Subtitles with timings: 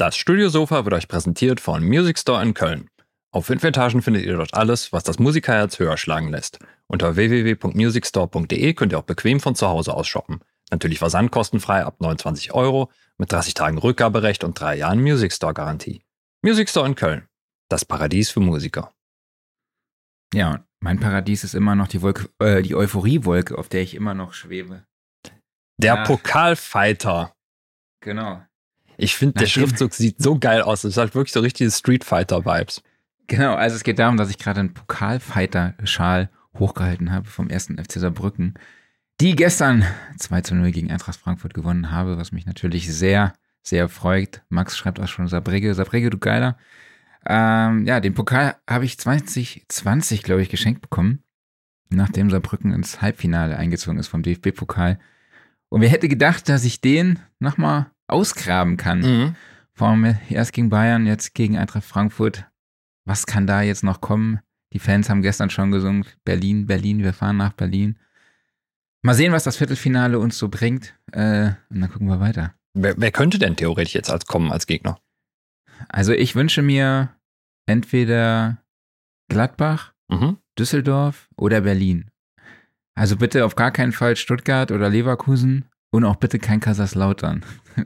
[0.00, 2.88] Das Studiosofa wird euch präsentiert von Music Store in Köln.
[3.34, 6.58] Auf fünf Etagen findet ihr dort alles, was das Musikerherz höher schlagen lässt.
[6.86, 10.40] Unter www.musicstore.de könnt ihr auch bequem von zu Hause aus shoppen.
[10.70, 16.02] Natürlich versandkostenfrei ab 29 Euro, mit 30 Tagen Rückgaberecht und drei Jahren Music Store Garantie.
[16.40, 17.28] Music Store in Köln.
[17.68, 18.94] Das Paradies für Musiker.
[20.32, 24.14] Ja, mein Paradies ist immer noch die Wolke, äh, die Euphoriewolke, auf der ich immer
[24.14, 24.86] noch schwebe.
[25.76, 26.04] Der Ja.
[26.04, 27.34] Pokalfighter.
[28.02, 28.40] Genau.
[29.02, 30.84] Ich finde, der Schriftzug sieht so geil aus.
[30.84, 32.82] Es hat wirklich so richtige Street Fighter-Vibes.
[33.28, 37.92] Genau, also es geht darum, dass ich gerade einen Pokalfighter-Schal hochgehalten habe vom ersten FC
[37.92, 38.54] Saarbrücken,
[39.20, 39.84] die gestern
[40.18, 43.32] 2 zu 0 gegen Eintracht Frankfurt gewonnen habe, was mich natürlich sehr,
[43.62, 44.42] sehr freut.
[44.50, 46.58] Max schreibt auch schon Saarbrücke, Saarbrücke, du Geiler.
[47.26, 51.22] Ähm, ja, den Pokal habe ich 2020, glaube ich, geschenkt bekommen,
[51.88, 54.98] nachdem Saarbrücken ins Halbfinale eingezogen ist vom DFB-Pokal.
[55.70, 59.00] Und wer hätte gedacht, dass ich den nochmal ausgraben kann?
[59.00, 59.36] Mhm.
[59.72, 62.46] Vor allem erst gegen Bayern, jetzt gegen Eintracht Frankfurt.
[63.04, 64.40] Was kann da jetzt noch kommen?
[64.72, 67.98] Die Fans haben gestern schon gesungen, Berlin, Berlin, wir fahren nach Berlin.
[69.02, 70.94] Mal sehen, was das Viertelfinale uns so bringt.
[71.12, 72.54] Äh, und dann gucken wir weiter.
[72.74, 75.00] Wer, wer könnte denn theoretisch jetzt als kommen als Gegner?
[75.88, 77.10] Also ich wünsche mir
[77.66, 78.58] entweder
[79.28, 80.38] Gladbach, Mhm.
[80.58, 82.10] Düsseldorf oder Berlin.
[82.96, 87.44] Also bitte auf gar keinen Fall Stuttgart oder Leverkusen und auch bitte kein Kaiserslautern.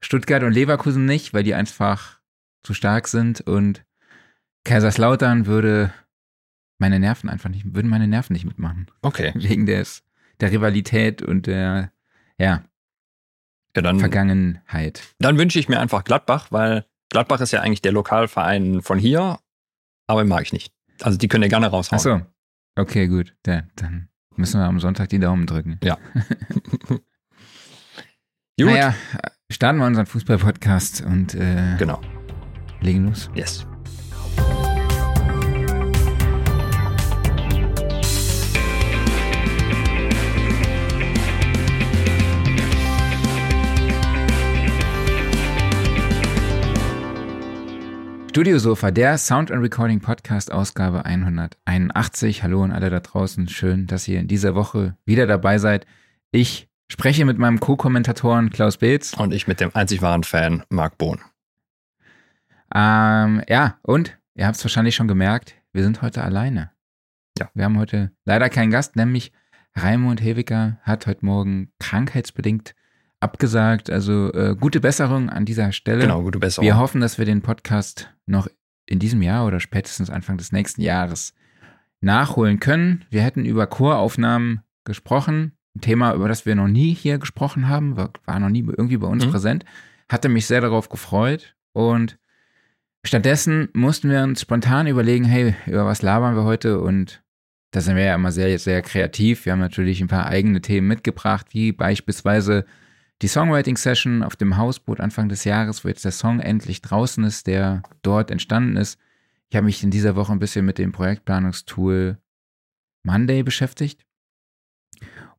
[0.00, 2.20] Stuttgart und Leverkusen nicht, weil die einfach
[2.62, 3.84] zu stark sind und
[4.64, 5.92] Kaiserslautern würde
[6.78, 8.86] meine Nerven einfach nicht, würden meine Nerven nicht mitmachen.
[9.02, 9.32] Okay.
[9.36, 10.04] Wegen des,
[10.40, 11.92] der Rivalität und der,
[12.38, 12.62] ja,
[13.76, 15.02] Ja, dann, Vergangenheit.
[15.18, 19.38] dann wünsche ich mir einfach Gladbach, weil Gladbach ist ja eigentlich der Lokalverein von hier,
[20.06, 20.72] aber den mag ich nicht.
[21.00, 21.98] Also die können ja gerne raushauen.
[21.98, 22.20] Ach so.
[22.80, 23.34] Okay, gut.
[23.46, 25.80] Ja, dann müssen wir am Sonntag die Daumen drücken.
[28.60, 28.92] Gut, Naja,
[29.52, 32.00] starten wir unseren Fußball-Podcast und äh, genau.
[32.80, 33.30] legen los.
[33.36, 33.64] Yes.
[48.30, 52.42] Studiosofa, der Sound and Recording Podcast, Ausgabe 181.
[52.42, 53.48] Hallo an alle da draußen.
[53.48, 55.86] Schön, dass ihr in dieser Woche wieder dabei seid.
[56.32, 59.14] Ich spreche mit meinem Co-Kommentatoren Klaus Beetz.
[59.14, 61.20] Und ich mit dem einzig wahren Fan, Marc Bohn.
[62.74, 66.70] Ähm, ja, und ihr habt es wahrscheinlich schon gemerkt, wir sind heute alleine.
[67.38, 67.50] Ja.
[67.54, 69.32] Wir haben heute leider keinen Gast, nämlich
[69.74, 72.74] Raimund Hewiger hat heute Morgen krankheitsbedingt
[73.20, 73.90] abgesagt.
[73.90, 76.02] Also äh, gute Besserung an dieser Stelle.
[76.02, 76.66] Genau, gute Besserung.
[76.66, 78.48] Wir hoffen, dass wir den Podcast noch
[78.86, 81.34] in diesem Jahr oder spätestens Anfang des nächsten Jahres
[82.00, 83.04] nachholen können.
[83.10, 85.52] Wir hätten über Choraufnahmen gesprochen.
[85.78, 88.96] Ein Thema, über das wir noch nie hier gesprochen haben, war, war noch nie irgendwie
[88.96, 89.30] bei uns Mhm.
[89.30, 89.64] präsent.
[90.08, 91.54] Hatte mich sehr darauf gefreut.
[91.72, 92.18] Und
[93.04, 96.80] stattdessen mussten wir uns spontan überlegen, hey, über was labern wir heute?
[96.80, 97.22] Und
[97.70, 99.44] da sind wir ja immer sehr, sehr kreativ.
[99.44, 102.64] Wir haben natürlich ein paar eigene Themen mitgebracht, wie beispielsweise
[103.22, 107.46] die Songwriting-Session auf dem Hausboot Anfang des Jahres, wo jetzt der Song endlich draußen ist,
[107.46, 108.98] der dort entstanden ist.
[109.48, 112.18] Ich habe mich in dieser Woche ein bisschen mit dem Projektplanungstool
[113.04, 114.04] Monday beschäftigt.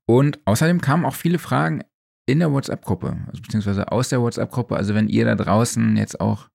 [0.10, 1.84] Und außerdem kamen auch viele Fragen
[2.26, 4.76] in der WhatsApp-Gruppe, also beziehungsweise aus der WhatsApp-Gruppe.
[4.76, 6.50] Also wenn ihr da draußen jetzt auch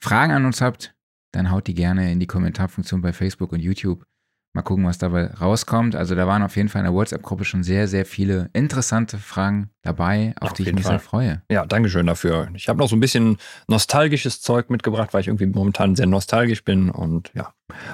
[0.00, 0.94] Fragen an uns habt,
[1.32, 4.04] dann haut die gerne in die Kommentarfunktion bei Facebook und YouTube.
[4.52, 5.94] Mal gucken, was dabei rauskommt.
[5.94, 9.70] Also da waren auf jeden Fall in der WhatsApp-Gruppe schon sehr, sehr viele interessante Fragen
[9.82, 10.94] dabei, auf, Auf die ich mich Fall.
[10.94, 11.42] sehr freue.
[11.48, 12.48] Ja, Dankeschön dafür.
[12.54, 13.36] Ich habe noch so ein bisschen
[13.68, 16.90] nostalgisches Zeug mitgebracht, weil ich irgendwie momentan sehr nostalgisch bin.
[16.90, 17.52] Und ja,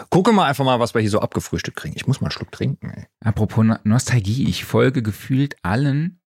[0.08, 1.94] gucke mal einfach mal, was wir hier so abgefrühstückt kriegen.
[1.94, 2.88] Ich muss mal einen Schluck trinken.
[2.90, 3.04] Ey.
[3.22, 6.20] Apropos No- Nostalgie, ich folge gefühlt allen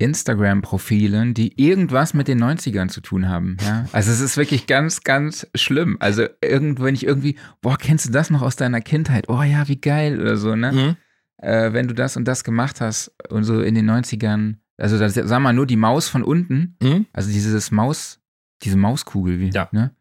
[0.00, 3.56] Instagram-Profilen, die irgendwas mit den 90ern zu tun haben.
[3.64, 3.86] Ja?
[3.92, 5.96] Also es ist wirklich ganz, ganz schlimm.
[6.00, 9.28] Also irgendwo, wenn ich irgendwie, boah, kennst du das noch aus deiner Kindheit?
[9.28, 10.72] Oh ja, wie geil oder so, ne?
[10.72, 10.96] Mhm.
[11.46, 15.08] Äh, wenn du das und das gemacht hast und so in den 90ern, also da
[15.08, 17.06] sag mal nur die Maus von unten, Mhm.
[17.12, 18.20] also dieses Maus,
[18.62, 19.68] diese Mauskugel, wie, Ja.
[19.72, 19.92] ne?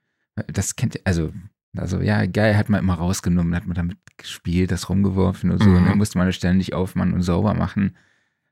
[0.48, 1.34] Das kennt ihr, also,
[1.78, 5.70] also ja, geil, hat man immer rausgenommen, hat man damit gespielt, das rumgeworfen und so.
[5.70, 5.76] Mhm.
[5.78, 7.96] Und dann musste man das ständig aufmachen und sauber machen.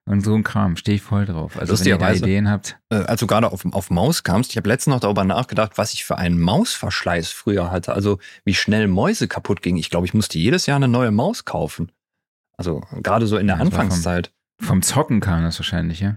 [0.07, 1.57] Und so ein Kram, stehe ich voll drauf.
[1.59, 2.79] Also wenn ihr da Ideen habt.
[2.89, 5.93] Äh, als du gerade auf, auf Maus kamst, ich habe letztens noch darüber nachgedacht, was
[5.93, 7.93] ich für einen Mausverschleiß früher hatte.
[7.93, 9.77] Also wie schnell Mäuse kaputt gingen.
[9.77, 11.91] Ich glaube, ich musste jedes Jahr eine neue Maus kaufen.
[12.55, 14.31] Also gerade so in der Ja, war vom- Anfangszeit.
[14.59, 16.15] Vom Zocken kam das wahrscheinlich, ja?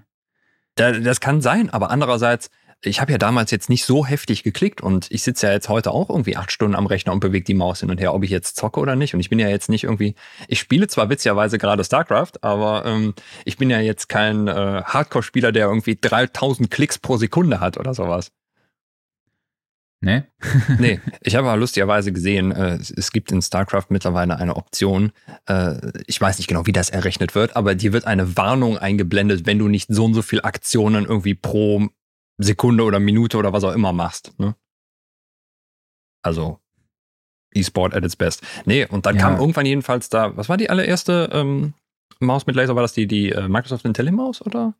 [0.77, 2.49] Da, das kann sein, aber andererseits,
[2.83, 5.91] ich habe ja damals jetzt nicht so heftig geklickt und ich sitze ja jetzt heute
[5.91, 8.31] auch irgendwie acht Stunden am Rechner und bewege die Maus hin und her, ob ich
[8.31, 9.13] jetzt zocke oder nicht.
[9.13, 10.15] Und ich bin ja jetzt nicht irgendwie,
[10.49, 15.53] ich spiele zwar witzigerweise gerade StarCraft, aber ähm, ich bin ja jetzt kein äh, Hardcore-Spieler,
[15.53, 18.33] der irgendwie 3000 Klicks pro Sekunde hat oder sowas.
[20.03, 20.27] Ne?
[20.79, 25.13] nee, ich habe aber lustigerweise gesehen, äh, es gibt in StarCraft mittlerweile eine Option,
[25.47, 25.75] äh,
[26.07, 29.59] ich weiß nicht genau, wie das errechnet wird, aber dir wird eine Warnung eingeblendet, wenn
[29.59, 31.91] du nicht so und so viel Aktionen irgendwie pro
[32.43, 34.33] Sekunde oder Minute oder was auch immer machst.
[34.39, 34.55] Ne?
[36.23, 36.59] Also
[37.55, 38.43] E-Sport at its best.
[38.65, 39.23] Nee, und dann Ja.
[39.23, 41.75] kam irgendwann jedenfalls da, was war die allererste ähm,
[42.21, 42.75] Maus mit Laser?
[42.77, 44.75] War das die, die äh, Microsoft IntelliMaus oder?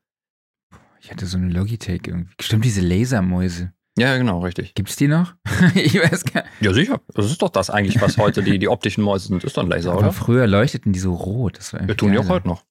[1.01, 2.35] Ich hatte so eine Logitech irgendwie.
[2.41, 3.73] Stimmt, diese Lasermäuse.
[3.99, 4.75] Ja, genau, richtig.
[4.75, 5.35] Gibt's die noch?
[5.75, 6.53] ich weiß gar nicht.
[6.61, 7.01] Ja, sicher.
[7.15, 9.43] Das ist doch das eigentlich, was heute die, die optischen Mäuse sind.
[9.43, 10.13] Ist doch ein Laser, Aber oder?
[10.13, 11.59] früher leuchteten die so rot.
[11.59, 12.65] Das war Wir irgendwie tun die auch heute noch.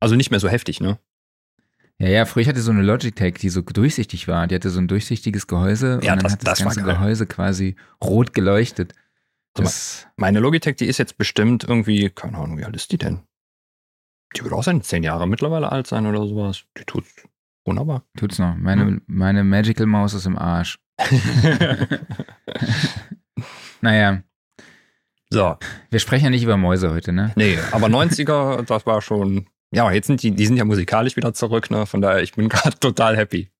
[0.00, 0.98] Also nicht mehr so heftig, ne?
[1.98, 4.46] Ja, ja, früher ich hatte so eine Logitech, die so durchsichtig war.
[4.46, 6.82] Die hatte so ein durchsichtiges Gehäuse Ja, und dann das- hat das, das ganze.
[6.82, 8.92] Gehäuse quasi rot geleuchtet.
[9.54, 13.20] Das, Meine Logitech, die ist jetzt bestimmt irgendwie, keine Ahnung, wie alt ist die denn?
[14.36, 16.64] Die wird auch sein, zehn Jahre mittlerweile alt sein oder sowas.
[16.78, 17.04] Die tut
[17.64, 18.02] wunderbar.
[18.18, 18.54] tut's noch.
[18.56, 19.02] Meine, Hm.
[19.06, 20.78] meine Magical Maus ist im Arsch.
[23.80, 24.22] Naja,
[25.30, 25.56] so,
[25.90, 27.32] wir sprechen ja nicht über Mäuse heute, ne?
[27.36, 29.46] nee, aber 90er, das war schon,
[29.76, 31.84] ja, jetzt sind die, die sind ja musikalisch wieder zurück, ne?
[31.84, 33.50] Von daher, ich bin gerade total happy.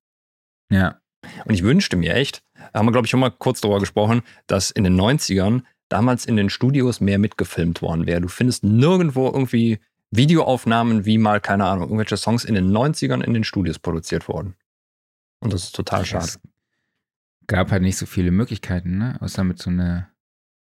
[0.71, 0.99] Ja.
[1.45, 2.43] Und ich wünschte mir echt,
[2.73, 6.25] da haben wir, glaube ich, schon mal kurz darüber gesprochen, dass in den 90ern damals
[6.25, 8.23] in den Studios mehr mitgefilmt worden wäre.
[8.23, 9.79] Du findest nirgendwo irgendwie
[10.11, 14.55] Videoaufnahmen, wie mal, keine Ahnung, irgendwelche Songs in den 90ern in den Studios produziert wurden.
[15.41, 16.25] Und das ist total schade.
[16.25, 16.41] Es
[17.47, 19.19] gab halt nicht so viele Möglichkeiten, ne?
[19.21, 20.09] Außer mit so einer.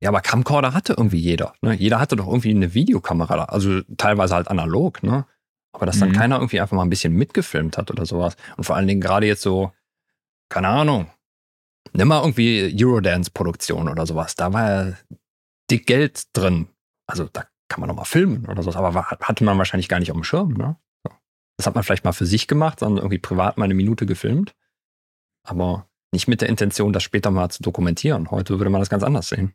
[0.00, 1.54] Ja, aber Camcorder hatte irgendwie jeder.
[1.60, 1.74] Ne?
[1.74, 5.26] Jeder hatte doch irgendwie eine Videokamera, also teilweise halt analog, ne?
[5.72, 6.14] Aber dass dann Mhm.
[6.14, 8.36] keiner irgendwie einfach mal ein bisschen mitgefilmt hat oder sowas.
[8.56, 9.72] Und vor allen Dingen gerade jetzt so,
[10.48, 11.10] keine Ahnung,
[11.92, 14.34] nimm mal irgendwie Eurodance-Produktion oder sowas.
[14.34, 14.96] Da war ja
[15.70, 16.68] dick Geld drin.
[17.06, 18.76] Also da kann man noch mal filmen oder sowas.
[18.76, 20.76] Aber hatte man wahrscheinlich gar nicht auf dem Schirm, ne?
[21.56, 24.54] Das hat man vielleicht mal für sich gemacht, sondern irgendwie privat mal eine Minute gefilmt.
[25.46, 28.30] Aber nicht mit der Intention, das später mal zu dokumentieren.
[28.30, 29.54] Heute würde man das ganz anders sehen.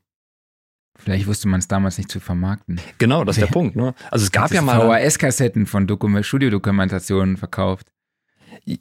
[0.97, 2.79] Vielleicht wusste man es damals nicht zu vermarkten.
[2.97, 3.51] Genau, das ist der.
[3.51, 3.75] Punkt.
[3.75, 3.93] Ne?
[4.11, 7.87] Also es gab ja mal, VHS-Kassetten von Dokum Studiodokumentationen verkauft.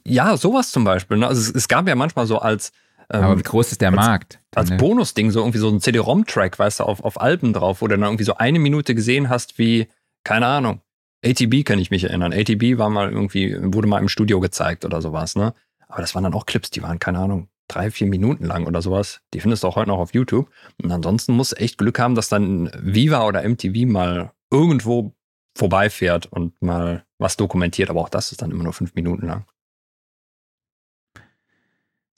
[0.05, 1.17] ja, sowas zum Beispiel.
[1.17, 1.27] Ne?
[1.27, 2.71] Also es, es gab ja manchmal so als,
[3.09, 4.39] Aber wie ähm, groß ist der als- Markt?
[4.55, 4.77] als Ne?
[4.77, 8.03] Bonusding so irgendwie so ein CD-ROM-Track, weißt du, auf, auf Alben drauf, wo du dann
[8.03, 9.87] irgendwie so eine Minute gesehen hast, wie,
[10.23, 10.81] keine Ahnung,
[11.23, 12.33] ATB kann ich mich erinnern.
[12.33, 15.53] ATB war mal irgendwie, wurde mal im Studio gezeigt oder sowas, ne?
[15.87, 18.81] Aber das waren dann auch Clips, die waren, keine Ahnung, drei, vier Minuten lang oder
[18.81, 19.21] sowas.
[19.33, 20.49] Die findest du auch heute noch auf YouTube.
[20.81, 25.15] Und ansonsten musst du echt Glück haben, dass dann Viva oder MTV mal irgendwo
[25.57, 27.89] vorbeifährt und mal was dokumentiert.
[27.89, 29.45] Aber auch das ist dann immer nur fünf Minuten lang.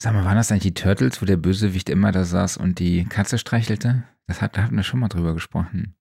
[0.00, 3.04] Sag mal, waren das eigentlich die Turtles, wo der Bösewicht immer da saß und die
[3.04, 4.04] Katze streichelte?
[4.28, 5.96] Das hat, da hatten wir schon mal drüber gesprochen.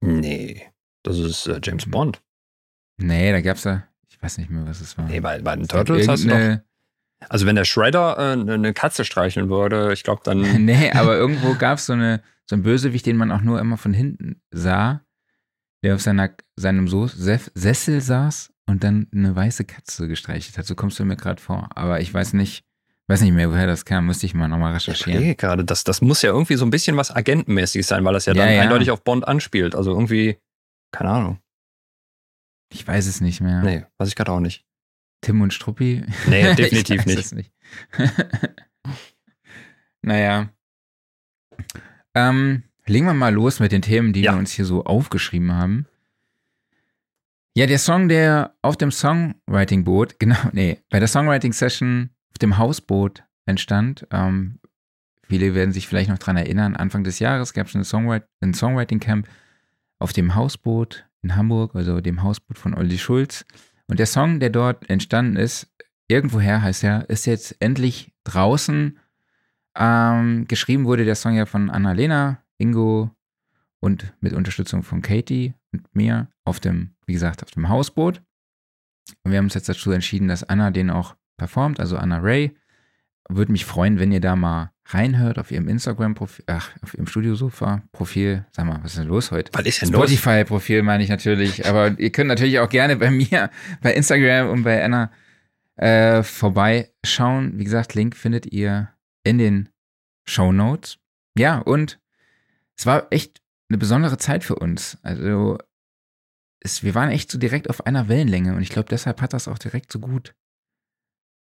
[0.00, 0.70] Nee,
[1.02, 2.22] das ist äh, James Bond.
[2.96, 5.08] Nee, da gab's da, ich weiß nicht mehr, was es war.
[5.08, 6.60] Nee, bei, bei den Turtles hast du doch.
[7.28, 10.40] Also wenn der Shredder äh, eine eine Katze streicheln würde, ich glaube dann.
[10.64, 13.92] nee, aber irgendwo gab's so, eine, so einen Bösewicht, den man auch nur immer von
[13.92, 15.00] hinten sah,
[15.82, 20.66] der auf seiner, seinem so Sessel saß und dann eine weiße Katze gestreichelt hat.
[20.66, 21.68] So kommst du mir gerade vor.
[21.74, 22.64] Aber ich weiß nicht,
[23.08, 24.06] weiß nicht mehr, woher das kam.
[24.06, 25.12] Müsste ich mal nochmal Ich recherchieren.
[25.18, 28.24] überlege gerade, das, das muss ja irgendwie so ein bisschen was Agentenmäßiges sein, weil das
[28.26, 28.62] ja dann Ja, ja.
[28.62, 29.74] eindeutig auf Bond anspielt.
[29.74, 30.38] Also irgendwie,
[30.92, 31.38] keine Ahnung.
[32.72, 33.62] Ich weiß es nicht mehr.
[33.62, 34.64] Nee, weiß ich gerade auch nicht.
[35.24, 36.04] Tim und Struppi?
[36.28, 37.32] Nee, definitiv nicht.
[37.32, 37.52] Nicht.
[40.02, 40.50] naja.
[42.14, 44.32] Ähm, legen wir mal los mit den Themen, die Ja.
[44.32, 45.86] wir uns hier so aufgeschrieben haben.
[47.56, 53.22] Ja, der Song, der auf dem Songwriting-Boot, genau, nee, bei der Songwriting-Session auf dem Hausboot
[53.46, 54.06] entstand.
[54.10, 54.58] Ähm,
[55.22, 58.54] viele werden sich vielleicht noch dran erinnern, Anfang des Jahres gab es eine Songwrit ein
[58.54, 59.26] Songwriting-Camp
[60.00, 63.46] auf dem Hausboot in Hamburg, also dem Hausboot von Olli Schulz.
[63.86, 65.72] Und der Song, der dort entstanden ist,
[66.08, 68.98] irgendwoher heißt er, ist jetzt endlich draußen.
[69.76, 73.10] Ähm, geschrieben wurde der Song ja von Annalena, Ingo
[73.80, 78.22] und mit Unterstützung von Katie und mir auf dem, wie gesagt, auf dem Hausboot.
[79.22, 82.56] Und wir haben uns jetzt dazu entschieden, dass Anna den auch performt, also Anna Ray.
[83.28, 88.44] Würde mich freuen, wenn ihr da mal reinhört auf ihrem Instagram-Profil, ach, auf ihrem Studiosofa-Profil.
[88.52, 89.50] Sag mal, was ist denn los heute?
[89.54, 90.10] Was ist denn los?
[90.10, 93.50] Spotify-Profil meine ich natürlich, aber ihr könnt natürlich auch gerne bei mir,
[93.80, 95.10] bei Instagram und bei Anna
[95.76, 97.58] äh, vorbeischauen.
[97.58, 98.90] Wie gesagt, Link findet ihr
[99.22, 99.70] in den
[100.24, 100.98] Show Notes.
[101.36, 101.98] Ja, und
[102.76, 104.98] es war echt eine besondere Zeit für uns.
[105.02, 105.58] Also,
[106.60, 109.48] es, wir waren echt so direkt auf einer Wellenlänge und ich glaube, deshalb hat das
[109.48, 110.34] auch direkt so gut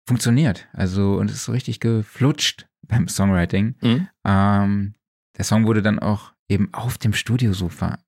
[0.05, 0.67] funktioniert.
[0.73, 3.75] Also, und es ist so richtig geflutscht beim Songwriting.
[3.81, 4.07] Mhm.
[4.25, 4.93] Ähm,
[5.37, 7.99] der Song wurde dann auch eben auf dem Studiosofa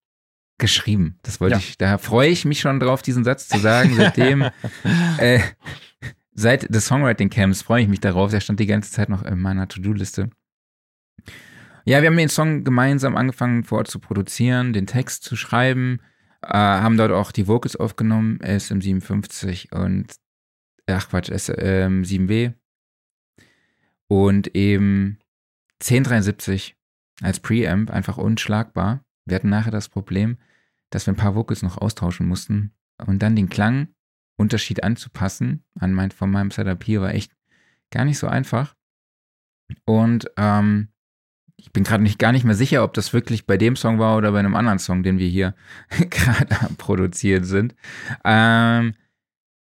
[0.58, 1.18] geschrieben.
[1.24, 1.60] Das wollte Ja.
[1.60, 3.96] ich, da freue ich mich schon drauf, diesen Satz zu sagen.
[3.96, 4.46] Seitdem,
[5.18, 5.40] äh,
[6.34, 8.32] seit des Songwriting Camps freue ich mich darauf.
[8.32, 10.30] Der stand die ganze Zeit noch in meiner To-Do-Liste.
[11.86, 16.00] Ja, wir haben den Song gemeinsam angefangen vor zu produzieren, den Text zu schreiben,
[16.42, 20.16] äh, haben dort auch die Vocals aufgenommen, SM57 und,
[20.88, 22.54] ach Quatsch, SM7W
[24.08, 25.20] und eben
[25.82, 26.76] 1073
[27.22, 29.04] als Preamp, einfach unschlagbar.
[29.26, 30.38] Wir hatten nachher das Problem,
[30.90, 32.74] dass wir ein paar Vocals noch austauschen mussten
[33.06, 37.32] und dann den Klangunterschied anzupassen an mein, von meinem Setup hier war echt
[37.92, 38.76] gar nicht so einfach.
[39.86, 40.90] Und ähm,
[41.58, 44.18] ich bin gerade nicht gar nicht mehr sicher, ob das wirklich bei dem Song war
[44.18, 45.56] oder bei einem anderen Song, den wir hier
[46.10, 47.76] gerade produziert sind.
[48.24, 48.94] Ähm,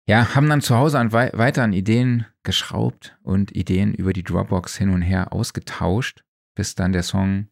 [0.07, 4.77] ja, haben dann zu Hause an, weiter an Ideen geschraubt und Ideen über die Dropbox
[4.77, 6.23] hin und her ausgetauscht,
[6.55, 7.49] bis dann der Song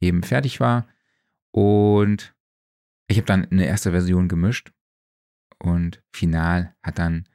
[0.00, 0.86] eben fertig war.
[1.50, 2.34] Und
[3.08, 4.72] ich habe dann eine erste Version gemischt
[5.58, 7.28] und final hat dann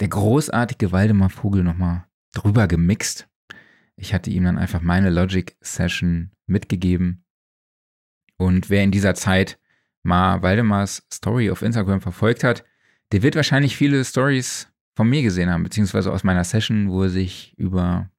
[0.00, 2.04] der großartige Waldemar Vogel nochmal
[2.34, 3.28] drüber gemixt.
[3.96, 7.24] Ich hatte ihm dann einfach meine Logic Session mitgegeben.
[8.36, 9.58] Und wer in dieser Zeit
[10.02, 12.64] mal Waldemars Story auf Instagram verfolgt hat,
[13.12, 17.08] der wird wahrscheinlich viele Stories von mir gesehen haben, beziehungsweise aus meiner Session, wo er
[17.08, 18.10] sich über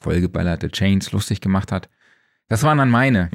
[0.00, 1.88] vollgeballerte Chains lustig gemacht hat.
[2.48, 3.30] Das waren dann meine.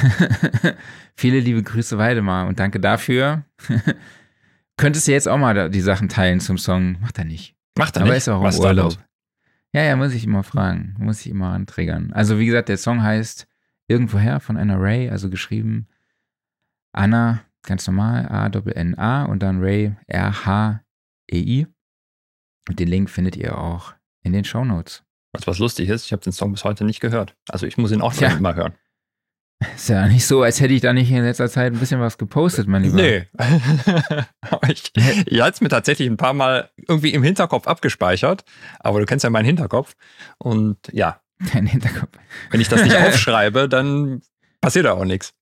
[1.14, 3.44] viele liebe Grüße, Weidemar, und danke dafür.
[4.76, 6.98] Könntest du jetzt auch mal die Sachen teilen zum Song?
[7.00, 7.54] Macht er nicht.
[7.76, 8.18] Macht er Aber nicht.
[8.18, 8.96] ist auch Was im Urlaub.
[9.72, 10.96] Ja, ja, muss ich immer fragen.
[10.98, 12.12] Muss ich immer antriggern.
[12.12, 13.46] Also, wie gesagt, der Song heißt
[13.86, 15.88] Irgendwoher von Anna Ray, also geschrieben
[16.92, 21.66] Anna, ganz normal, A-N-N-A und dann Ray, R-H-E-I.
[22.68, 25.02] Und den Link findet ihr auch in den Show Notes.
[25.32, 27.36] Was, was lustig ist, ich habe den Song bis heute nicht gehört.
[27.48, 28.38] Also ich muss ihn auch Tja.
[28.40, 28.74] mal hören.
[29.74, 32.16] Ist ja nicht so, als hätte ich da nicht in letzter Zeit ein bisschen was
[32.16, 32.96] gepostet, mein Lieber.
[32.96, 33.26] Nee.
[34.40, 34.90] aber ich,
[35.26, 38.44] ich hatte es mir tatsächlich ein paar Mal irgendwie im Hinterkopf abgespeichert.
[38.78, 39.96] Aber du kennst ja meinen Hinterkopf.
[40.38, 41.20] Und ja,
[41.52, 42.18] Dein Hinterkopf.
[42.50, 44.22] wenn ich das nicht aufschreibe, dann
[44.60, 45.34] passiert da auch nichts.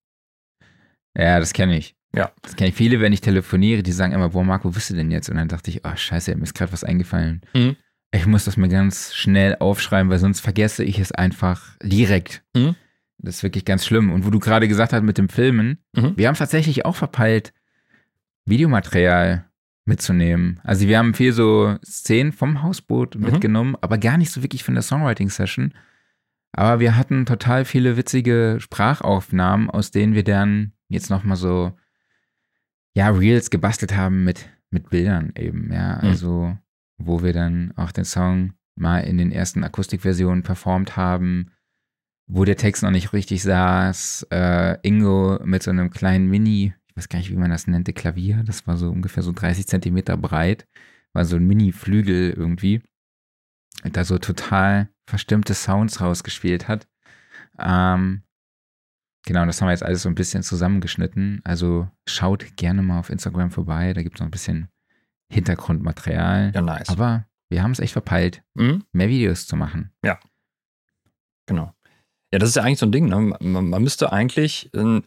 [1.16, 1.96] Ja, das kenne ich.
[2.18, 2.32] Ja.
[2.42, 2.74] Das kenne ich.
[2.74, 5.28] Viele, wenn ich telefoniere, die sagen immer, boah, Marco, wusste denn jetzt?
[5.30, 7.42] Und dann dachte ich, oh, scheiße, mir ist gerade was eingefallen.
[7.54, 7.76] Mhm.
[8.10, 12.42] Ich muss das mir ganz schnell aufschreiben, weil sonst vergesse ich es einfach direkt.
[12.56, 12.74] Mhm.
[13.18, 14.10] Das ist wirklich ganz schlimm.
[14.12, 16.14] Und wo du gerade gesagt hast mit dem Filmen, Mhm.
[16.16, 17.52] wir haben tatsächlich auch verpeilt,
[18.46, 19.44] Videomaterial
[19.84, 20.60] mitzunehmen.
[20.64, 23.22] Also wir haben viel so Szenen vom Hausboot Mhm.
[23.24, 25.74] mitgenommen, aber gar nicht so wirklich von der Songwriting-Session.
[26.52, 31.72] Aber wir hatten total viele witzige Sprachaufnahmen, aus denen wir dann jetzt nochmal so,
[32.98, 36.00] ja, Reels gebastelt haben mit, mit Bildern eben, ja.
[36.02, 36.08] Mhm.
[36.08, 36.58] Also,
[37.00, 41.52] wo wir dann auch den Song mal in den ersten Akustikversionen performt haben,
[42.26, 44.26] wo der Text noch nicht richtig saß.
[44.32, 47.92] Äh, Ingo mit so einem kleinen Mini, ich weiß gar nicht, wie man das nannte,
[47.92, 50.66] Klavier, das war so ungefähr so 30 Zentimeter breit,
[51.12, 52.82] war so ein Mini-Flügel irgendwie.
[53.92, 56.88] Da so total verstimmte Sounds rausgespielt hat.
[57.60, 58.22] Ähm,
[59.26, 61.40] genau, das haben wir jetzt alles so ein bisschen zusammengeschnitten.
[61.44, 64.68] Also schaut gerne mal auf Instagram vorbei, da gibt es noch ein bisschen
[65.32, 66.52] Hintergrundmaterial.
[66.54, 66.88] Ja, nice.
[66.88, 68.84] Aber wir haben es echt verpeilt, Mhm.
[68.92, 69.92] mehr Videos zu machen.
[71.46, 71.74] Genau.
[72.32, 73.08] Ja, das ist ja eigentlich so ein Ding.
[73.08, 73.34] Ne?
[73.40, 75.02] Man, man müsste eigentlich ein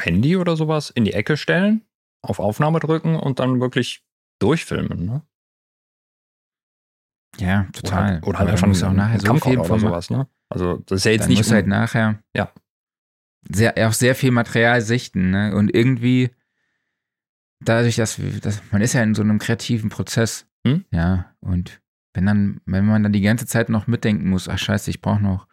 [0.00, 1.84] Handy oder sowas in die Ecke stellen,
[2.22, 4.04] auf Aufnahme drücken und dann wirklich
[4.40, 5.04] durchfilmen.
[5.06, 5.22] Ne?
[7.38, 8.18] Ja, total.
[8.18, 10.10] Oder, oder Aber halt einfach auch nachher so Camcorder viel oder sowas.
[10.10, 10.28] Ne?
[10.48, 11.38] Also das ist ja jetzt dann nicht.
[11.38, 12.52] musst du halt nachher Ja.
[13.52, 15.30] Sehr, auch sehr viel Material sichten.
[15.30, 15.54] Ne?
[15.54, 16.30] Und irgendwie,
[17.60, 20.46] dadurch, dass, wir, dass man ist ja in so einem kreativen Prozess.
[20.66, 20.84] Hm?
[20.90, 21.80] Ja, und
[22.14, 25.22] wenn dann, wenn man dann die ganze Zeit noch mitdenken muss, ach scheiße, ich brauche
[25.22, 25.46] noch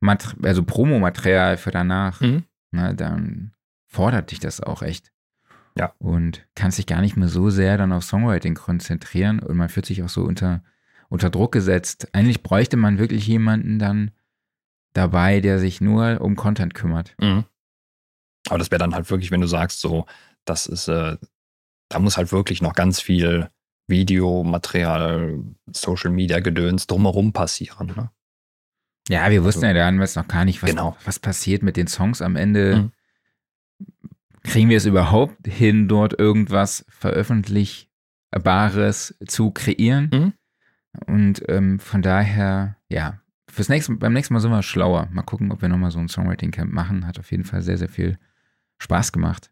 [0.00, 2.44] Mater also Promomaterial für danach, Mhm.
[2.70, 3.52] ne, dann
[3.88, 5.10] fordert dich das auch echt.
[5.76, 5.92] Ja.
[5.98, 9.86] Und kannst dich gar nicht mehr so sehr dann auf Songwriting konzentrieren und man fühlt
[9.86, 10.62] sich auch so unter,
[11.08, 12.08] unter Druck gesetzt.
[12.12, 14.10] Eigentlich bräuchte man wirklich jemanden dann
[14.96, 17.14] dabei, der sich nur um Content kümmert.
[17.20, 17.44] Mhm.
[18.48, 20.06] Aber das wäre dann halt wirklich, wenn du sagst, so,
[20.44, 21.16] das ist, äh,
[21.88, 23.50] da muss halt wirklich noch ganz viel
[23.88, 25.40] Videomaterial,
[25.72, 27.92] Social Media Gedöns drumherum passieren.
[27.96, 28.10] Ne?
[29.08, 30.96] Ja, wir wussten ja damals noch gar nicht, was, Genau.
[31.04, 32.76] was passiert mit den Songs am Ende.
[32.76, 32.92] Mhm.
[34.42, 40.10] Kriegen wir es überhaupt hin, dort irgendwas Veröffentlichbares zu kreieren?
[40.12, 40.32] Mhm.
[41.06, 45.08] Und ähm, von daher, ja, fürs nächste, beim nächsten Mal sind wir schlauer.
[45.12, 47.06] Mal gucken, ob wir nochmal so ein Songwriting-Camp machen.
[47.06, 48.18] Hat auf jeden Fall sehr, sehr viel
[48.78, 49.50] Spaß gemacht.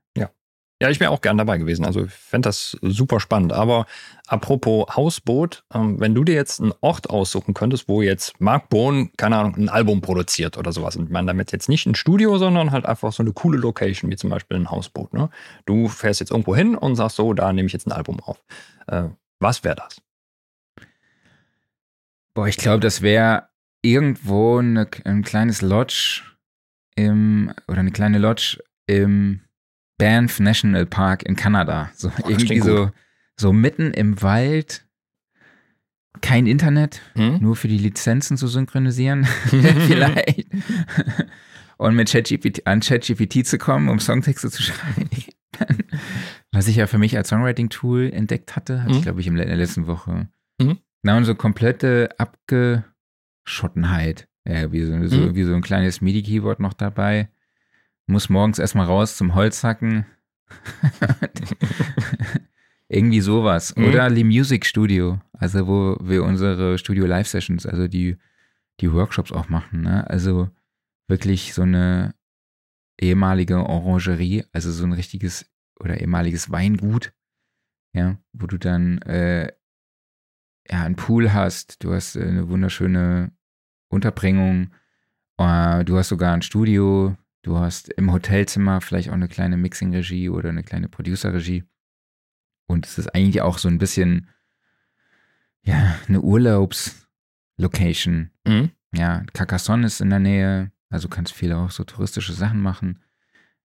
[0.83, 1.85] Ja, ich wäre auch gern dabei gewesen.
[1.85, 3.53] Also ich fände das super spannend.
[3.53, 3.87] Aber
[4.27, 9.11] apropos Hausboot, ähm, wenn du dir jetzt einen Ort aussuchen könntest, wo jetzt Mark Bohn,
[9.17, 10.97] keine Ahnung, ein Album produziert oder sowas.
[10.97, 14.11] Und ich meine damit jetzt nicht ein Studio, sondern halt einfach so eine coole Location,
[14.11, 15.15] wie zum Beispiel ein Hausboot.
[15.15, 15.31] Ne?
[15.65, 18.45] Du fährst jetzt irgendwo hin und sagst so, da nehme ich jetzt ein Album auf.
[18.89, 19.05] Äh,
[19.39, 20.03] was wäre das?
[22.35, 23.49] Boah, ich glaube, das wäre
[23.85, 26.23] irgendwo eine, ein kleines Lodge
[26.97, 29.41] im, oder eine kleine Lodge im
[29.99, 31.91] Banff National Park in Kanada.
[31.95, 32.91] So Oh, irgendwie so,
[33.39, 34.85] so mitten im Wald.
[36.21, 37.39] Kein Internet, Hm?
[37.41, 39.25] nur für die Lizenzen zu synchronisieren,
[39.87, 40.47] vielleicht.
[41.77, 45.09] Und mit ChatGPT, an ChatGPT zu kommen, um Songtexte zu schreiben.
[46.53, 48.97] Was ich ja für mich als Songwriting-Tool entdeckt hatte, hatte Mhm.
[48.99, 50.29] ich, glaube ich, in der letzten Woche.
[50.61, 50.79] Mhm.
[51.03, 52.09] Genau, und so komplette
[53.45, 54.29] Abgeschottenheit.
[54.47, 55.35] Ja, wie so, so, Mhm.
[55.35, 57.29] wie so ein kleines MIDI-Keyboard noch dabei.
[58.07, 60.07] Muss morgens erstmal raus zum Holzhacken.
[62.89, 63.75] Irgendwie sowas.
[63.77, 63.85] Mhm.
[63.87, 68.19] Oder Lee Music Studio, also wo wir unsere Studio Live Sessions, also die,
[68.81, 69.83] die Workshops auch machen.
[69.83, 70.09] Ne?
[70.09, 70.51] Also
[71.09, 72.15] wirklich so eine
[73.01, 75.47] ehemalige Orangerie, also so ein richtiges
[75.81, 77.13] oder ehemaliges Weingut,
[77.95, 79.51] ja, wo du dann äh,
[80.71, 83.33] ja einen Pool hast, du hast äh, eine wunderschöne
[83.95, 84.71] Unterbringung,
[85.39, 90.29] äh, du hast sogar ein Studio, du hast im Hotelzimmer vielleicht auch eine kleine Mixing-Regie
[90.29, 91.65] oder eine kleine Producer-Regie.
[92.67, 94.29] Und es ist eigentlich auch so ein bisschen,
[95.63, 98.31] ja, eine Urlaubslocation.
[98.47, 98.71] Hm?
[98.95, 103.01] Ja, Carcassonne ist in der Nähe, also kannst viel auch so touristische Sachen machen.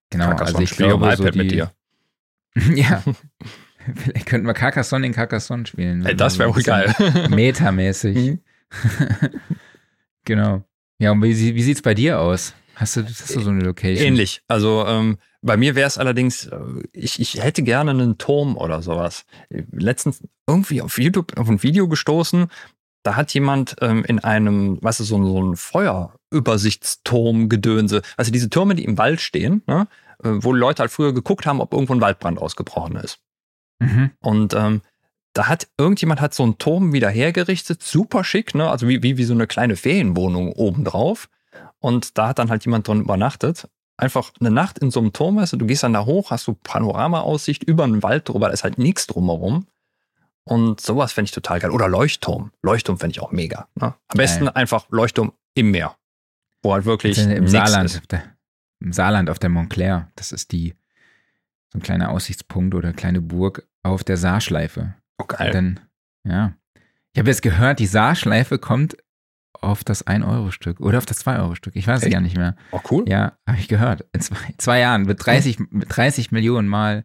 [0.09, 1.71] Genau, Carcassonne also ich spiele glaube, so die, mit dir.
[2.75, 3.03] ja,
[3.95, 6.05] vielleicht könnten wir Carcassonne in Carcassonne spielen.
[6.05, 6.95] Ey, das wäre So bisschen geil.
[7.29, 8.15] Metamäßig.
[8.15, 8.39] Mhm.
[10.29, 10.63] Genau.
[11.01, 12.53] Ja, und wie, wie sieht's bei dir aus?
[12.75, 14.05] Hast du, hast du so eine Location?
[14.07, 14.41] Ähnlich.
[14.47, 16.59] Also ähm, bei mir wäre es allerdings, äh,
[16.93, 19.25] ich, ich hätte gerne einen Turm oder sowas.
[19.71, 22.47] Letztens irgendwie auf YouTube auf ein Video gestoßen,
[23.03, 28.01] da hat jemand ähm, in einem, weißt du, so, ein- so ein Feuerübersichtsturm gedönse.
[28.17, 29.87] Also diese Türme, die im Wald stehen, ne?
[30.23, 33.19] äh, wo Leute halt früher geguckt haben, ob irgendwo ein Waldbrand ausgebrochen ist.
[33.81, 34.11] Mhm.
[34.19, 34.81] Und ähm,
[35.39, 38.69] da hat irgendjemand hat so einen Turm wieder hergerichtet, super schick, ne?
[38.69, 41.29] Also wie, wie, wie so eine kleine Ferienwohnung obendrauf.
[41.79, 43.69] Und da hat dann halt jemand drin übernachtet.
[43.95, 46.45] Einfach eine Nacht in so einem Turm, weißt du, du gehst dann da hoch, hast
[46.45, 49.65] du Panoramaaussicht über einen Wald drüber, da ist halt nichts drumherum.
[50.43, 51.71] Und sowas fände ich total geil.
[51.71, 52.51] Oder Leuchtturm.
[52.61, 53.69] Leuchtturm fände ich auch mega.
[53.75, 53.93] Ne?
[54.09, 54.55] Am besten Geil.
[54.55, 55.95] einfach Leuchtturm im Meer.
[56.63, 58.23] Wo halt wirklich Im Saarland, der,
[58.81, 60.11] im Saarland auf der Montclair.
[60.17, 60.75] Das ist die,
[61.71, 64.95] so ein kleiner Aussichtspunkt oder kleine Burg auf der Saarschleife.
[65.19, 65.51] Oh, geil.
[65.51, 65.79] dann,
[66.27, 66.53] ja.
[67.13, 68.97] Ich habe jetzt gehört, die Saarschleife kommt
[69.53, 71.75] auf das 1-Euro-Stück oder auf das 2-Euro-Stück.
[71.75, 72.55] Ich weiß es gar nicht mehr.
[72.71, 73.05] Oh, cool.
[73.07, 74.05] Ja, habe ich gehört.
[74.13, 77.03] In zwei, zwei Jahren wird 30, mit 30 Millionen Mal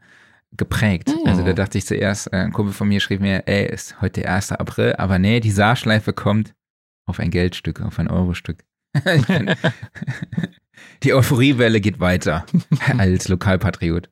[0.53, 1.11] geprägt.
[1.11, 1.27] Hm.
[1.27, 4.20] Also da dachte ich zuerst, äh, ein Kumpel von mir schrieb mir, ey, ist heute
[4.22, 4.53] der 1.
[4.53, 6.55] April, aber nee, die Saarschleife kommt
[7.07, 8.64] auf ein Geldstück, auf ein Eurostück.
[11.03, 12.46] Die Euphoriewelle geht weiter
[12.98, 14.09] als Lokalpatriot.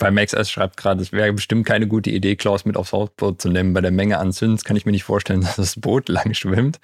[0.00, 3.40] Bei Max S schreibt gerade, es wäre bestimmt keine gute Idee, Klaus mit aufs Hausboot
[3.40, 3.74] zu nehmen.
[3.74, 6.80] Bei der Menge an Zins kann ich mir nicht vorstellen, dass das Boot lang schwimmt.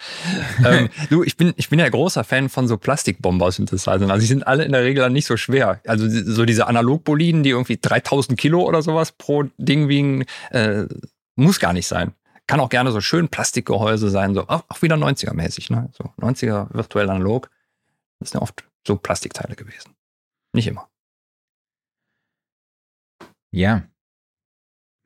[0.65, 4.11] ähm, du, ich bin, ich bin ja großer Fan von so Plastikbomber-Synthesizern.
[4.11, 5.81] Also die sind alle in der Regel dann nicht so schwer.
[5.87, 10.85] Also so diese Analogboliden, die irgendwie 3000 Kilo oder sowas pro Ding wiegen, äh,
[11.37, 12.13] muss gar nicht sein.
[12.47, 15.73] Kann auch gerne so schön Plastikgehäuse sein, so auch, auch wieder 90er-mäßig.
[15.73, 15.89] Ne?
[15.97, 17.51] So 90er virtuell analog.
[18.21, 19.95] Das sind ja oft so Plastikteile gewesen.
[20.53, 20.87] Nicht immer.
[23.57, 23.89] Ja.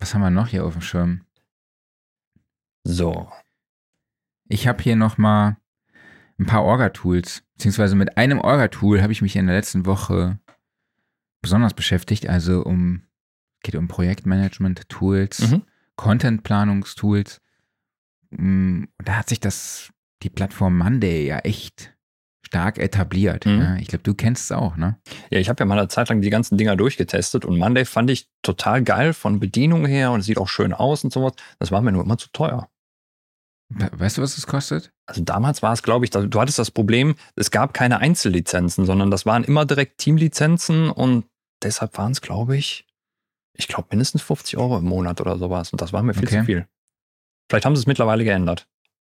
[0.01, 1.25] Was haben wir noch hier auf dem Schirm?
[2.83, 3.31] So.
[4.49, 5.57] Ich habe hier noch mal
[6.37, 10.41] ein paar Orga-Tools, beziehungsweise mit einem Orga-Tool habe ich mich in der letzten Woche
[11.41, 12.29] besonders beschäftigt.
[12.29, 13.07] Also um
[13.63, 15.63] geht um Projektmanagement-Tools, Mhm.
[15.95, 17.41] Content-Planungstools.
[18.31, 19.93] Mm, da hat sich das
[20.25, 21.97] die Plattform Monday ja echt
[22.47, 23.47] stark etabliert.
[23.47, 23.61] Mhm.
[23.61, 24.99] Ja, ich glaube, du kennst es auch, ne?
[25.31, 28.11] Ja, ich habe ja mal eine Zeit lang die ganzen Dinger durchgetestet und Monday fand
[28.11, 31.33] ich total geil von Bedienung her und es sieht auch schön aus und sowas.
[31.59, 32.69] Das war mir nur immer zu teuer.
[33.69, 34.93] We- Weißt du, was es kostet?
[35.07, 39.11] Also damals war es, glaube ich, du hattest das Problem, es gab keine Einzellizenzen, sondern
[39.11, 41.27] das waren immer direkt Teamlizenzen und
[41.63, 42.87] deshalb waren es, glaube ich,
[43.57, 46.39] ich glaube mindestens 50 Euro im Monat oder sowas und das war mir viel Okay.
[46.41, 46.67] zu viel.
[47.49, 48.67] Vielleicht haben sie es mittlerweile geändert.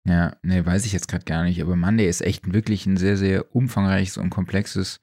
[0.07, 1.61] Ja, nee, weiß ich jetzt gerade gar nicht.
[1.61, 4.99] Aber Monday ist echt wirklich ein sehr, sehr umfangreiches und komplexes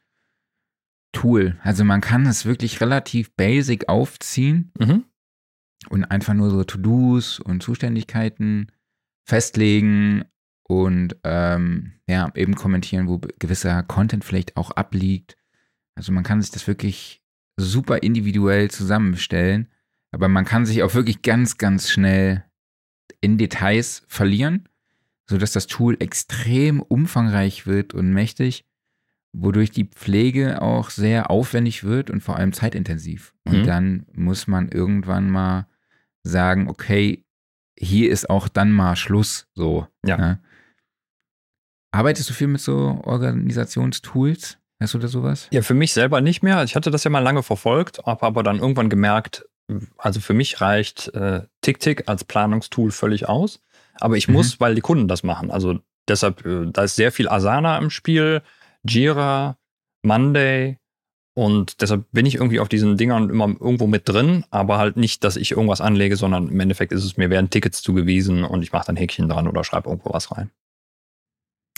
[1.13, 1.59] Tool.
[1.63, 5.05] Also man kann es wirklich relativ basic aufziehen Mhm.
[5.89, 8.71] und einfach nur so To-Dos und Zuständigkeiten
[9.27, 10.25] festlegen
[10.69, 15.37] und ähm, ja, eben kommentieren, wo gewisser Content vielleicht auch abliegt.
[15.97, 17.23] Also man kann sich das wirklich
[17.59, 19.69] super individuell zusammenstellen,
[20.13, 22.45] aber man kann sich auch wirklich ganz, ganz schnell
[23.21, 24.69] in Details verlieren,
[25.29, 28.65] sodass das Tool extrem umfangreich wird und mächtig,
[29.33, 33.35] wodurch die Pflege auch sehr aufwendig wird und vor allem zeitintensiv.
[33.47, 33.65] Und Mhm.
[33.67, 35.67] dann muss man irgendwann mal
[36.23, 37.25] sagen, okay,
[37.79, 39.87] hier ist auch dann mal Schluss so.
[40.05, 40.17] Ja.
[40.17, 40.41] ne?
[41.91, 44.59] arbeitest du viel mit so Organisationstools?
[44.81, 45.49] Hast du da sowas?
[45.51, 46.63] Ja, für mich selber nicht mehr.
[46.63, 49.45] Ich hatte das ja mal lange verfolgt, habe aber dann irgendwann gemerkt,
[49.97, 53.61] also für mich reicht äh, TickTick als Planungstool völlig aus.
[54.01, 54.35] Aber ich mhm.
[54.35, 55.51] muss, weil die Kunden das machen.
[55.51, 58.43] Also deshalb, äh, da ist sehr viel Asana im Spiel,
[58.87, 59.59] Jira,
[60.03, 60.79] Monday.
[61.35, 65.23] Und deshalb bin ich irgendwie auf diesen Dingern immer irgendwo mit drin, aber halt nicht,
[65.23, 68.73] dass ich irgendwas anlege, sondern im Endeffekt ist es mir werden Tickets zugewiesen und ich
[68.73, 70.51] mache dann Häkchen dran oder schreibe irgendwo was rein.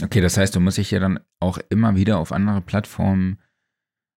[0.03, 3.39] Okay, das heißt, du musst dich ja dann auch immer wieder auf andere Plattformen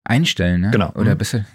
[0.05, 0.71] einstellen, ne?
[0.71, 0.91] Genau.
[0.93, 1.17] Oder mhm.
[1.17, 1.45] bist du,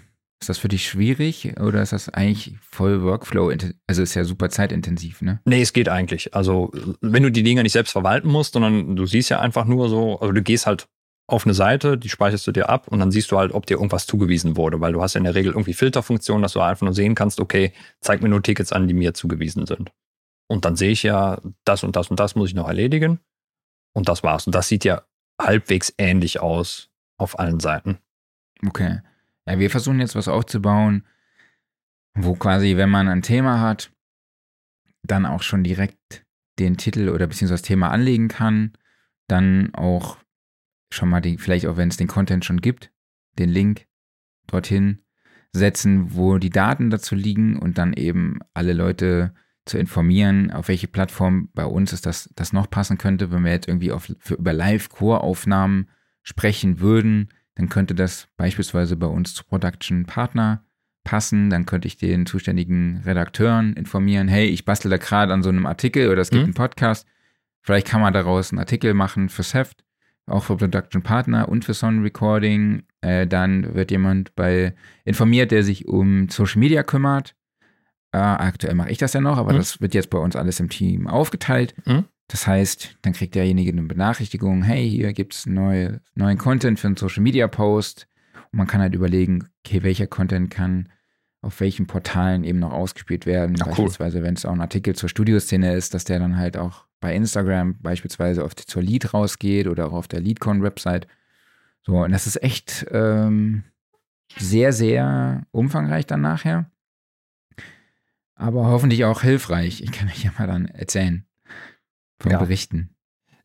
[0.41, 3.51] ist das für dich schwierig oder ist das eigentlich voll Workflow?
[3.87, 5.41] Also ist ja super zeitintensiv, ne?
[5.45, 6.33] Nee, es geht eigentlich.
[6.33, 6.71] Also,
[7.01, 10.19] wenn du die Dinge nicht selbst verwalten musst, sondern du siehst ja einfach nur so,
[10.19, 10.87] also du gehst halt
[11.27, 13.75] auf eine Seite, die speicherst du dir ab und dann siehst du halt, ob dir
[13.75, 16.85] irgendwas zugewiesen wurde, weil du hast ja in der Regel irgendwie Filterfunktionen, dass du einfach
[16.85, 19.91] nur sehen kannst, okay, zeig mir nur Tickets an, die mir zugewiesen sind.
[20.47, 23.19] Und dann sehe ich ja, das und das und das muss ich noch erledigen.
[23.93, 24.47] Und das war's.
[24.47, 25.03] Und das sieht ja
[25.39, 27.99] halbwegs ähnlich aus auf allen Seiten.
[28.65, 29.01] Okay.
[29.49, 31.03] Ja, wir versuchen jetzt was aufzubauen,
[32.13, 33.91] wo quasi, wenn man ein Thema hat,
[35.03, 36.25] dann auch schon direkt
[36.59, 38.73] den Titel oder beziehungsweise das Thema anlegen kann,
[39.27, 40.17] dann auch
[40.93, 42.91] schon mal die, vielleicht auch wenn es den Content schon gibt,
[43.39, 43.87] den Link
[44.47, 44.99] dorthin
[45.51, 49.33] setzen, wo die Daten dazu liegen und dann eben alle Leute
[49.65, 53.31] zu informieren, auf welche Plattform bei uns ist das, das noch passen könnte.
[53.31, 55.89] Wenn wir jetzt irgendwie auf, für, über Live-Core-Aufnahmen
[56.23, 57.29] sprechen würden,
[57.59, 60.63] dann könnte das beispielsweise bei uns zu Production Partner
[61.03, 61.49] passen.
[61.49, 65.65] Dann könnte ich den zuständigen Redakteuren informieren, hey, ich bastel da gerade an so einem
[65.65, 66.45] Artikel oder es gibt mhm.
[66.45, 67.05] einen Podcast.
[67.61, 69.83] Vielleicht kann man daraus einen Artikel machen fürs Heft,
[70.25, 72.83] auch für Production Partner und für Sound Recording.
[73.01, 77.35] Äh, dann wird jemand bei informiert, der sich um Social Media kümmert.
[78.13, 79.57] Äh, aktuell mache ich das ja noch, aber mhm.
[79.57, 81.75] das wird jetzt bei uns alles im Team aufgeteilt.
[81.85, 82.05] Mhm.
[82.29, 86.87] Das heißt, dann kriegt derjenige eine Benachrichtigung, hey, hier gibt es neue, neuen Content für
[86.87, 88.07] einen Social Media Post.
[88.51, 90.89] Und man kann halt überlegen, okay, welcher Content kann
[91.41, 93.55] auf welchen Portalen eben noch ausgespielt werden.
[93.55, 94.23] Ja, beispielsweise, cool.
[94.25, 97.79] wenn es auch ein Artikel zur Studioszene ist, dass der dann halt auch bei Instagram
[97.81, 101.07] beispielsweise auf die, zur Lead rausgeht oder auch auf der LeadCon-Website.
[101.81, 103.63] So, und das ist echt ähm,
[104.37, 106.69] sehr, sehr umfangreich dann nachher
[108.39, 109.81] aber hoffentlich auch hilfreich.
[109.81, 111.25] Ich kann euch ja mal dann erzählen
[112.19, 112.37] von ja.
[112.37, 112.95] Berichten.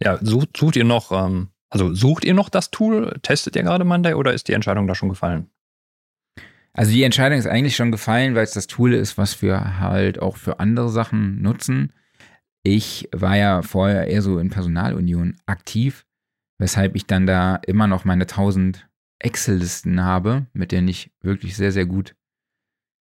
[0.00, 3.18] Ja, sucht, sucht ihr noch, ähm, also sucht ihr noch das Tool?
[3.22, 5.50] Testet ihr gerade Monday oder ist die Entscheidung da schon gefallen?
[6.72, 10.20] Also die Entscheidung ist eigentlich schon gefallen, weil es das Tool ist, was wir halt
[10.20, 11.92] auch für andere Sachen nutzen.
[12.64, 16.04] Ich war ja vorher eher so in Personalunion aktiv,
[16.58, 18.88] weshalb ich dann da immer noch meine 1000
[19.20, 22.16] Excel-Listen habe, mit denen ich wirklich sehr, sehr gut,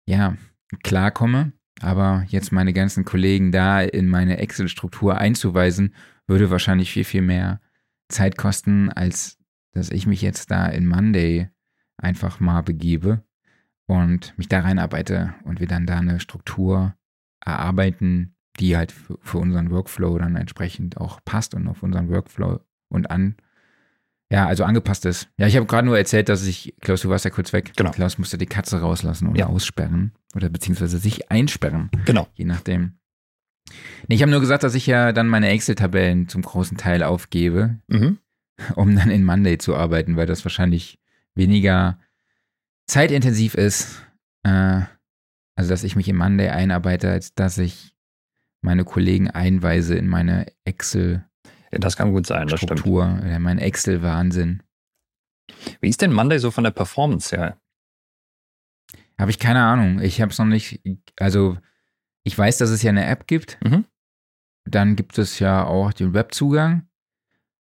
[0.07, 0.35] ja,
[0.83, 1.53] klarkomme.
[1.81, 5.95] Aber jetzt meine ganzen Kollegen da in meine Excel-Struktur einzuweisen,
[6.27, 7.59] würde wahrscheinlich viel, viel mehr
[8.09, 9.37] Zeit kosten, als
[9.73, 11.49] dass ich mich jetzt da in Monday
[11.97, 13.23] einfach mal begebe
[13.87, 16.95] und mich da reinarbeite und wir dann da eine Struktur
[17.43, 23.09] erarbeiten, die halt für unseren Workflow dann entsprechend auch passt und auf unseren Workflow und
[23.09, 23.35] an
[24.31, 25.27] ja, also angepasst ist.
[25.37, 27.73] Ja, ich habe gerade nur erzählt, dass ich, Klaus, du warst ja kurz weg.
[27.75, 27.91] Genau.
[27.91, 29.45] Klaus musste die Katze rauslassen oder ja.
[29.47, 31.91] aussperren oder beziehungsweise sich einsperren.
[32.05, 32.27] Genau.
[32.35, 32.93] Je nachdem.
[34.07, 37.77] Nee, ich habe nur gesagt, dass ich ja dann meine Excel-Tabellen zum großen Teil aufgebe,
[37.87, 38.19] mhm.
[38.75, 40.97] um dann in Monday zu arbeiten, weil das wahrscheinlich
[41.35, 41.99] weniger
[42.87, 44.01] zeitintensiv ist.
[44.43, 44.81] Äh,
[45.55, 47.93] also, dass ich mich in Monday einarbeite, als dass ich
[48.61, 51.25] meine Kollegen einweise in meine Excel
[51.71, 53.39] ja, das kann gut sein, das Struktur, stimmt.
[53.41, 54.63] mein Excel-Wahnsinn.
[55.79, 57.61] Wie ist denn Monday so von der Performance her?
[59.19, 59.99] Habe ich keine Ahnung.
[59.99, 60.81] Ich habe es noch nicht,
[61.19, 61.57] also
[62.23, 63.59] ich weiß, dass es ja eine App gibt.
[63.63, 63.85] Mhm.
[64.65, 66.87] Dann gibt es ja auch den Webzugang.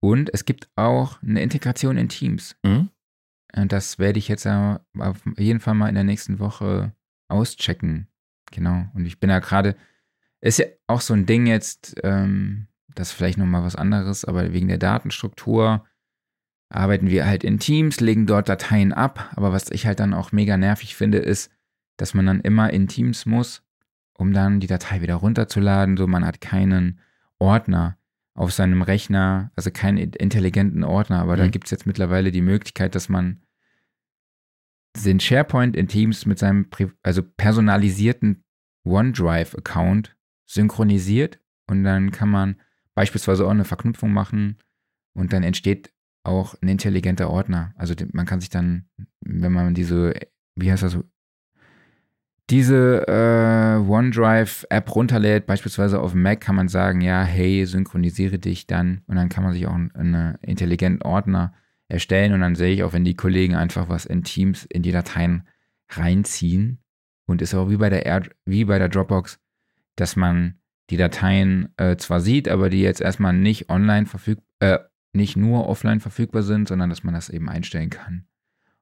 [0.03, 2.55] Und es gibt auch eine Integration in Teams.
[2.63, 2.89] Mhm.
[3.55, 6.93] Und das werde ich jetzt auf jeden Fall mal in der nächsten Woche
[7.27, 8.07] auschecken.
[8.51, 8.87] Genau.
[8.93, 9.75] Und ich bin da gerade,
[10.41, 14.53] ist ja auch so ein Ding jetzt, ähm, das ist vielleicht nochmal was anderes, aber
[14.53, 15.85] wegen der Datenstruktur
[16.69, 19.31] arbeiten wir halt in Teams, legen dort Dateien ab.
[19.35, 21.51] Aber was ich halt dann auch mega nervig finde, ist,
[21.97, 23.63] dass man dann immer in Teams muss,
[24.13, 25.97] um dann die Datei wieder runterzuladen.
[25.97, 26.99] So, man hat keinen
[27.39, 27.97] Ordner
[28.33, 31.19] auf seinem Rechner, also keinen intelligenten Ordner.
[31.19, 31.39] Aber mhm.
[31.39, 33.41] da gibt es jetzt mittlerweile die Möglichkeit, dass man
[35.05, 36.67] den SharePoint in Teams mit seinem
[37.03, 38.43] also personalisierten
[38.83, 42.55] OneDrive-Account synchronisiert und dann kann man
[42.95, 44.57] beispielsweise auch eine Verknüpfung machen
[45.13, 45.91] und dann entsteht
[46.23, 47.73] auch ein intelligenter Ordner.
[47.77, 48.85] Also man kann sich dann,
[49.21, 50.13] wenn man diese,
[50.55, 50.97] wie heißt das,
[52.51, 59.03] diese äh, OneDrive-App runterlädt, beispielsweise auf Mac, kann man sagen, ja, hey, synchronisiere dich dann.
[59.07, 61.53] Und dann kann man sich auch einen, intelligenten Ordner
[61.87, 62.33] erstellen.
[62.33, 65.47] Und dann sehe ich auch, wenn die Kollegen einfach was in Teams, in die Dateien
[65.89, 66.79] reinziehen.
[67.25, 69.39] Und ist auch wie bei der, Air, wie bei der Dropbox,
[69.95, 70.59] dass man
[70.91, 74.79] die Dateien äh, zwar sieht, aber die jetzt erstmal nicht online verfügbar, äh,
[75.13, 78.27] nicht nur offline verfügbar sind, sondern dass man das eben einstellen kann.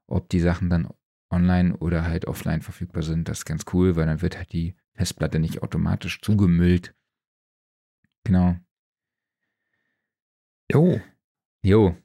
[0.07, 0.89] Ob die Sachen dann
[1.29, 4.75] online oder halt offline verfügbar sind, das ist ganz cool, weil dann wird halt die
[4.95, 6.95] Festplatte nicht automatisch zugemüllt.
[8.23, 8.57] Genau.
[10.71, 10.99] Jo.
[11.63, 11.95] Jo.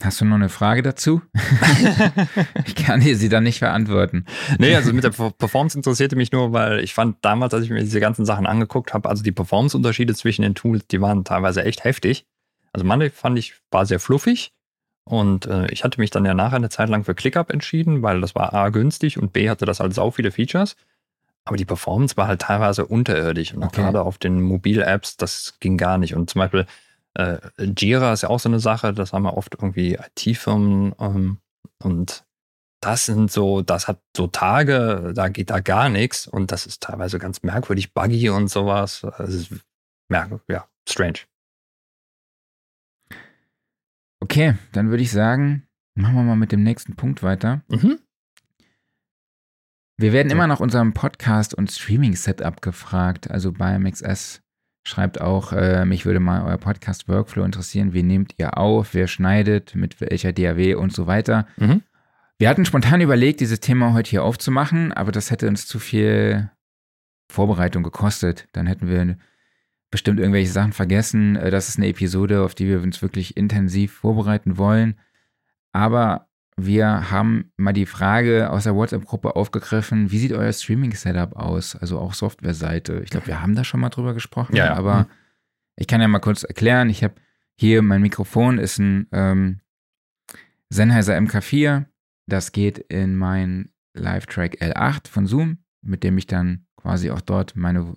[0.00, 1.22] Hast du noch eine Frage dazu?
[2.66, 4.26] ich kann dir sie dann nicht beantworten.
[4.58, 7.80] Nee, also mit der Performance interessierte mich nur, weil ich fand damals, als ich mir
[7.80, 11.82] diese ganzen Sachen angeguckt habe, also die Performance-Unterschiede zwischen den Tools, die waren teilweise echt
[11.82, 12.26] heftig.
[12.72, 14.52] Also Monday fand ich, war sehr fluffig
[15.04, 18.20] und äh, ich hatte mich dann ja nachher eine Zeit lang für ClickUp entschieden, weil
[18.20, 20.76] das war A günstig und B hatte das halt sau viele Features.
[21.44, 23.80] Aber die Performance war halt teilweise unterirdisch und okay.
[23.80, 26.14] gerade auf den Mobil-Apps, das ging gar nicht.
[26.14, 26.66] Und zum Beispiel
[27.18, 31.38] äh, Jira ist ja auch so eine Sache, das haben wir oft irgendwie IT-Firmen ähm,
[31.82, 32.24] und
[32.80, 36.80] das sind so, das hat so Tage, da geht da gar nichts und das ist
[36.80, 39.04] teilweise ganz merkwürdig, buggy und sowas.
[39.18, 39.52] Das ist
[40.08, 41.18] merkwürdig, ja, strange.
[44.20, 47.62] Okay, dann würde ich sagen, machen wir mal mit dem nächsten Punkt weiter.
[47.68, 47.98] Mhm.
[50.00, 53.28] Wir werden immer nach unserem Podcast- und Streaming-Setup gefragt.
[53.28, 54.40] Also bei MXS
[54.88, 57.92] Schreibt auch, äh, mich würde mal euer Podcast-Workflow interessieren.
[57.92, 58.94] Wie nehmt ihr auf?
[58.94, 59.74] Wer schneidet?
[59.74, 61.46] Mit welcher DAW und so weiter?
[61.58, 61.82] Mhm.
[62.38, 66.50] Wir hatten spontan überlegt, dieses Thema heute hier aufzumachen, aber das hätte uns zu viel
[67.30, 68.48] Vorbereitung gekostet.
[68.52, 69.18] Dann hätten wir
[69.90, 71.36] bestimmt irgendwelche Sachen vergessen.
[71.36, 74.98] Äh, das ist eine Episode, auf die wir uns wirklich intensiv vorbereiten wollen.
[75.72, 76.27] Aber
[76.60, 81.76] wir haben mal die Frage aus der WhatsApp-Gruppe aufgegriffen, wie sieht euer Streaming-Setup aus?
[81.76, 83.00] Also auch Softwareseite.
[83.04, 84.74] Ich glaube, wir haben da schon mal drüber gesprochen, ja, ja.
[84.74, 85.06] aber mhm.
[85.76, 86.90] ich kann ja mal kurz erklären.
[86.90, 87.14] Ich habe
[87.54, 89.60] hier mein Mikrofon ist ein ähm,
[90.68, 91.86] Sennheiser MK4.
[92.26, 97.54] Das geht in mein Live-Track L8 von Zoom, mit dem ich dann quasi auch dort
[97.54, 97.96] meine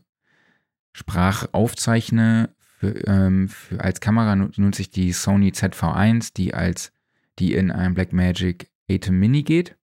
[0.94, 2.50] Sprache aufzeichne.
[2.60, 6.92] Für, ähm, für, als Kamera nutze ich die Sony ZV1, die als
[7.40, 9.78] die in einem Blackmagic Atom Mini geht.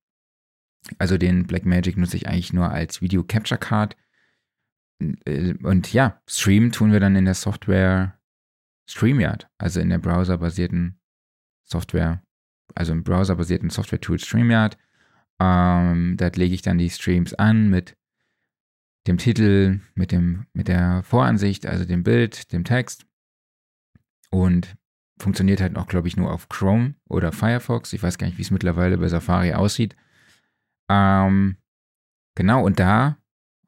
[0.97, 3.95] Also den Blackmagic nutze ich eigentlich nur als Video Capture Card.
[5.25, 8.19] Äh, und ja, streamen tun wir dann in der Software
[8.89, 10.99] StreamYard, also in der browserbasierten
[11.63, 12.23] Software,
[12.75, 14.77] also im browserbasierten Software-Tool StreamYard.
[15.39, 17.95] Ähm, dort lege ich dann die Streams an mit
[19.07, 23.05] dem Titel, mit, dem, mit der Voransicht, also dem Bild, dem Text.
[24.31, 24.75] Und
[25.19, 27.93] funktioniert halt auch, glaube ich, nur auf Chrome oder Firefox.
[27.93, 29.95] Ich weiß gar nicht, wie es mittlerweile bei Safari aussieht.
[30.89, 31.57] Ähm,
[32.35, 33.17] genau, und da,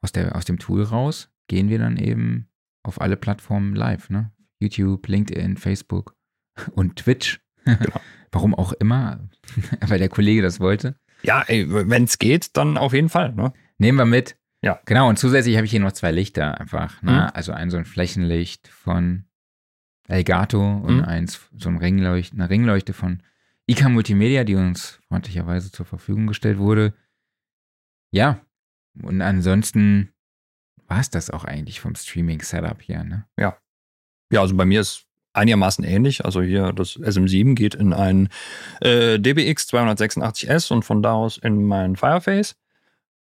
[0.02, 2.50] aus, der, aus dem Tool raus, gehen wir dann eben
[2.84, 4.10] auf alle Plattformen live.
[4.10, 4.32] Ne?
[4.60, 6.16] YouTube, LinkedIn, Facebook
[6.72, 7.42] und Twitch.
[7.66, 8.00] Genau.
[8.32, 9.28] Warum auch immer,
[9.82, 10.96] weil der Kollege das wollte.
[11.22, 13.34] Ja, wenn es geht, dann auf jeden Fall.
[13.34, 13.54] Ne?
[13.78, 14.38] Nehmen wir mit.
[14.64, 14.80] Ja.
[14.86, 17.02] Genau, und zusätzlich habe ich hier noch zwei Lichter einfach.
[17.04, 17.12] Ne?
[17.12, 17.30] Mhm.
[17.34, 19.26] Also ein so ein Flächenlicht von
[20.12, 21.04] Elgato und mhm.
[21.04, 23.24] eins, so ein Ringleucht, eine Ringleuchte von
[23.67, 26.93] IK Multimedia, die uns freundlicherweise zur Verfügung gestellt wurde.
[28.12, 28.41] Ja,
[29.02, 30.12] und ansonsten
[30.88, 33.26] war es das auch eigentlich vom Streaming-Setup hier, ne?
[33.38, 33.58] Ja.
[34.32, 36.26] Ja, also bei mir ist einigermaßen ähnlich.
[36.26, 38.30] Also hier das SM7 geht in ein
[38.82, 42.56] äh, DBX 286S und von da aus in mein Fireface.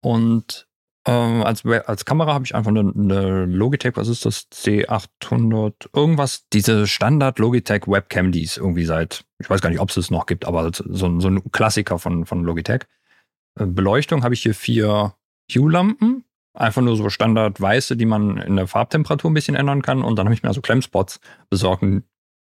[0.01, 0.67] Und
[1.05, 4.49] ähm, als, als Kamera habe ich einfach eine, eine, Logitech, was ist das?
[4.51, 6.47] C800, irgendwas.
[6.53, 10.11] Diese Standard Logitech Webcam, die es irgendwie seit, ich weiß gar nicht, ob es es
[10.11, 12.83] noch gibt, aber so, so ein Klassiker von, von Logitech.
[13.59, 15.15] Äh, Beleuchtung habe ich hier vier
[15.53, 16.23] Hue-Lampen.
[16.55, 20.03] Einfach nur so Standard weiße, die man in der Farbtemperatur ein bisschen ändern kann.
[20.03, 21.83] Und dann habe ich mir so Klemmspots besorgt.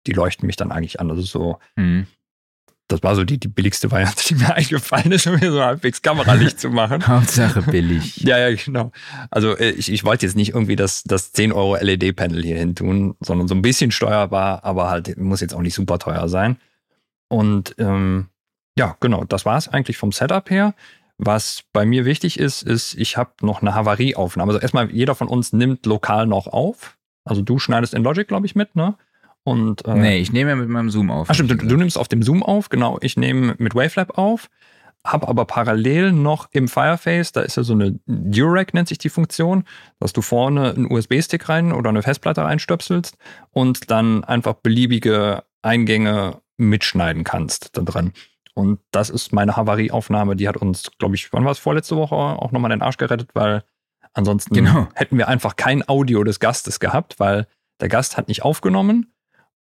[0.06, 1.08] Die leuchten mich dann eigentlich an.
[1.08, 2.08] Das ist so, mhm
[2.92, 6.02] das war so die, die billigste Variante, die mir eingefallen ist, um mir so halbwegs
[6.02, 7.08] Kameralicht zu machen.
[7.08, 8.18] Hauptsache billig.
[8.24, 8.92] ja, ja, genau.
[9.30, 12.76] Also äh, ich, ich wollte jetzt nicht irgendwie das, das 10 Euro LED-Panel hier hin
[12.76, 16.58] tun, sondern so ein bisschen steuerbar, aber halt muss jetzt auch nicht super teuer sein.
[17.30, 18.28] Und ähm,
[18.78, 20.74] ja, genau, das war es eigentlich vom Setup her.
[21.18, 24.52] Was bei mir wichtig ist, ist, ich habe noch eine Havarieaufnahme.
[24.52, 26.98] Also erstmal, jeder von uns nimmt lokal noch auf.
[27.24, 28.96] Also du schneidest in Logic, glaube ich, mit, ne?
[29.44, 31.30] Und, äh, nee, ich nehme ja mit meinem Zoom auf.
[31.30, 33.00] Ach stimmt, du, du, nimmst auf dem Zoom auf, genau.
[33.02, 34.50] Ich nehme mit Wavelab auf,
[35.06, 39.10] habe aber parallel noch im Fireface, da ist ja so eine Durac, nennt sich die
[39.10, 39.64] Funktion,
[40.00, 43.18] dass du vorne einen USB-Stick rein oder eine Festplatte reinstöpselst
[43.50, 48.14] und dann einfach beliebige Eingänge mitschneiden kannst da drin.
[48.54, 50.36] Und das ist meine Havarieaufnahme.
[50.36, 53.30] Die hat uns, glaube ich, wann war es vorletzte Woche auch nochmal den Arsch gerettet,
[53.34, 53.64] weil
[54.14, 54.88] ansonsten Genau.
[54.94, 57.48] hätten wir einfach kein Audio des Gastes gehabt, weil
[57.80, 59.12] der Gast hat nicht aufgenommen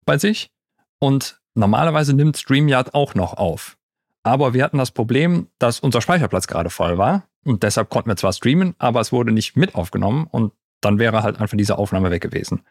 [0.06, 0.50] bei sich.
[0.98, 3.76] Und normalerweise nimmt StreamYard auch noch auf.
[4.22, 7.28] Aber wir hatten das Problem, dass unser Speicherplatz gerade voll war.
[7.44, 10.26] Und deshalb konnten wir zwar streamen, aber es wurde nicht mit aufgenommen.
[10.30, 12.62] Und dann wäre halt einfach diese Aufnahme weg gewesen.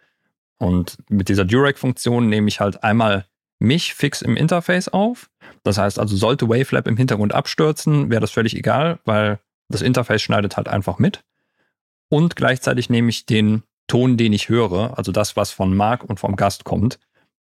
[0.58, 3.26] Und mit dieser Durag-Funktion nehme ich halt einmal
[3.60, 5.30] mich fix im Interface auf.
[5.64, 10.22] Das heißt also, sollte Wavelab im Hintergrund abstürzen, wäre das völlig egal, weil das Interface
[10.22, 11.24] schneidet halt einfach mit.
[12.10, 16.20] Und gleichzeitig nehme ich den Ton, den ich höre, also das, was von Marc und
[16.20, 17.00] vom Gast kommt,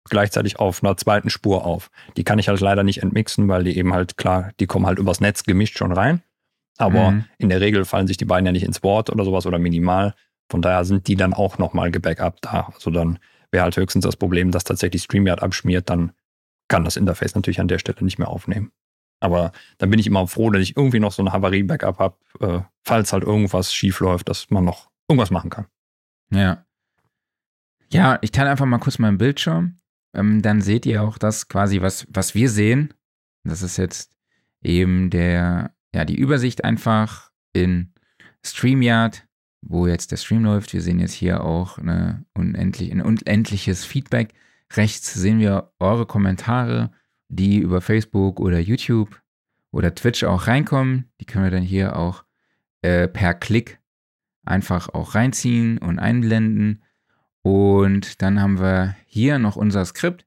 [0.09, 1.91] gleichzeitig auf einer zweiten Spur auf.
[2.17, 4.99] Die kann ich halt leider nicht entmixen, weil die eben halt, klar, die kommen halt
[4.99, 6.23] übers Netz gemischt schon rein.
[6.79, 7.25] Aber Mhm.
[7.39, 10.15] in der Regel fallen sich die beiden ja nicht ins Wort oder sowas oder minimal.
[10.51, 12.71] Von daher sind die dann auch nochmal gebackupt da.
[12.75, 13.19] Also dann
[13.51, 16.13] wäre halt höchstens das Problem, dass tatsächlich StreamYard abschmiert, dann
[16.69, 18.73] kann das Interface natürlich an der Stelle nicht mehr aufnehmen.
[19.21, 22.61] Aber dann bin ich immer froh, dass ich irgendwie noch so ein Havarie-Backup habe, äh,
[22.83, 25.67] falls halt irgendwas schief läuft, dass man noch irgendwas machen kann.
[26.31, 26.65] Ja.
[27.91, 29.77] Ja, ich teile einfach mal kurz meinen Bildschirm.
[30.15, 32.95] Ähm, dann seht ihr auch das quasi, was, was wir sehen.
[33.45, 34.17] Das ist jetzt
[34.63, 37.93] eben der, ja, die Übersicht einfach in
[38.45, 39.27] StreamYard,
[39.63, 40.73] wo jetzt der Stream läuft.
[40.73, 44.35] Wir sehen jetzt hier auch eine unendlich, ein unendliches Feedback.
[44.73, 46.91] Rechts sehen wir eure Kommentare,
[47.29, 49.21] die über Facebook oder YouTube
[49.71, 51.11] oder Twitch auch reinkommen.
[51.21, 52.25] Die können wir dann hier auch
[52.83, 53.81] äh, per Klick
[54.45, 56.83] einfach auch reinziehen und einblenden.
[57.43, 60.25] Und dann haben wir hier noch unser Skript.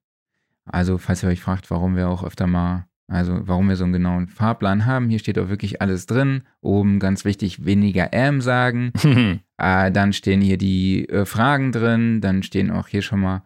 [0.66, 3.94] Also, falls ihr euch fragt, warum wir auch öfter mal, also warum wir so einen
[3.94, 6.44] genauen Fahrplan haben, hier steht auch wirklich alles drin.
[6.62, 8.92] Oben ganz wichtig, weniger M sagen.
[9.58, 12.20] Äh, dann stehen hier die äh, Fragen drin.
[12.20, 13.44] Dann stehen auch hier schon mal,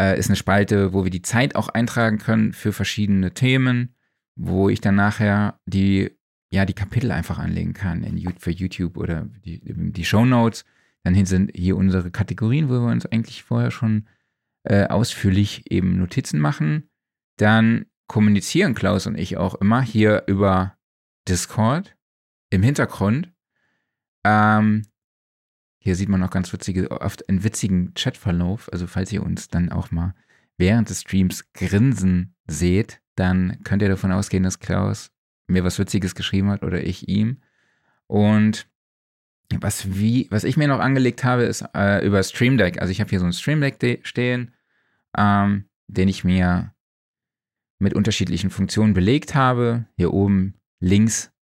[0.00, 3.96] äh, ist eine Spalte, wo wir die Zeit auch eintragen können für verschiedene Themen,
[4.36, 6.12] wo ich dann nachher die,
[6.52, 10.64] ja, die Kapitel einfach anlegen kann in, für YouTube oder die, die Show Notes.
[11.04, 14.06] Dann sind hier unsere Kategorien, wo wir uns eigentlich vorher schon
[14.64, 16.88] äh, ausführlich eben Notizen machen.
[17.36, 20.76] Dann kommunizieren Klaus und ich auch immer hier über
[21.28, 21.96] Discord
[22.50, 23.32] im Hintergrund.
[24.24, 24.82] Ähm,
[25.78, 28.72] hier sieht man noch ganz witzige, oft einen witzigen Chatverlauf.
[28.72, 30.14] Also falls ihr uns dann auch mal
[30.56, 35.10] während des Streams grinsen seht, dann könnt ihr davon ausgehen, dass Klaus
[35.48, 37.42] mir was Witziges geschrieben hat oder ich ihm.
[38.06, 38.68] Und
[39.60, 42.80] was, wie, was ich mir noch angelegt habe, ist äh, über Stream Deck.
[42.80, 44.54] Also ich habe hier so ein Stream Deck de- stehen,
[45.16, 46.74] ähm, den ich mir
[47.78, 49.86] mit unterschiedlichen Funktionen belegt habe.
[49.96, 51.32] Hier oben links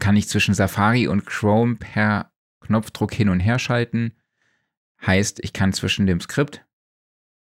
[0.00, 4.12] kann ich zwischen Safari und Chrome per Knopfdruck hin und her schalten.
[5.06, 6.64] Heißt, ich kann zwischen dem Skript,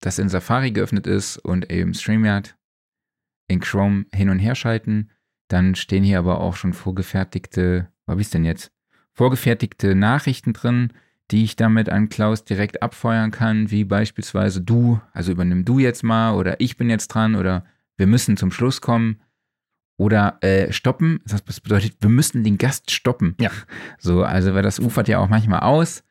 [0.00, 2.56] das in Safari geöffnet ist, und eben StreamYard
[3.48, 5.10] in Chrome hin und her schalten.
[5.48, 8.72] Dann stehen hier aber auch schon vorgefertigte, wo hab ich's denn jetzt?
[9.16, 10.92] Vorgefertigte Nachrichten drin,
[11.30, 16.02] die ich damit an Klaus direkt abfeuern kann, wie beispielsweise du, also übernimm du jetzt
[16.02, 17.64] mal oder ich bin jetzt dran oder
[17.96, 19.20] wir müssen zum Schluss kommen
[19.96, 21.20] oder äh, stoppen.
[21.24, 23.34] Das bedeutet, wir müssen den Gast stoppen.
[23.40, 23.50] Ja.
[23.98, 26.04] So, also weil das ufert ja auch manchmal aus.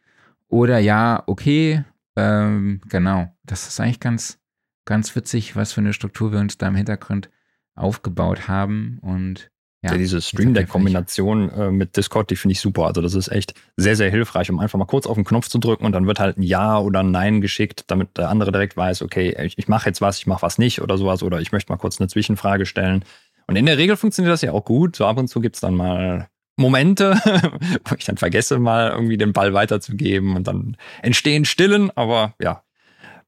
[0.48, 1.84] Oder ja, okay,
[2.16, 3.32] ähm, genau.
[3.44, 4.40] Das ist eigentlich ganz,
[4.86, 7.30] ganz witzig, was für eine Struktur wir uns da im Hintergrund
[7.76, 8.98] aufgebaut haben.
[9.02, 9.52] Und
[9.86, 12.86] ja, Ja, diese Stream Deck-Kombination äh, mit Discord, die finde ich super.
[12.86, 15.58] Also das ist echt sehr, sehr hilfreich, um einfach mal kurz auf den Knopf zu
[15.60, 18.78] drücken und dann wird halt ein Ja oder ein Nein geschickt, damit der andere direkt
[18.78, 21.52] weiß, okay, ich, ich mache jetzt was, ich mache was nicht oder sowas oder ich
[21.52, 23.04] möchte mal kurz eine Zwischenfrage stellen.
[23.48, 24.96] Und in der Regel funktioniert das ja auch gut.
[24.96, 27.14] So ab und zu gibt es dann mal Momente,
[27.86, 32.64] wo ich dann vergesse, mal irgendwie den Ball weiterzugeben und dann entstehen Stillen, aber ja,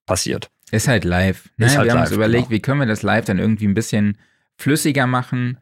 [0.06, 0.50] passiert.
[0.72, 1.50] Ist halt live.
[1.58, 1.68] Ne?
[1.68, 2.56] Ist halt wir haben live, uns überlegt, genau.
[2.56, 4.18] wie können wir das live dann irgendwie ein bisschen
[4.58, 5.60] flüssiger machen.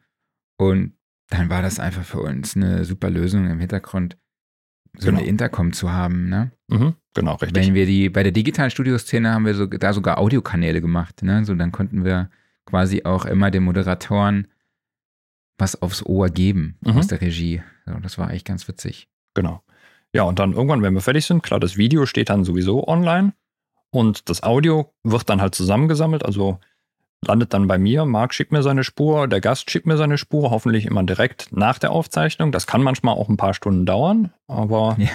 [0.58, 0.94] Und
[1.28, 4.16] dann war das einfach für uns eine super Lösung im Hintergrund,
[4.96, 5.18] so Genau.
[5.18, 6.28] eine Intercom zu haben.
[6.28, 6.52] Ne?
[6.68, 7.66] Mhm, genau, richtig.
[7.66, 11.22] Wenn wir die, bei der digitalen Studioszene haben wir so, da sogar Audiokanäle gemacht.
[11.22, 11.44] Ne?
[11.44, 12.30] So, dann konnten wir
[12.64, 14.48] quasi auch immer den Moderatoren
[15.58, 16.98] was aufs Ohr geben Mhm.
[16.98, 17.62] aus der Regie.
[17.86, 19.08] So, das war eigentlich ganz witzig.
[19.34, 19.62] Genau.
[20.12, 23.32] Ja, und dann irgendwann, wenn wir fertig sind, klar, das Video steht dann sowieso online
[23.90, 26.58] und das Audio wird dann halt zusammengesammelt, also
[27.26, 28.04] landet dann bei mir.
[28.04, 31.78] Marc schickt mir seine Spur, der Gast schickt mir seine Spur, hoffentlich immer direkt nach
[31.78, 32.52] der Aufzeichnung.
[32.52, 35.08] Das kann manchmal auch ein paar Stunden dauern, aber Ja.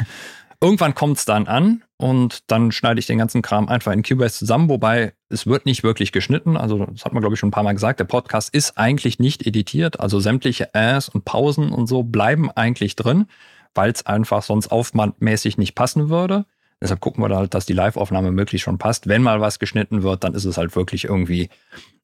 [0.62, 4.38] irgendwann kommt es dann an und dann schneide ich den ganzen Kram einfach in Cubase
[4.40, 6.58] zusammen, wobei es wird nicht wirklich geschnitten.
[6.58, 8.00] Also, das hat man, glaube ich, schon ein paar Mal gesagt.
[8.00, 10.00] Der Podcast ist eigentlich nicht editiert.
[10.00, 13.28] Also sämtliche Äs und Pausen und so bleiben eigentlich drin,
[13.74, 16.46] weil es einfach sonst aufwandmäßig nicht passen würde.
[16.82, 19.08] Deshalb gucken wir da halt, dass die Live-Aufnahme möglichst schon passt.
[19.08, 21.50] Wenn mal was geschnitten wird, dann ist es halt wirklich irgendwie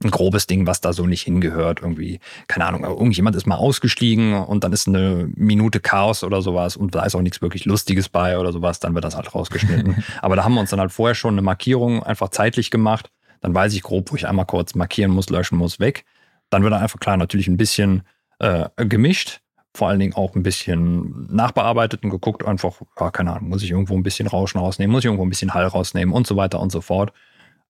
[0.04, 1.82] ein grobes Ding, was da so nicht hingehört.
[1.82, 6.78] Irgendwie, keine Ahnung, irgendjemand ist mal ausgestiegen und dann ist eine Minute Chaos oder sowas
[6.78, 10.04] und da ist auch nichts wirklich Lustiges bei oder sowas, dann wird das halt rausgeschnitten.
[10.22, 13.10] Aber da haben wir uns dann halt vorher schon eine Markierung einfach zeitlich gemacht.
[13.42, 16.06] Dann weiß ich grob, wo ich einmal kurz markieren muss, löschen muss, weg.
[16.52, 18.04] Dann wird dann einfach klar natürlich ein bisschen
[18.38, 19.42] äh, gemischt
[19.78, 23.70] vor allen Dingen auch ein bisschen nachbearbeitet und geguckt, einfach, ja, keine Ahnung, muss ich
[23.70, 26.60] irgendwo ein bisschen Rauschen rausnehmen, muss ich irgendwo ein bisschen Hall rausnehmen und so weiter
[26.60, 27.14] und so fort.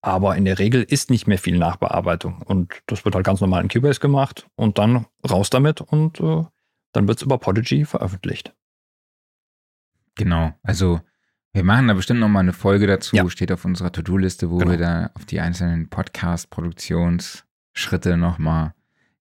[0.01, 2.41] Aber in der Regel ist nicht mehr viel Nachbearbeitung.
[2.43, 6.45] Und das wird halt ganz normal in Cubase gemacht und dann raus damit und äh,
[6.93, 8.53] dann wird es über Podigy veröffentlicht.
[10.15, 11.01] Genau, also
[11.51, 13.29] wir machen da bestimmt nochmal eine Folge dazu, ja.
[13.29, 14.71] steht auf unserer To-Do-Liste, wo genau.
[14.71, 18.75] wir da auf die einzelnen Podcast-Produktionsschritte nochmal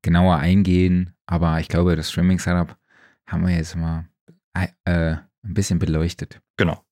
[0.06, 1.12] genauer eingehen.
[1.26, 2.78] Aber ich glaube, das Streaming-Setup
[3.26, 4.08] haben wir jetzt mal
[4.54, 6.40] äh, ein bisschen beleuchtet.
[6.56, 6.82] Genau.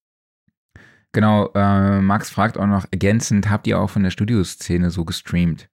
[1.12, 5.70] Genau, äh, Max fragt auch noch ergänzend, habt ihr auch von der Studioszene so gestreamt?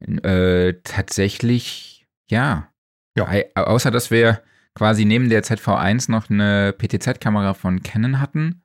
[0.00, 2.72] Äh, tatsächlich, ja.
[3.14, 3.28] ja.
[3.54, 4.42] außer, dass wir
[4.74, 8.62] quasi neben der ZV1 noch eine PTZ-Kamera von Canon hatten.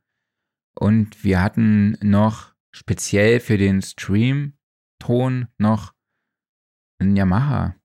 [0.73, 5.93] Und wir hatten noch speziell für den Stream-Ton noch
[6.99, 7.75] einen Yamaha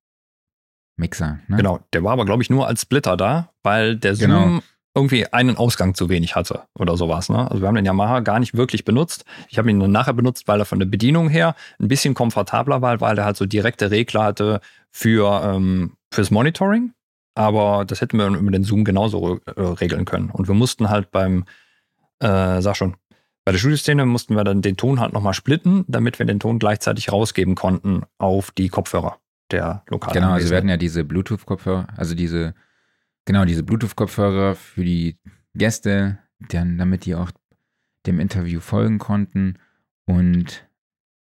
[1.00, 1.40] Mixer.
[1.48, 1.56] Ne?
[1.56, 4.60] Genau, der war aber, glaube ich, nur als Splitter da, weil der Zoom genau.
[4.94, 7.28] irgendwie einen Ausgang zu wenig hatte oder sowas.
[7.28, 7.50] Ne?
[7.50, 9.24] Also wir haben den Yamaha gar nicht wirklich benutzt.
[9.48, 12.82] Ich habe ihn nur nachher benutzt, weil er von der Bedienung her ein bisschen komfortabler
[12.82, 14.60] war, weil er halt so direkte Regler hatte
[14.92, 16.92] für ähm, fürs Monitoring.
[17.34, 20.30] Aber das hätten wir über den Zoom genauso äh, regeln können.
[20.30, 21.44] Und wir mussten halt beim,
[22.18, 22.96] äh, sag schon,
[23.44, 26.58] bei der Studioszene mussten wir dann den Ton halt nochmal splitten, damit wir den Ton
[26.58, 29.16] gleichzeitig rausgeben konnten auf die Kopfhörer
[29.52, 30.14] der lokalen.
[30.14, 32.54] Genau, also wir hatten ja diese Bluetooth-Kopfhörer, also diese,
[33.24, 35.18] genau, diese Bluetooth-Kopfhörer für die
[35.54, 37.30] Gäste, dann, damit die auch
[38.06, 39.58] dem Interview folgen konnten.
[40.06, 40.66] Und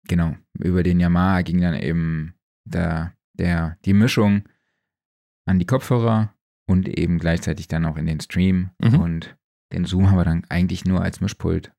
[0.07, 4.43] genau, über den Yamaha ging dann eben der, der, die Mischung
[5.47, 6.35] an die Kopfhörer
[6.67, 8.71] und eben gleichzeitig dann auch in den Stream.
[8.79, 9.01] Mhm.
[9.01, 9.37] Und
[9.73, 11.73] den Zoom haben wir dann eigentlich nur als Mischpult,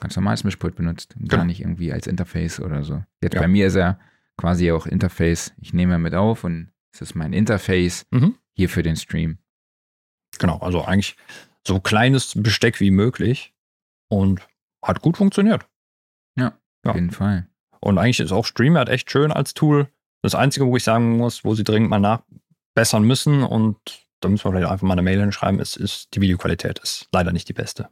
[0.00, 1.36] ganz normales Mischpult benutzt, genau.
[1.36, 3.04] gar nicht irgendwie als Interface oder so.
[3.22, 3.40] Jetzt ja.
[3.40, 3.98] bei mir ist er
[4.40, 5.52] quasi auch Interface.
[5.60, 8.36] Ich nehme mit auf und es ist mein Interface mhm.
[8.56, 9.38] hier für den Stream.
[10.38, 11.16] Genau, also eigentlich
[11.66, 13.54] so kleines Besteck wie möglich
[14.08, 14.40] und
[14.82, 15.66] hat gut funktioniert.
[16.38, 16.90] Ja, ja.
[16.90, 17.48] auf jeden Fall.
[17.80, 19.88] Und eigentlich ist auch StreamYard echt schön als Tool.
[20.22, 23.76] Das Einzige, wo ich sagen muss, wo sie dringend mal nachbessern müssen und
[24.20, 27.32] da müssen wir vielleicht einfach mal eine Mail hinschreiben, ist, ist die Videoqualität ist leider
[27.32, 27.90] nicht die beste.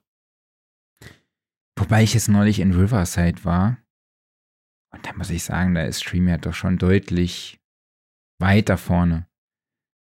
[1.78, 3.76] Wobei ich jetzt neulich in Riverside war
[4.92, 7.60] und da muss ich sagen, da ist StreamYard doch schon deutlich
[8.40, 9.26] weiter vorne,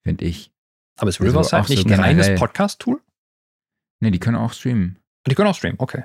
[0.05, 0.53] finde ich.
[0.99, 3.01] Aber ist Riverside also nicht so ein reines Podcast-Tool?
[4.01, 4.99] Nee, die können auch streamen.
[5.27, 6.05] Die können auch streamen, okay.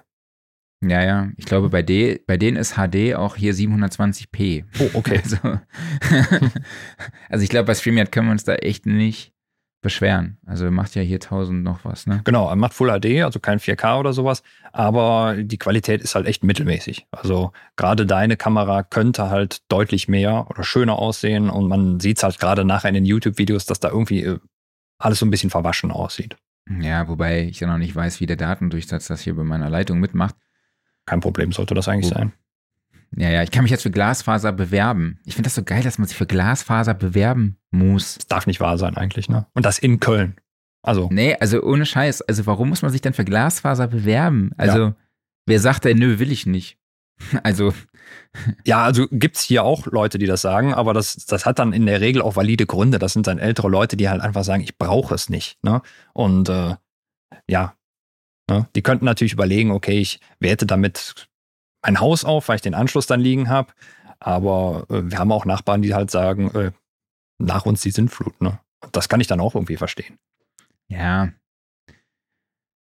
[0.84, 1.32] Ja, ja.
[1.38, 4.65] Ich glaube, bei, de, bei denen ist HD auch hier 720p.
[4.80, 5.21] Oh, okay.
[5.23, 5.38] Also,
[7.30, 9.34] also ich glaube, bei StreamYard können wir uns da echt nicht
[9.82, 10.38] beschweren.
[10.45, 12.21] Also er macht ja hier 1000 noch was, ne?
[12.23, 16.25] Genau, er macht Full HD, also kein 4K oder sowas, aber die Qualität ist halt
[16.25, 17.07] echt mittelmäßig.
[17.11, 22.23] Also gerade deine Kamera könnte halt deutlich mehr oder schöner aussehen und man sieht es
[22.23, 24.39] halt gerade nachher in den YouTube-Videos, dass da irgendwie äh,
[24.97, 26.38] alles so ein bisschen verwaschen aussieht.
[26.82, 29.99] Ja, wobei ich ja noch nicht weiß, wie der Datendurchsatz das hier bei meiner Leitung
[29.99, 30.36] mitmacht.
[31.05, 32.34] Kein Problem sollte das eigentlich Wo, sein.
[33.16, 35.20] Ja, ja, ich kann mich jetzt für Glasfaser bewerben.
[35.26, 38.16] Ich finde das so geil, dass man sich für Glasfaser bewerben muss.
[38.16, 39.47] Das darf nicht wahr sein eigentlich, ne?
[39.53, 40.36] Und das in Köln.
[40.82, 41.10] Also.
[41.12, 42.22] Nee, also ohne Scheiß.
[42.24, 44.51] Also warum muss man sich denn für Glasfaser bewerben?
[44.58, 44.95] Also, ja.
[45.45, 46.78] wer sagt denn, nö, will ich nicht?
[47.43, 47.74] Also.
[48.66, 51.74] Ja, also gibt es hier auch Leute, die das sagen, aber das, das hat dann
[51.74, 52.99] in der Regel auch valide Gründe.
[52.99, 55.62] Das sind dann ältere Leute, die halt einfach sagen, ich brauche es nicht.
[55.64, 55.82] Ne?
[56.14, 56.76] Und äh,
[57.49, 57.74] ja,
[58.49, 58.68] ne?
[58.76, 61.28] die könnten natürlich überlegen, okay, ich werte damit
[61.82, 63.73] ein Haus auf, weil ich den Anschluss dann liegen habe.
[64.19, 66.71] Aber äh, wir haben auch Nachbarn, die halt sagen, äh,
[67.38, 68.39] nach uns die Sintflut.
[68.41, 68.59] Ne?
[68.91, 70.17] Das kann ich dann auch irgendwie verstehen.
[70.88, 71.30] Ja.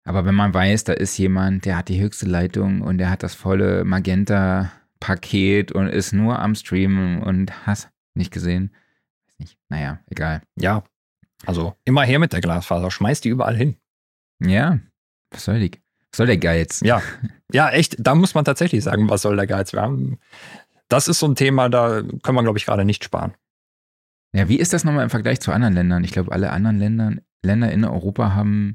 [0.05, 3.21] Aber wenn man weiß, da ist jemand, der hat die höchste Leitung und der hat
[3.21, 8.73] das volle Magenta-Paket und ist nur am Streamen und hast nicht gesehen.
[9.37, 9.57] Nicht.
[9.69, 10.41] Naja, egal.
[10.55, 10.83] Ja.
[11.45, 13.77] Also immer her mit der Glasfaser, schmeißt die überall hin.
[14.39, 14.79] Ja.
[15.31, 15.71] Was soll die?
[16.15, 16.81] Soll der Geiz?
[16.83, 17.01] Ja,
[17.51, 17.95] ja, echt.
[17.99, 19.73] Da muss man tatsächlich sagen, was soll der Geiz?
[19.73, 20.19] Wir haben,
[20.87, 23.33] das ist so ein Thema, da können wir, glaube ich, gerade nicht sparen.
[24.33, 26.03] Ja, wie ist das nochmal im Vergleich zu anderen Ländern?
[26.03, 28.73] Ich glaube, alle anderen Länder, Länder in Europa haben,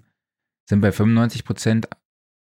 [0.68, 1.88] sind bei 95 Prozent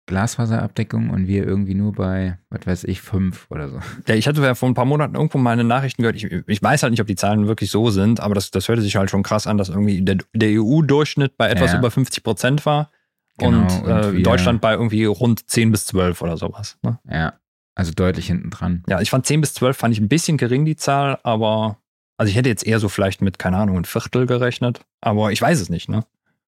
[0.05, 3.79] Glasfaserabdeckung und wir irgendwie nur bei, was weiß ich, fünf oder so.
[4.07, 6.17] Ja, ich hatte ja vor ein paar Monaten irgendwo meine Nachrichten gehört.
[6.17, 8.81] Ich, ich weiß halt nicht, ob die Zahlen wirklich so sind, aber das, das hörte
[8.81, 11.79] sich halt schon krass an, dass irgendwie der, der EU-Durchschnitt bei etwas ja.
[11.79, 12.91] über 50 Prozent war
[13.37, 16.77] Genau, und äh, wir- Deutschland bei irgendwie rund 10 bis 12 oder sowas.
[16.83, 16.99] Ne?
[17.09, 17.39] Ja,
[17.75, 18.83] also deutlich hinten dran.
[18.87, 21.79] Ja, ich fand 10 bis 12 fand ich ein bisschen gering, die Zahl, aber
[22.17, 25.41] also ich hätte jetzt eher so vielleicht mit, keine Ahnung, ein Viertel gerechnet, aber ich
[25.41, 26.05] weiß es nicht, ne?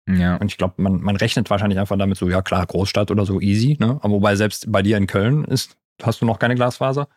[0.10, 3.26] Ja, Und ich glaube, man, man rechnet wahrscheinlich einfach damit so, ja klar, Großstadt oder
[3.26, 4.00] so easy, ne?
[4.02, 7.10] Aber wobei selbst bei dir in Köln ist, hast du noch keine Glasfaser.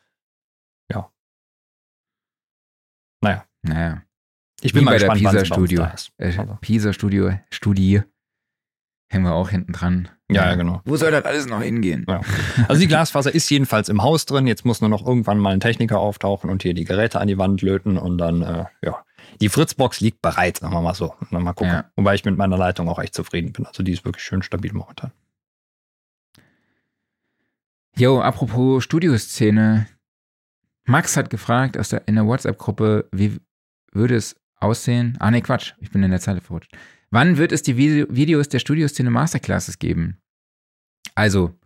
[0.90, 1.08] Ja.
[3.22, 4.02] Naja, naja.
[4.62, 5.82] ich bin Wie mal bei der gespannt, wann Pisa Studio.
[5.82, 6.12] da ist.
[6.18, 8.02] Äh, Also, Pisa Studio, Studie,
[9.10, 10.08] hängen wir auch hinten dran.
[10.30, 10.80] ja, ja, genau.
[10.84, 12.06] Wo soll das alles noch hingehen?
[12.08, 12.20] Ja.
[12.68, 14.46] Also die Glasfaser ist jedenfalls im Haus drin.
[14.46, 17.36] Jetzt muss nur noch irgendwann mal ein Techniker auftauchen und hier die Geräte an die
[17.36, 19.04] Wand löten und dann, äh, ja.
[19.40, 21.14] Die Fritzbox liegt bereit, sagen wir mal so.
[21.20, 21.72] Und dann mal gucken.
[21.72, 21.84] Ja.
[21.96, 23.66] Wobei ich mit meiner Leitung auch echt zufrieden bin.
[23.66, 25.12] Also die ist wirklich schön stabil momentan.
[27.96, 29.86] Jo, apropos Studioszene.
[30.84, 33.40] Max hat gefragt aus der, in der WhatsApp-Gruppe, wie
[33.92, 35.16] würde es aussehen?
[35.20, 36.72] Ah, nee, Quatsch, ich bin in der Zeile verrutscht.
[37.12, 40.20] Wann wird es die Video Videos der Studioszene Masterclasses geben?
[41.16, 41.58] Also,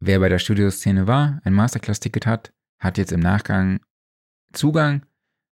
[0.00, 3.80] wer bei der Studioszene war, ein Masterclass-Ticket hat, hat jetzt im Nachgang
[4.52, 5.06] Zugang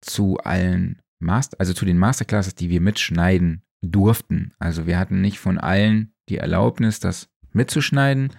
[0.02, 4.52] zu allen Master, also zu den Masterclasses, die wir mitschneiden durften.
[4.58, 8.34] Also wir hatten nicht von allen die Erlaubnis, das mitzuschneiden,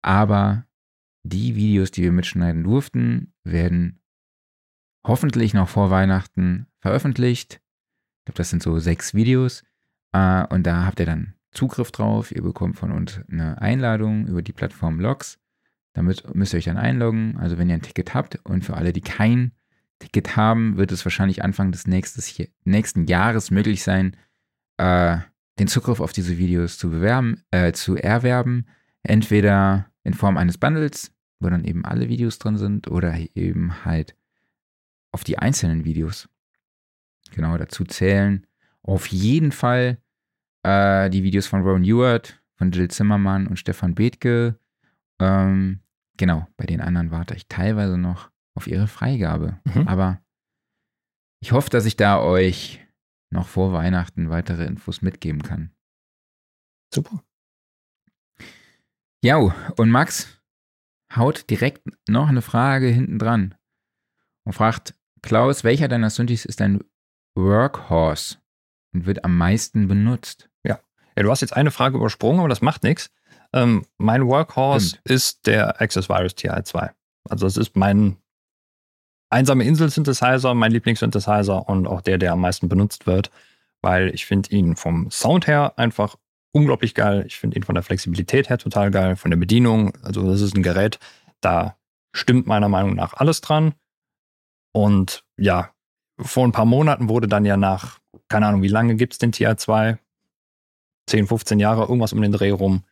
[0.00, 0.66] aber
[1.22, 4.00] die Videos, die wir mitschneiden durften, werden
[5.06, 7.60] hoffentlich noch vor Weihnachten veröffentlicht.
[8.28, 9.62] Ich glaube, das sind so sechs Videos.
[10.12, 12.30] Äh, und da habt ihr dann Zugriff drauf.
[12.30, 15.38] Ihr bekommt von uns eine Einladung über die Plattform Logs.
[15.94, 17.38] Damit müsst ihr euch dann einloggen.
[17.38, 19.52] Also wenn ihr ein Ticket habt und für alle, die kein
[19.98, 24.14] Ticket haben, wird es wahrscheinlich Anfang des nächstes, nächsten Jahres möglich sein,
[24.76, 25.16] äh,
[25.58, 28.66] den Zugriff auf diese Videos zu bewerben, äh, zu erwerben.
[29.04, 34.14] Entweder in Form eines Bundles, wo dann eben alle Videos drin sind, oder eben halt
[35.12, 36.28] auf die einzelnen Videos.
[37.32, 38.46] Genau, dazu zählen
[38.82, 39.98] auf jeden Fall
[40.62, 44.58] äh, die Videos von Ron Ewart, von Jill Zimmermann und Stefan Bethke.
[45.20, 45.80] Ähm,
[46.16, 49.60] genau, bei den anderen warte ich teilweise noch auf ihre Freigabe.
[49.64, 49.86] Mhm.
[49.86, 50.22] Aber
[51.40, 52.84] ich hoffe, dass ich da euch
[53.30, 55.70] noch vor Weihnachten weitere Infos mitgeben kann.
[56.92, 57.22] Super.
[59.22, 60.40] Ja, und Max
[61.14, 63.54] haut direkt noch eine Frage hinten dran
[64.44, 66.80] und fragt, Klaus, welcher deiner Synthes ist dein
[67.38, 68.36] Workhorse
[68.92, 70.50] und wird am meisten benutzt?
[70.64, 70.80] Ja,
[71.16, 73.10] du hast jetzt eine Frage übersprungen, aber das macht nichts.
[73.52, 75.10] Ähm, mein Workhorse Stimmt.
[75.10, 76.90] ist der Access Virus TI2.
[77.28, 78.16] Also das ist mein
[79.30, 83.30] einsame Insel-Synthesizer, mein Lieblings-Synthesizer und auch der, der am meisten benutzt wird,
[83.82, 86.16] weil ich finde ihn vom Sound her einfach
[86.52, 87.24] unglaublich geil.
[87.26, 89.96] Ich finde ihn von der Flexibilität her total geil, von der Bedienung.
[90.02, 90.98] Also das ist ein Gerät,
[91.40, 91.76] da
[92.12, 93.74] stimmt meiner Meinung nach alles dran.
[94.72, 95.70] Und ja,
[96.18, 97.98] vor ein paar Monaten wurde dann ja nach,
[98.28, 99.98] keine Ahnung, wie lange gibt es den TI2?
[101.06, 102.84] 10, 15 Jahre, irgendwas um den Dreh rum.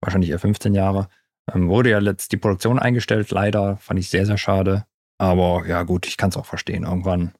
[0.00, 1.08] Wahrscheinlich eher 15 Jahre.
[1.52, 3.76] Ähm, wurde ja letzt die Produktion eingestellt, leider.
[3.78, 4.86] Fand ich sehr, sehr schade.
[5.18, 6.84] Aber ja, gut, ich kann es auch verstehen.
[6.84, 7.32] Irgendwann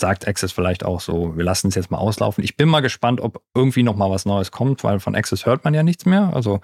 [0.00, 2.42] sagt Access vielleicht auch so, wir lassen es jetzt mal auslaufen.
[2.42, 5.64] Ich bin mal gespannt, ob irgendwie noch mal was Neues kommt, weil von Access hört
[5.64, 6.34] man ja nichts mehr.
[6.34, 6.60] Also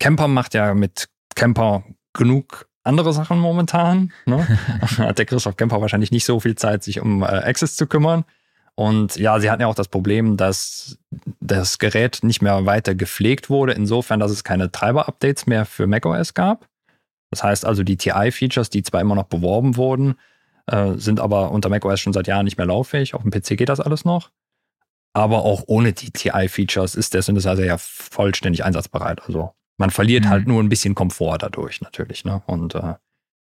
[0.00, 1.84] Camper macht ja mit Camper
[2.14, 4.12] genug andere Sachen momentan.
[4.26, 4.46] Ne?
[4.98, 8.24] Hat der Christoph Camper wahrscheinlich nicht so viel Zeit, sich um äh, Access zu kümmern.
[8.74, 10.98] Und ja, sie hatten ja auch das Problem, dass
[11.40, 16.32] das Gerät nicht mehr weiter gepflegt wurde, insofern, dass es keine Treiber-Updates mehr für macOS
[16.32, 16.68] gab.
[17.30, 20.14] Das heißt also, die TI-Features, die zwar immer noch beworben wurden,
[20.66, 23.14] äh, sind aber unter macOS schon seit Jahren nicht mehr lauffähig.
[23.14, 24.30] Auf dem PC geht das alles noch.
[25.12, 29.22] Aber auch ohne die TI-Features ist der Synthesizer ja vollständig einsatzbereit.
[29.26, 30.28] Also man verliert Mhm.
[30.28, 32.24] halt nur ein bisschen Komfort dadurch natürlich.
[32.24, 32.42] Ne?
[32.46, 32.94] Und äh,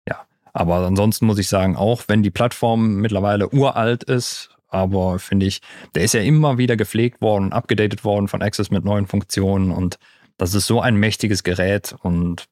[0.09, 5.45] ja, aber ansonsten muss ich sagen, auch wenn die Plattform mittlerweile uralt ist, aber finde
[5.45, 5.61] ich,
[5.95, 9.99] der ist ja immer wieder gepflegt worden, abgedatet worden von Access mit neuen Funktionen und
[10.37, 12.45] das ist so ein mächtiges Gerät und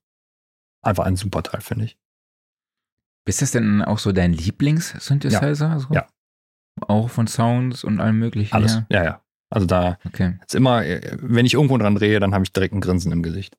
[0.82, 1.98] einfach ein super Teil, finde ich.
[3.26, 5.80] Ist das denn auch so dein Lieblings-Synthesizer?
[5.80, 5.94] So?
[5.94, 6.08] Ja.
[6.88, 8.54] Auch von Sounds und allem möglichen?
[8.56, 8.74] Alles.
[8.76, 8.86] her?
[8.90, 9.22] Ja, ja.
[9.50, 10.38] Also da Okay.
[10.46, 13.24] ist immer, äh, wenn ich irgendwo dran drehe, dann habe ich direkt ein Grinsen im
[13.24, 13.58] Gesicht.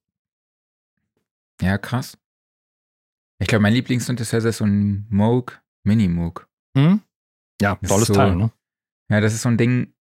[1.60, 2.16] Ja, krass.
[3.40, 6.48] Ich glaube, mein Lieblings-Synthesizer ist so ein Moog, Mini-Moog.
[6.76, 7.02] Hm?
[7.60, 8.52] Ja, Das tolles ist so- Teil, ne?
[9.10, 9.94] Ja, das ist so ein Ding,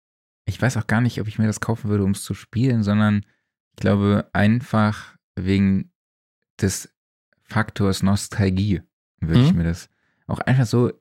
[0.46, 2.84] ich weiß auch gar nicht, ob ich mir das kaufen würde, um es zu spielen,
[2.84, 3.26] sondern
[3.72, 5.92] ich glaube einfach wegen
[6.62, 6.94] des
[7.44, 8.82] Faktors Nostalgie
[9.22, 9.58] würde ich Mhm.
[9.60, 9.90] mir das
[10.28, 10.92] auch einfach so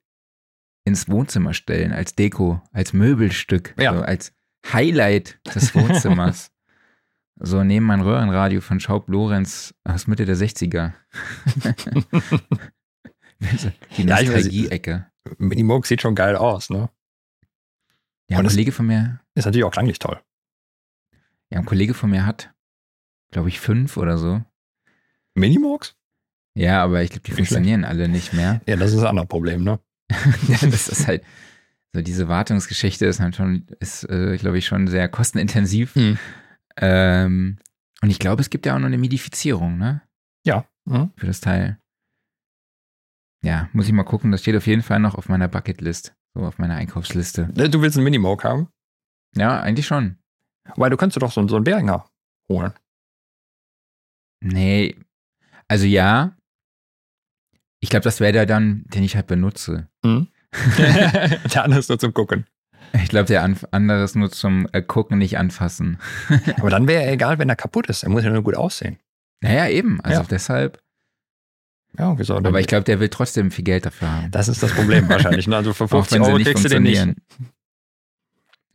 [0.84, 3.94] ins Wohnzimmer stellen, als Deko, als Möbelstück, Ja.
[3.94, 4.32] so als
[4.72, 6.50] Highlight des Wohnzimmers.
[7.40, 10.92] so neben mein Röhrenradio von Schaub Lorenz aus Mitte der 60er.
[13.96, 15.06] Die Ja, Nostalgie-Ecke.
[15.38, 16.90] Minimoog sieht schon geil aus, ne?
[18.28, 20.20] Ja, Und ein Kollege von mir Ist natürlich auch klanglich toll.
[21.50, 22.52] Ja, ein Kollege von mir hat,
[23.30, 24.42] glaube ich, fünf oder so.
[25.34, 25.96] Minimogs?
[26.54, 28.60] Ja, aber ich glaube, die Nicht funktionieren alle nicht mehr.
[28.66, 29.78] Ja, das ist ein anderes Problem, ne?
[30.48, 31.22] ja, das ist halt,
[31.94, 35.94] so diese Wartungsgeschichte ist halt schon, ist, äh, glaube ich, schon sehr kostenintensiv.
[35.94, 36.18] Hm.
[36.80, 37.58] Ähm,
[38.00, 40.02] und ich glaube, es gibt ja auch noch eine Midifizierung, ne?
[40.46, 40.66] Ja.
[40.84, 41.12] Mhm.
[41.16, 41.78] Für das Teil.
[43.44, 44.30] Ja, muss ich mal gucken.
[44.32, 46.14] Das steht auf jeden Fall noch auf meiner Bucketlist.
[46.34, 47.52] So auf meiner Einkaufsliste.
[47.56, 48.68] Äh, Du willst einen Minimog haben?
[49.36, 50.18] Ja, eigentlich schon.
[50.76, 52.08] Weil du könntest dir doch so, so einen Behringer
[52.48, 52.72] holen.
[54.40, 54.96] Nee.
[55.68, 56.36] Also ja.
[57.80, 59.88] Ich glaube, das wäre der dann, den ich halt benutze.
[60.04, 60.28] Mhm.
[60.78, 62.46] der andere ist nur zum Gucken.
[62.92, 65.98] Ich glaube, der Anf andere ist nur zum äh, Gucken, nicht anfassen.
[66.58, 68.02] Aber dann wäre er egal, wenn er kaputt ist.
[68.02, 68.98] Er muss ja nur gut aussehen.
[69.40, 70.00] Naja, eben.
[70.02, 70.26] Also Ja.
[70.28, 70.80] deshalb.
[71.98, 72.36] Ja, wieso?
[72.36, 74.30] Aber ich glaube, der will trotzdem viel Geld dafür haben.
[74.30, 75.46] das ist das Problem wahrscheinlich.
[75.48, 75.56] Ne?
[75.56, 77.06] Also für Auch 50 wenn sie Euro nicht kriegst du den nicht.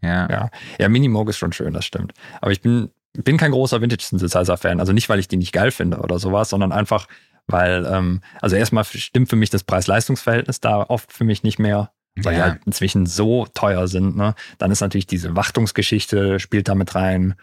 [0.02, 0.28] Ja.
[0.30, 0.50] Ja.
[0.80, 2.14] Ja, Minimog ist schon schön, das stimmt.
[2.42, 4.80] Aber ich bin, bin kein großer Vintage-Synthesizer-Fan.
[4.80, 7.08] Also nicht, weil ich die nicht geil finde oder sowas, sondern einfach,
[7.48, 11.93] weil, ähm, also erstmal stimmt für mich das Preis-Leistungs-Verhältnis da oft für mich nicht mehr,
[12.16, 12.46] weil die Ja.
[12.52, 14.16] halt inzwischen so teuer sind.
[14.16, 14.36] Ne?
[14.58, 17.36] Dann ist natürlich diese Wartungsgeschichte, spielt da mit rein.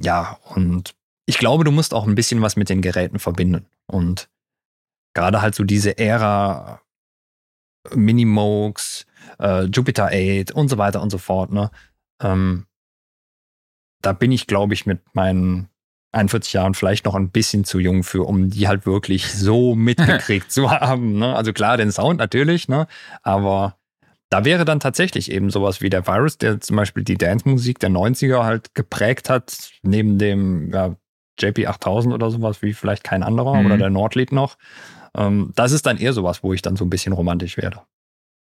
[0.00, 0.94] Ja, und
[1.26, 3.66] ich glaube, du musst auch ein bisschen was mit den Geräten verbinden.
[3.86, 4.28] Und
[5.14, 6.80] gerade halt so diese Ära
[7.94, 9.06] Minimogs,
[9.40, 11.52] äh, Jupiter 8 und so weiter und so fort.
[11.52, 11.70] Ne?
[12.20, 12.66] Ähm,
[14.00, 15.68] da bin ich, glaube ich, mit meinen
[16.12, 20.52] 41 Jahren vielleicht noch ein bisschen zu jung für, um die halt wirklich so mitgekriegt
[20.52, 21.18] zu haben.
[21.18, 21.34] Ne?
[21.34, 22.86] Also klar, den Sound natürlich, ne?
[23.22, 23.76] aber
[24.30, 27.90] da wäre dann tatsächlich eben sowas wie der Virus, der zum Beispiel die Dance-Musik der
[27.90, 30.96] 90er halt geprägt hat, neben dem ja,
[31.38, 33.66] JP 8000 oder sowas, wie vielleicht kein anderer Mhm.
[33.66, 34.56] oder der Nordlied noch.
[35.14, 37.80] Ähm, das ist dann eher sowas, wo ich dann so ein bisschen romantisch werde.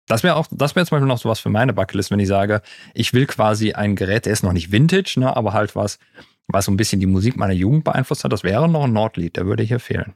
[0.06, 2.62] Das wäre auch, das wäre zum Beispiel noch sowas für meine Bucketlist, wenn ich sage,
[2.94, 5.98] ich will quasi ein Gerät, der ist noch nicht Vintage, ne, aber halt was,
[6.48, 8.32] was so ein bisschen die Musik meiner Jugend beeinflusst hat.
[8.32, 10.14] Das wäre noch ein Nordlied, der würde hier fehlen.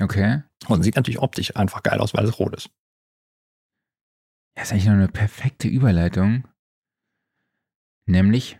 [0.00, 0.42] Okay.
[0.68, 2.70] Und sieht natürlich optisch einfach geil aus, weil es rot ist.
[4.56, 6.46] Ja, ist eigentlich noch eine perfekte Überleitung.
[8.06, 8.58] Nämlich,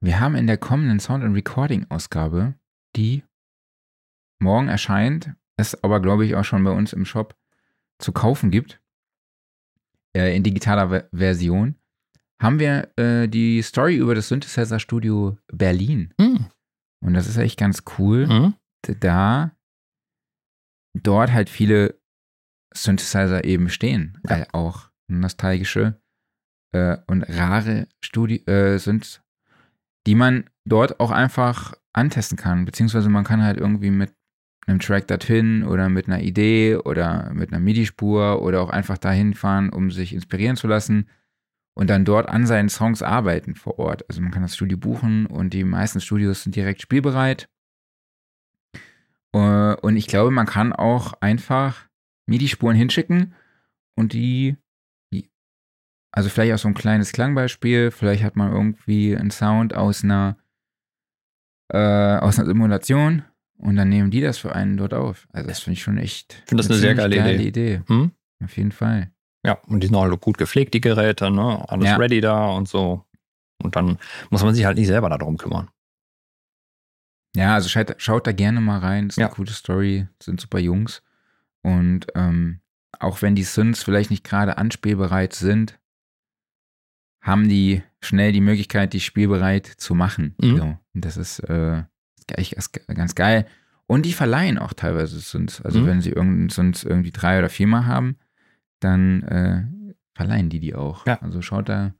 [0.00, 2.54] wir haben in der kommenden Sound- und Recording-Ausgabe,
[2.96, 3.24] die
[4.40, 7.36] morgen erscheint, es aber, glaube ich, auch schon bei uns im Shop
[8.00, 8.80] zu kaufen gibt,
[10.16, 11.76] äh, in digitaler Ver- Version,
[12.40, 16.14] haben wir äh, die Story über das Synthesizer Studio Berlin.
[16.20, 16.46] Hm.
[17.04, 18.26] Und das ist echt ganz cool.
[18.26, 18.54] Mhm.
[19.00, 19.52] da
[20.94, 21.98] dort halt viele
[22.74, 24.38] Synthesizer eben stehen, Ja.
[24.38, 26.00] äh, auch nostalgische
[26.72, 29.20] äh, und rare Studi äh, Synths,
[30.06, 34.12] die man dort auch einfach antesten kann, beziehungsweise man kann halt irgendwie mit
[34.66, 39.34] einem Track dorthin oder mit einer Idee oder mit einer MIDI-Spur oder auch einfach dahin
[39.34, 41.08] fahren, um sich inspirieren zu lassen
[41.78, 44.04] und dann dort an seinen Songs arbeiten vor Ort.
[44.08, 47.48] Also man kann das Studio buchen und die meisten Studios sind direkt spielbereit.
[49.32, 51.88] Äh, Und ich glaube, man kann auch einfach
[52.26, 53.32] MIDI-Spuren hinschicken
[53.96, 54.56] und die,
[55.12, 55.30] die,
[56.10, 60.36] also vielleicht auch so ein kleines Klangbeispiel, vielleicht hat man irgendwie einen Sound aus einer,
[61.72, 61.78] äh,
[62.18, 63.22] aus einer Simulation
[63.56, 65.28] und dann nehmen die das für einen dort auf.
[65.30, 66.42] Also das finde ich schon echt.
[66.42, 67.82] Ich finde das eine sehr ziemlich geile Idee.
[67.86, 68.10] Hm?
[68.42, 69.12] Auf jeden Fall.
[69.48, 71.64] Ja, und die sind auch gut gepflegt, die Geräte, ne?
[71.68, 71.96] Alles Ja.
[71.96, 73.04] ready da und so.
[73.62, 73.98] Und dann
[74.30, 75.70] muss man sich halt nicht selber darum kümmern.
[77.34, 79.08] Ja, also schaut, schaut da gerne mal rein.
[79.08, 79.34] Ist eine Ja.
[79.34, 81.02] coole Story, sind super Jungs.
[81.62, 82.60] Und ähm,
[83.00, 85.78] auch wenn die Synths vielleicht nicht gerade anspielbereit sind,
[87.22, 90.34] haben die schnell die Möglichkeit, die spielbereit zu machen.
[90.40, 90.56] Mhm.
[90.56, 90.64] So.
[90.94, 91.84] Und das ist äh,
[92.28, 92.54] echt
[92.86, 93.46] ganz- geil.
[93.86, 95.60] Und die verleihen auch teilweise Synths.
[95.62, 95.86] Also Mhm.
[95.86, 98.16] wenn sie irgendeinen Synths irgendwie drei oder viermal haben,
[98.80, 99.64] dann äh,
[100.14, 101.06] verleihen die die auch.
[101.06, 101.20] Ja.
[101.22, 101.94] Also schaut da,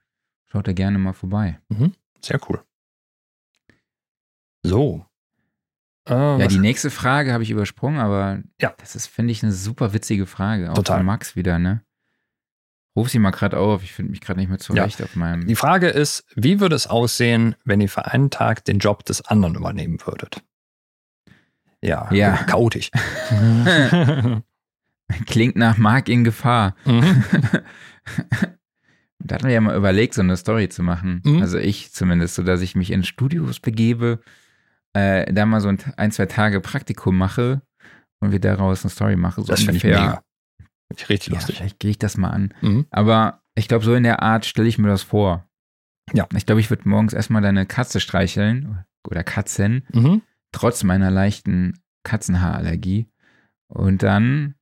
[0.47, 1.59] schaut da gerne mal vorbei.
[2.22, 2.62] Sehr cool.
[4.62, 5.05] So.
[6.09, 8.74] Äh, Ja, die nächste Frage habe ich übersprungen, aber Ja.
[8.79, 10.70] das ist, finde ich, eine super witzige Frage.
[10.70, 10.99] Auch Total.
[10.99, 11.83] von Max wieder, ne?
[12.97, 15.47] Ruf sie mal gerade auf, ich finde mich gerade nicht mehr zurecht auf meinem.
[15.47, 19.22] die Frage ist, wie würde es aussehen, wenn ihr für einen Tag den Job des
[19.24, 20.43] anderen übernehmen würdet?
[21.81, 22.39] Ja, Ja.
[22.45, 22.91] chaotisch.
[25.26, 26.74] Klingt nach Mark in Gefahr.
[26.84, 27.24] Mhm.
[29.20, 31.20] Da hatten wir ja mal überlegt, so eine Story zu machen.
[31.24, 31.42] Mhm.
[31.42, 34.20] Also ich zumindest, so dass ich mich in Studios begebe,
[34.92, 37.61] äh, da mal so ein, ein, zwei Tage Praktikum mache
[38.20, 39.42] und wir daraus eine Story machen.
[39.44, 40.22] So Das finde ich mega.
[40.88, 41.56] Finde ich richtig Ja, lustig.
[41.56, 42.54] vielleicht gehe ich das mal an.
[42.62, 42.86] Mhm.
[42.90, 45.44] Aber ich glaube, so in der Art stelle ich mir das vor.
[46.14, 46.26] Ja.
[46.36, 50.22] Ich glaube, ich würde morgens erstmal deine Katze streicheln oder Katzen, Mhm.
[50.52, 53.09] trotz meiner leichten Katzenhaarallergie.
[53.66, 54.54] Und dann,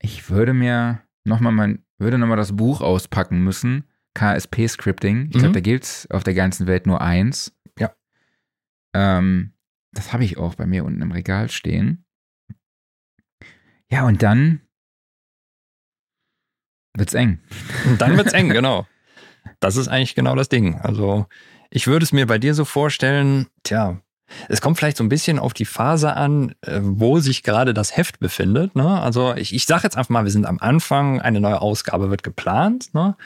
[0.00, 3.84] ich würde mir nochmal mein, würde nochmal das Buch auspacken müssen.
[4.14, 5.28] KSP-Scripting.
[5.30, 5.38] Ich Mhm.
[5.40, 7.54] glaube, da gibt es auf der ganzen Welt nur eins.
[7.78, 7.94] Ja.
[8.94, 9.52] Ähm,
[9.92, 12.04] das habe ich auch bei mir unten im Regal stehen.
[13.90, 14.60] Ja, und dann
[16.96, 17.40] wird's eng.
[17.86, 18.86] Und dann wird's eng, genau.
[19.60, 20.74] Das ist eigentlich genau das Ding.
[20.76, 21.26] Also,
[21.70, 24.00] ich würde es mir bei dir so vorstellen, tja,
[24.48, 27.96] es kommt vielleicht so ein bisschen auf die Phase an, äh, wo sich gerade das
[27.96, 28.74] Heft befindet.
[28.76, 29.00] Ne?
[29.00, 32.22] Also, ich, ich sage jetzt einfach mal, wir sind am Anfang, eine neue Ausgabe wird
[32.22, 32.94] geplant.
[32.94, 33.16] Ne?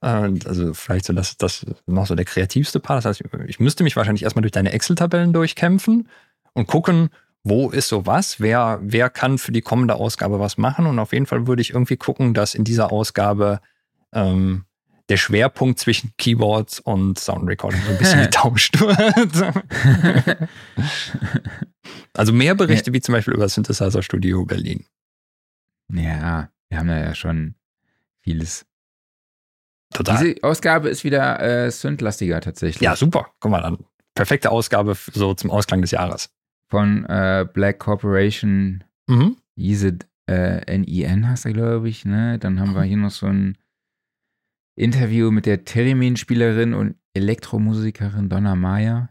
[0.00, 2.98] Also, vielleicht so das, das noch so der kreativste Part.
[2.98, 6.08] Das heißt, ich müsste mich wahrscheinlich erstmal durch deine Excel-Tabellen durchkämpfen
[6.52, 7.10] und gucken,
[7.44, 10.86] wo ist so was, wer, wer kann für die kommende Ausgabe was machen.
[10.86, 13.60] Und auf jeden Fall würde ich irgendwie gucken, dass in dieser Ausgabe
[14.12, 14.64] ähm,
[15.08, 20.48] der Schwerpunkt zwischen Keyboards und Sound Recording so ein bisschen getauscht wird.
[22.14, 24.84] also mehr Berichte wie zum Beispiel über Synthesizer Studio Berlin.
[25.92, 27.54] Ja, wir haben da ja schon
[28.22, 28.66] vieles.
[29.94, 30.22] Total.
[30.22, 32.82] Diese Ausgabe ist wieder äh, Synth-lastiger tatsächlich.
[32.82, 33.30] ja, super.
[33.40, 33.78] Guck mal an.
[34.14, 36.30] Perfekte Ausgabe so zum Ausklang des Jahres.
[36.70, 39.38] Von äh, Black Corporation Mhm.
[39.56, 39.96] Easy
[40.28, 42.38] äh, NIN hast du, glaube ich, ne?
[42.38, 43.56] Dann haben wir hier noch so ein
[44.78, 49.10] Interview mit der Theremin-Spielerin und Elektromusikerin Donna Meyer.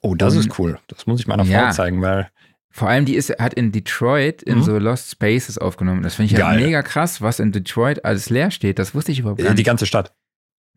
[0.00, 0.78] Oh, das Und- ist cool.
[0.88, 1.66] Das muss ich meiner Ja.
[1.66, 2.30] Frau zeigen, weil
[2.74, 4.62] Vor allem, die ist, hat in Detroit in Mhm.
[4.62, 6.02] so Lost Spaces aufgenommen.
[6.02, 6.64] Das finde ich ja Geil.
[6.64, 8.78] mega krass, was in Detroit alles leer steht.
[8.78, 9.66] Das wusste ich überhaupt gar äh, die nicht.
[9.66, 10.14] ganze Stadt.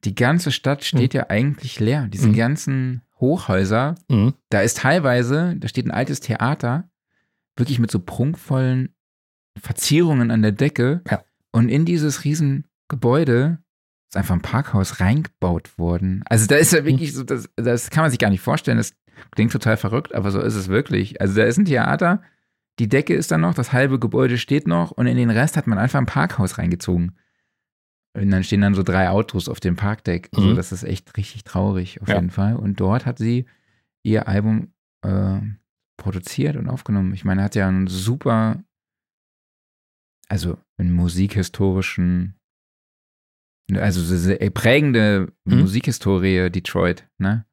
[0.04, 2.10] Die ganze Stadt steht ja eigentlich leer.
[2.12, 2.36] Diese Mhm.
[2.36, 4.34] ganzen Hochhäuser, Mhm.
[4.50, 6.90] da ist teilweise, da steht ein altes Theater,
[7.56, 8.94] wirklich mit so prunkvollen
[9.58, 11.02] Verzierungen an der Decke.
[11.10, 11.24] Ja.
[11.54, 13.60] Und in dieses Riesengebäude
[14.16, 16.24] ist einfach ein Parkhaus reingebaut worden.
[16.28, 18.78] Also da ist ja wirklich so, das, das kann man sich gar nicht vorstellen.
[18.78, 18.96] Das
[19.32, 21.20] klingt total verrückt, aber so ist es wirklich.
[21.22, 22.22] Also da ist ein Theater,
[22.80, 25.68] die Decke ist da noch, das halbe Gebäude steht noch und in den Rest hat
[25.68, 27.18] man einfach ein Parkhaus reingezogen.
[28.14, 30.30] Und dann stehen dann so drei Autos auf dem Parkdeck.
[30.34, 30.56] So, Mhm.
[30.56, 32.16] das ist echt richtig traurig auf Ja.
[32.16, 32.56] jeden Fall.
[32.56, 33.46] Und dort hat sie
[34.04, 35.40] ihr Album äh,
[35.98, 37.14] produziert und aufgenommen.
[37.14, 38.64] Ich meine, hat ja einen super,
[40.30, 42.36] also einen musikhistorischen,
[43.74, 45.60] also so sehr prägende Mhm.
[45.62, 47.46] Musikhistorie Detroit, ne?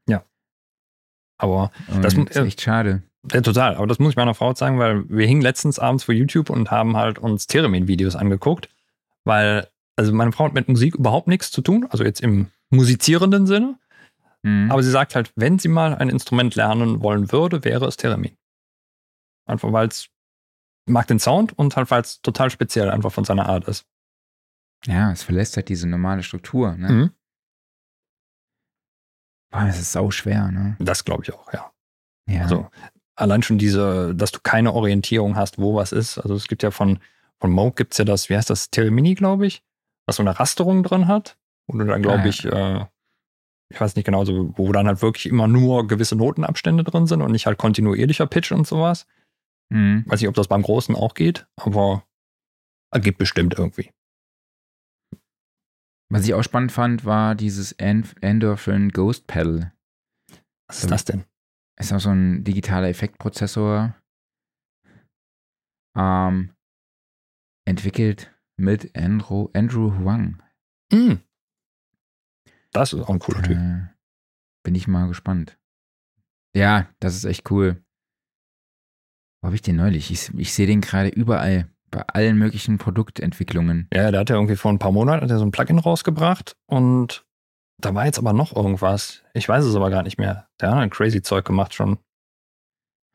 [1.42, 3.02] Aber Und Das ist echt schade.
[3.32, 3.74] Ja, total.
[3.74, 6.70] Aber das muss ich meiner Frau zeigen, weil wir hingen letztens abends vor YouTube und
[6.70, 8.68] haben halt uns Theremin-Videos angeguckt,
[9.24, 13.46] weil, also meine Frau hat mit Musik überhaupt nichts zu tun, also jetzt im musizierenden
[13.46, 13.78] Sinne.
[14.42, 14.70] Mhm.
[14.70, 18.36] Aber sie sagt halt, wenn sie mal ein Instrument lernen wollen würde, wäre es Theremin.
[19.46, 20.08] Einfach weil es
[20.86, 23.84] mag den Sound und halt weil es total speziell einfach von seiner Art ist.
[24.86, 26.88] Ja, es verlässt halt diese normale Struktur, ne?
[26.88, 27.10] Mhm.
[29.50, 30.76] Boah, das ist sau schwer, ne?
[30.78, 31.70] Das glaube ich auch, ja.
[32.26, 32.42] Ja.
[32.42, 32.70] Also
[33.16, 36.18] allein schon diese, dass du keine Orientierung hast, wo was ist.
[36.18, 36.98] Also es gibt ja von,
[37.40, 39.62] von Moog gibt es ja das, wie heißt das, Thelemini, glaube ich,
[40.06, 41.36] was so eine Rasterung drin hat.
[41.66, 42.86] Und du dann, glaube Ah, ich, äh,
[43.70, 47.22] ich weiß nicht genau, so, wo dann halt wirklich immer nur gewisse Notenabstände drin sind
[47.22, 49.06] und nicht halt kontinuierlicher Pitch und sowas.
[49.70, 50.04] Mhm.
[50.06, 52.04] Weiß nicht, ob das beim Großen auch geht, aber
[53.00, 53.90] geht bestimmt irgendwie.
[56.12, 59.72] Was ich auch spannend fand, war dieses End Endorphin Ghost Pedal.
[60.68, 61.24] Was ist das denn?
[61.80, 63.96] Ist auch so ein digitaler Effektprozessor.
[65.96, 66.54] Ähm,
[67.66, 70.42] entwickelt mit Andrew, Andrew Huang.
[70.92, 71.22] Hm.
[72.72, 73.56] Das ist auch ein cooler Typ.
[73.56, 73.88] Äh,
[74.64, 75.58] bin ich mal gespannt.
[76.54, 77.82] Ja, das ist echt cool.
[79.40, 80.10] Wo habe ich den neulich?
[80.10, 81.70] Ich, ich sehe den gerade überall.
[81.92, 83.86] Bei allen möglichen Produktentwicklungen.
[83.92, 86.56] Ja, der hat ja irgendwie vor ein paar Monaten hat er so ein Plugin rausgebracht
[86.66, 87.24] und
[87.78, 89.22] da war jetzt aber noch irgendwas.
[89.34, 90.48] Ich weiß es aber gar nicht mehr.
[90.60, 91.98] Der hat ein crazy Zeug gemacht schon.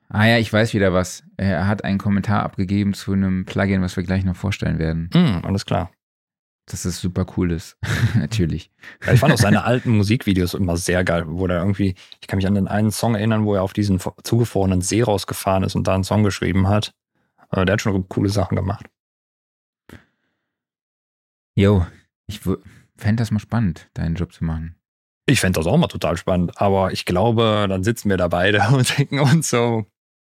[0.10, 1.24] Ah ja, ich weiß wieder was.
[1.38, 5.10] Er hat einen Kommentar abgegeben zu einem Plugin, was wir gleich noch vorstellen werden.
[5.12, 5.92] Hm, alles klar.
[6.70, 7.78] Dass es super cool ist.
[8.16, 8.70] Natürlich.
[9.06, 12.38] Ja, ich fand auch seine alten Musikvideos immer sehr geil, wo der irgendwie, ich kann
[12.38, 15.88] mich an den einen Song erinnern, wo er auf diesen zugefrorenen See rausgefahren ist und
[15.88, 16.94] da einen Song geschrieben hat.
[17.52, 18.88] Äh, Der hat schon coole Sachen gemacht.
[21.56, 21.86] Jo,
[22.28, 24.76] ich fände das mal spannend, deinen Job zu machen.
[25.30, 28.62] Ich fände das auch mal total spannend, aber ich glaube, dann sitzen wir da beide
[28.74, 29.86] und denken uns so,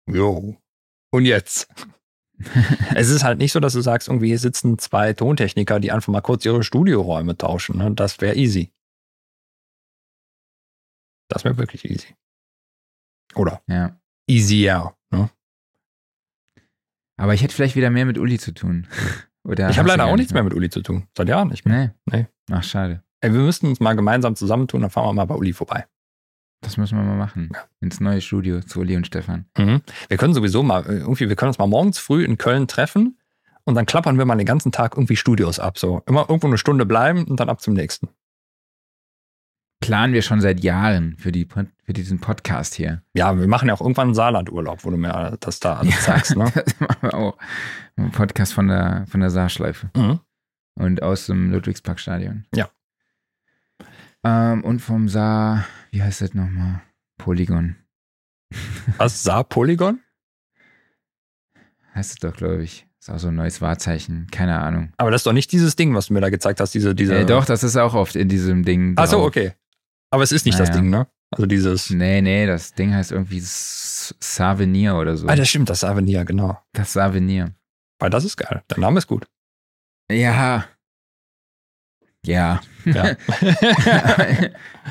[0.09, 0.57] jo,
[1.11, 1.67] und jetzt?
[2.95, 6.11] es ist halt nicht so, dass du sagst, irgendwie hier sitzen zwei Tontechniker, die einfach
[6.11, 7.77] mal kurz ihre Studioräume tauschen.
[7.77, 7.91] Ne?
[7.93, 8.73] Das wäre easy.
[11.29, 12.15] Das wäre wirklich easy.
[13.35, 13.99] Oder Ja.
[14.27, 14.97] easier.
[15.11, 15.29] Ne?
[17.21, 18.87] Aber ich hätte vielleicht wieder mehr mit Uli zu tun.
[19.43, 21.07] Oder ich habe leider auch nicht nichts mehr mit Uli zu tun.
[21.15, 21.93] Seit Jahren nicht mehr.
[22.05, 22.17] Nee.
[22.17, 22.27] Nee.
[22.51, 23.03] Ach, schade.
[23.21, 25.85] Ey, wir müssten uns mal gemeinsam zusammentun, dann fahren wir mal bei Uli vorbei.
[26.61, 27.49] Das müssen wir mal machen.
[27.53, 27.59] Ja.
[27.79, 29.45] Ins neue Studio zu Uli und Stefan.
[29.55, 29.81] Mhm.
[30.09, 33.19] Wir können sowieso mal, äh, irgendwie, wir können uns mal morgens früh in Köln treffen
[33.65, 35.77] und dann klappern wir mal den ganzen Tag irgendwie Studios ab.
[35.77, 38.09] So immer irgendwo eine Stunde bleiben und dann ab zum nächsten.
[39.81, 41.45] Planen wir schon seit Jahren für, die,
[41.83, 43.01] für diesen Podcast hier.
[43.13, 46.01] Ja, wir machen ja auch irgendwann einen Saarland-Urlaub, wo du mir das da alles ja,
[46.01, 46.37] sagst.
[46.37, 46.49] Ne?
[46.55, 47.37] das machen wir auch.
[47.97, 49.89] Ein Podcast von der, von der Saarschleife.
[49.95, 50.19] Mhm.
[50.75, 52.45] Und aus dem Ludwigsparkstadion.
[52.55, 52.69] Ja.
[54.23, 56.81] Ähm, und vom Saar, wie heißt das nochmal?
[57.17, 57.75] Polygon.
[58.97, 59.23] Was?
[59.23, 59.99] Saar-Polygon?
[61.93, 62.87] Heißt es doch, glaube ich.
[62.99, 64.27] Ist auch so ein neues Wahrzeichen.
[64.31, 64.93] Keine Ahnung.
[64.97, 66.93] Aber das ist doch nicht dieses Ding, was du mir da gezeigt hast, diese.
[66.93, 68.93] diese äh, doch, das ist auch oft in diesem Ding.
[68.95, 69.53] Ach so, okay.
[70.11, 70.67] Aber es ist nicht naja.
[70.69, 71.07] das Ding, ne?
[71.31, 71.89] Also dieses.
[71.89, 75.27] Nee, nee, das Ding heißt irgendwie Savenir oder so.
[75.27, 76.59] Ah, das stimmt, das Savenir, genau.
[76.73, 77.53] Das Savenir.
[77.99, 78.63] Weil das ist geil.
[78.69, 79.27] Der Name ist gut.
[80.11, 80.65] Ja.
[82.25, 82.61] Ja.
[82.85, 83.15] Ja.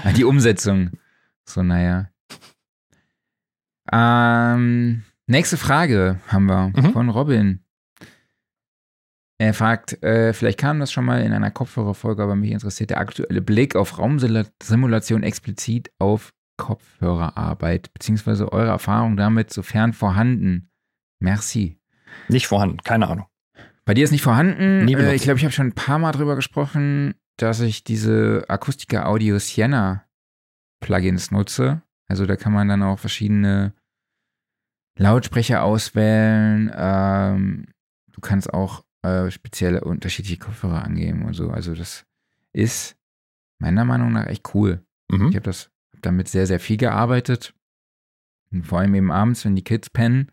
[0.16, 0.92] Die Umsetzung.
[1.44, 2.08] So, naja.
[3.92, 6.92] Ähm, nächste Frage haben wir Mhm.
[6.92, 7.64] von Robin.
[9.40, 12.98] Er fragt, äh, vielleicht kam das schon mal in einer Kopfhörerfolge, aber mich interessiert der
[12.98, 20.68] aktuelle Blick auf Raumsimulation explizit auf Kopfhörerarbeit, beziehungsweise eure Erfahrung damit, sofern vorhanden.
[21.20, 21.80] Merci.
[22.28, 23.28] Nicht vorhanden, keine Ahnung.
[23.86, 24.84] Bei dir ist nicht vorhanden.
[24.84, 28.44] Nie Äh, ich glaube, ich habe schon ein paar Mal drüber gesprochen, dass ich diese
[28.46, 30.04] Akustika Audio Sienna
[30.80, 31.80] Plugins nutze.
[32.08, 33.72] Also da kann man dann auch verschiedene
[34.98, 36.70] Lautsprecher auswählen.
[36.76, 37.68] Ähm,
[38.12, 41.50] du kannst auch äh, spezielle unterschiedliche Kopfhörer angeben und so.
[41.50, 42.06] Also das
[42.52, 42.96] ist
[43.58, 44.84] meiner Meinung nach echt cool.
[45.10, 45.26] Ich Mhm.
[45.28, 47.54] habe das hab damit sehr, sehr viel gearbeitet.
[48.52, 50.30] Und vor allem eben abends, wenn die Kids pennen,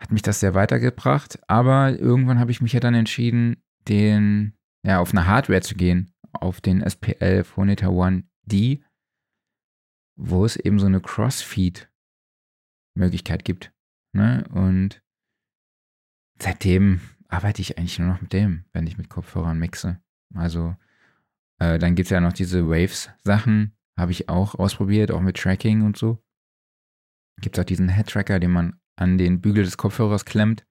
[0.00, 1.38] hat mich das sehr weitergebracht.
[1.48, 6.12] Aber irgendwann habe ich mich ja dann entschieden, den, ja, auf eine Hardware zu gehen,
[6.32, 8.82] auf den SPL Phoneta One D,
[10.16, 13.72] wo es eben so eine Crossfeed-Möglichkeit gibt.
[14.12, 14.44] Ne?
[14.52, 15.02] Und
[16.38, 17.00] seitdem
[17.30, 20.00] arbeite ich eigentlich nur noch mit dem, wenn ich mit Kopfhörern mixe.
[20.34, 20.76] Also
[21.58, 25.82] äh, dann gibt es ja noch diese Waves-Sachen, habe ich auch ausprobiert, auch mit Tracking
[25.82, 26.22] und so.
[27.40, 30.66] Gibt es auch diesen Head-Tracker, den man an den Bügel des Kopfhörers klemmt.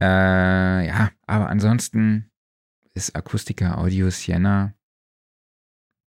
[0.00, 2.30] Äh, ja, aber ansonsten
[2.94, 4.74] ist Akustika Audio Sienna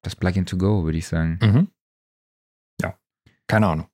[0.04, 1.40] das Plugin to go, würde ich sagen.
[1.42, 1.68] Mhm.
[2.82, 2.98] Ja,
[3.48, 3.90] keine Ahnung.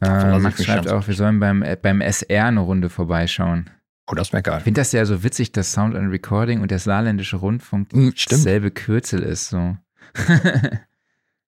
[0.00, 3.68] Äh, Max schreibt auch, wir sollen beim, äh, beim SR eine Runde vorbeischauen.
[4.10, 4.58] Oh, das wäre geil.
[4.58, 8.14] Ich finde das ja so witzig, dass Sound and Recording und der saarländische Rundfunk Mhm,
[8.28, 9.50] dasselbe Kürzel ist.
[9.50, 9.76] So.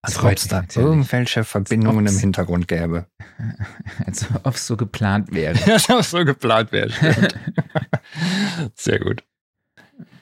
[0.04, 3.06] Als ob es da irgendwelche Verbindungen im Hintergrund gäbe.
[4.06, 5.54] Als ob es so geplant wäre.
[5.66, 6.90] Ja, das so geplant wäre.
[8.74, 9.24] Sehr gut.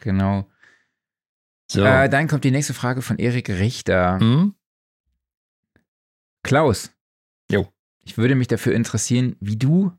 [0.01, 0.47] genau.
[1.71, 1.83] So.
[1.85, 4.19] Äh, dann kommt die nächste Frage von Erik Richter.
[4.19, 4.55] hm?
[6.43, 6.91] Klaus.
[8.11, 9.93] Ich würde mich dafür interessieren, wie du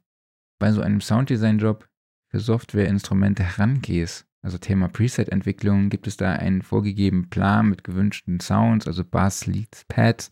[0.59, 1.87] bei so einem Sounddesign-Job
[2.27, 4.25] für Softwareinstrumente herangehst.
[4.41, 9.85] Also Thema Preset-Entwicklung, gibt es da einen vorgegebenen Plan mit gewünschten Sounds, also Bass, Leads,
[9.85, 10.29] Pads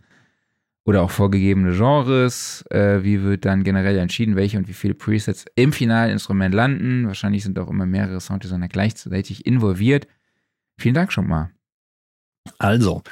[0.83, 2.65] oder auch vorgegebene Genres?
[2.69, 7.07] Äh, wie wird dann generell entschieden, welche und wie viele Presets im finalen Instrument landen?
[7.07, 10.05] Wahrscheinlich sind auch immer mehrere Sounddesigner gleichzeitig involviert.
[10.77, 11.49] Vielen Dank schon mal.
[12.57, 13.03] Also,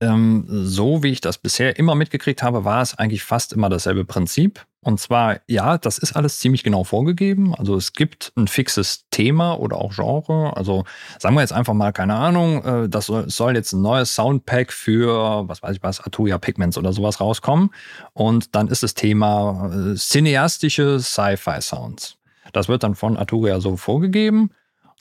[0.00, 4.04] ähm, so wie ich das bisher immer mitgekriegt habe, war es eigentlich fast immer dasselbe
[4.04, 4.64] Prinzip.
[4.82, 7.54] Und zwar, ja, das ist alles ziemlich genau vorgegeben.
[7.54, 10.56] Also es gibt ein fixes Thema oder auch Genre.
[10.56, 10.84] Also
[11.18, 14.72] sagen wir jetzt einfach mal, keine Ahnung, äh, das soll, soll jetzt ein neues Soundpack
[14.72, 17.74] für, was weiß ich was, Atuya Pigments oder sowas rauskommen.
[18.14, 22.16] Und dann ist das Thema äh, cineastische Sci-Fi-Sounds.
[22.54, 24.50] Das wird dann von Arturia so vorgegeben.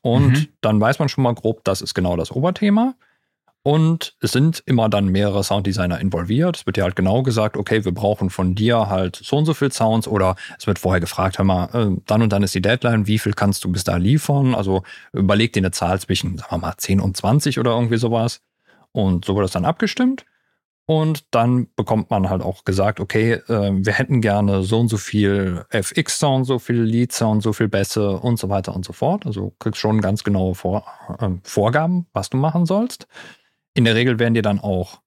[0.01, 0.47] Und Mhm.
[0.61, 2.95] dann weiß man schon mal grob, das ist genau das Oberthema.
[3.61, 6.57] Und es sind immer dann mehrere Sounddesigner involviert.
[6.57, 9.53] Es wird ja halt genau gesagt, okay, wir brauchen von dir halt so und so
[9.53, 12.61] viel Sounds oder es wird vorher gefragt, hör mal, äh, dann und dann ist die
[12.61, 14.55] Deadline, wie viel kannst du bis da liefern?
[14.55, 18.41] Also überleg dir eine Zahl zwischen, sagen wir mal, 10 und 20 oder irgendwie sowas.
[18.91, 20.25] Und so wird das dann abgestimmt.
[20.89, 24.97] Und dann bekommt man halt auch gesagt, okay, äh, wir hätten gerne so und so
[24.97, 29.27] viel FX-Sound, so viel Lead-Sound, so viel Bässe und so weiter und so fort.
[29.27, 30.83] Also kriegst schon ganz genaue Vor
[31.19, 33.07] äh, Vorgaben, was du machen sollst.
[33.79, 34.99] In der Regel werden dir dann auch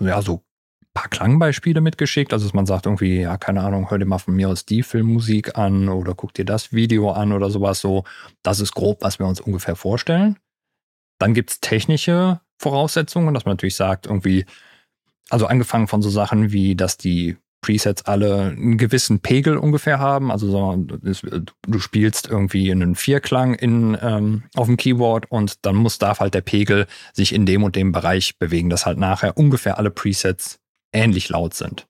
[0.00, 2.32] ja, so ein paar Klangbeispiele mitgeschickt.
[2.32, 4.82] Also, dass man sagt irgendwie, ja, keine Ahnung, hör dir mal von mir aus die
[4.82, 8.04] Filmmusik an oder guck dir das Video an oder sowas so.
[8.42, 10.38] Das ist grob, was wir uns ungefähr vorstellen.
[11.18, 14.46] Dann gibt es technische Voraussetzungen, dass man natürlich sagt, irgendwie,
[15.28, 20.30] also angefangen von so Sachen wie, dass die Presets alle einen gewissen Pegel ungefähr haben.
[20.30, 25.76] Also so, das, du spielst irgendwie einen Vierklang in, ähm, auf dem Keyboard und dann
[25.76, 29.38] muss darf halt der Pegel sich in dem und dem Bereich bewegen, dass halt nachher
[29.38, 30.58] ungefähr alle Presets
[30.92, 31.86] ähnlich laut sind.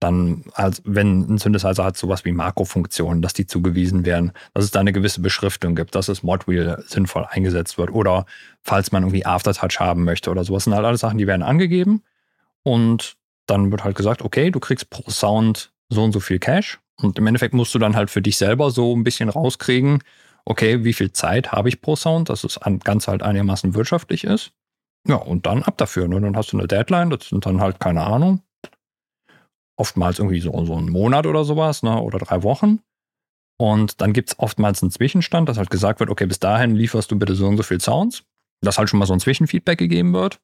[0.00, 4.70] Dann, als wenn ein Synthesizer hat sowas wie Makrofunktionen, dass die zugewiesen werden, dass es
[4.70, 8.24] da eine gewisse Beschriftung gibt, dass das Modwheel sinnvoll eingesetzt wird oder
[8.62, 12.02] falls man irgendwie Aftertouch haben möchte oder sowas, sind halt alles Sachen, die werden angegeben
[12.62, 16.80] und dann wird halt gesagt, okay, du kriegst pro Sound so und so viel Cash
[17.00, 20.02] und im Endeffekt musst du dann halt für dich selber so ein bisschen rauskriegen,
[20.44, 24.52] okay, wie viel Zeit habe ich pro Sound, dass es ganz halt einigermaßen wirtschaftlich ist.
[25.06, 26.08] Ja, und dann ab dafür.
[26.08, 26.20] Ne?
[26.20, 28.42] Dann hast du eine Deadline, das sind dann halt, keine Ahnung,
[29.76, 32.00] oftmals irgendwie so, so einen Monat oder sowas, ne?
[32.00, 32.80] oder drei Wochen.
[33.58, 37.10] Und dann gibt es oftmals einen Zwischenstand, dass halt gesagt wird, okay, bis dahin lieferst
[37.10, 38.24] du bitte so und so viel Sounds.
[38.62, 40.40] Dass halt schon mal so ein Zwischenfeedback gegeben wird.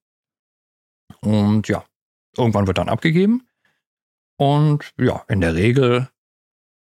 [1.21, 1.85] Und ja,
[2.37, 3.47] irgendwann wird dann abgegeben.
[4.37, 6.09] Und ja, in der Regel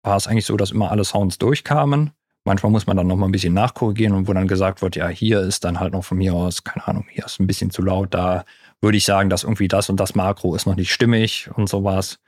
[0.02, 2.12] war es eigentlich so, dass immer alle Sounds durchkamen.
[2.44, 5.08] Manchmal muss man dann noch mal ein bisschen nachkorrigieren und wo dann gesagt wird, ja,
[5.08, 7.82] hier ist dann halt noch von mir aus, keine Ahnung, hier ist ein bisschen zu
[7.82, 8.44] laut, da
[8.80, 12.18] würde ich sagen, dass irgendwie das und das Makro ist noch nicht stimmig und sowas.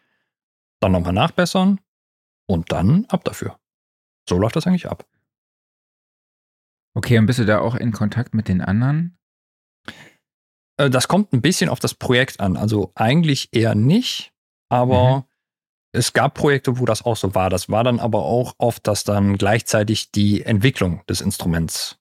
[0.80, 1.80] Dann nochmal nachbessern
[2.46, 3.58] und dann ab dafür.
[4.28, 5.06] So läuft das eigentlich ab.
[6.94, 9.16] Okay, und bist du da auch in Kontakt mit den anderen?
[10.82, 12.56] Äh, das kommt ein bisschen auf das Projekt an.
[12.56, 14.32] Also eigentlich eher nicht,
[14.68, 15.22] aber mhm
[15.92, 17.50] es gab Projekte, wo das auch so war.
[17.50, 21.98] Das war dann aber auch oft, dass dann gleichzeitig die Entwicklung des Instruments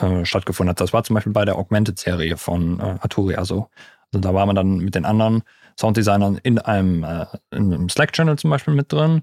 [0.00, 0.80] äh, stattgefunden hat.
[0.80, 3.68] Das war zum Beispiel bei der Augmented-Serie von äh, Arturia so.
[4.12, 5.42] Also da war man dann mit den anderen
[5.78, 9.22] Sounddesignern in einem, äh, in einem Slack-Channel zum Beispiel mit drin,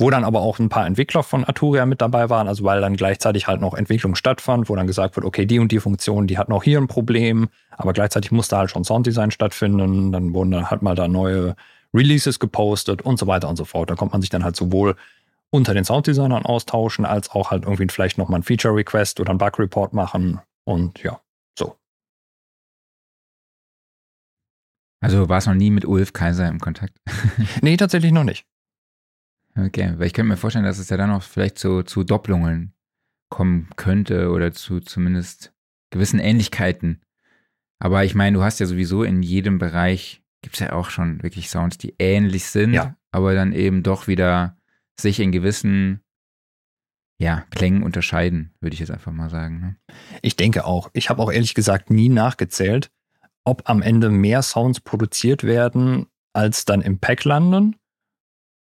[0.00, 2.96] wo dann aber auch ein paar Entwickler von Arturia mit dabei waren, also weil dann
[2.96, 6.38] gleichzeitig halt noch Entwicklung stattfand, wo dann gesagt wird, okay, die und die Funktion, die
[6.38, 10.70] hat noch hier ein Problem, aber gleichzeitig musste halt schon Sounddesign stattfinden, dann wurden dann
[10.70, 11.54] halt mal da neue
[11.92, 13.90] Releases gepostet und so weiter und so fort.
[13.90, 14.96] Da kommt man sich dann halt sowohl
[15.50, 19.92] unter den Sounddesignern austauschen, als auch halt irgendwie vielleicht nochmal ein Feature-Request oder ein Bug-Report
[19.92, 21.20] machen und ja,
[21.58, 21.76] so.
[25.02, 26.94] Also warst noch nie mit Ulf Kaiser im Kontakt?
[27.60, 28.46] nee, tatsächlich noch nicht.
[29.56, 32.72] Okay, weil ich könnte mir vorstellen, dass es ja dann auch vielleicht zu, zu Doppelungen
[33.30, 35.52] kommen könnte oder zu zumindest
[35.90, 37.00] gewissen Ähnlichkeiten.
[37.78, 41.22] Aber ich meine, du hast ja sowieso in jedem Bereich gibt es ja auch schon
[41.22, 42.96] wirklich Sounds, die ähnlich sind, ja.
[43.12, 44.56] aber dann eben doch wieder
[44.98, 46.00] sich in gewissen
[47.18, 49.60] ja, Klängen unterscheiden, würde ich jetzt einfach mal sagen.
[49.60, 49.76] Ne?
[50.22, 50.90] Ich denke auch.
[50.94, 52.90] Ich habe auch ehrlich gesagt nie nachgezählt,
[53.44, 57.76] ob am Ende mehr Sounds produziert werden, als dann im Pack landen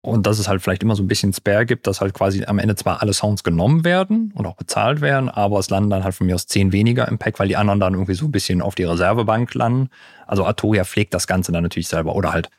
[0.01, 2.57] und dass es halt vielleicht immer so ein bisschen Spare gibt, dass halt quasi am
[2.57, 6.15] Ende zwar alle Sounds genommen werden und auch bezahlt werden, aber es landen dann halt
[6.15, 8.61] von mir aus zehn weniger im Pack, weil die anderen dann irgendwie so ein bisschen
[8.61, 9.89] auf die Reservebank landen.
[10.25, 12.49] Also Artoria pflegt das Ganze dann natürlich selber oder halt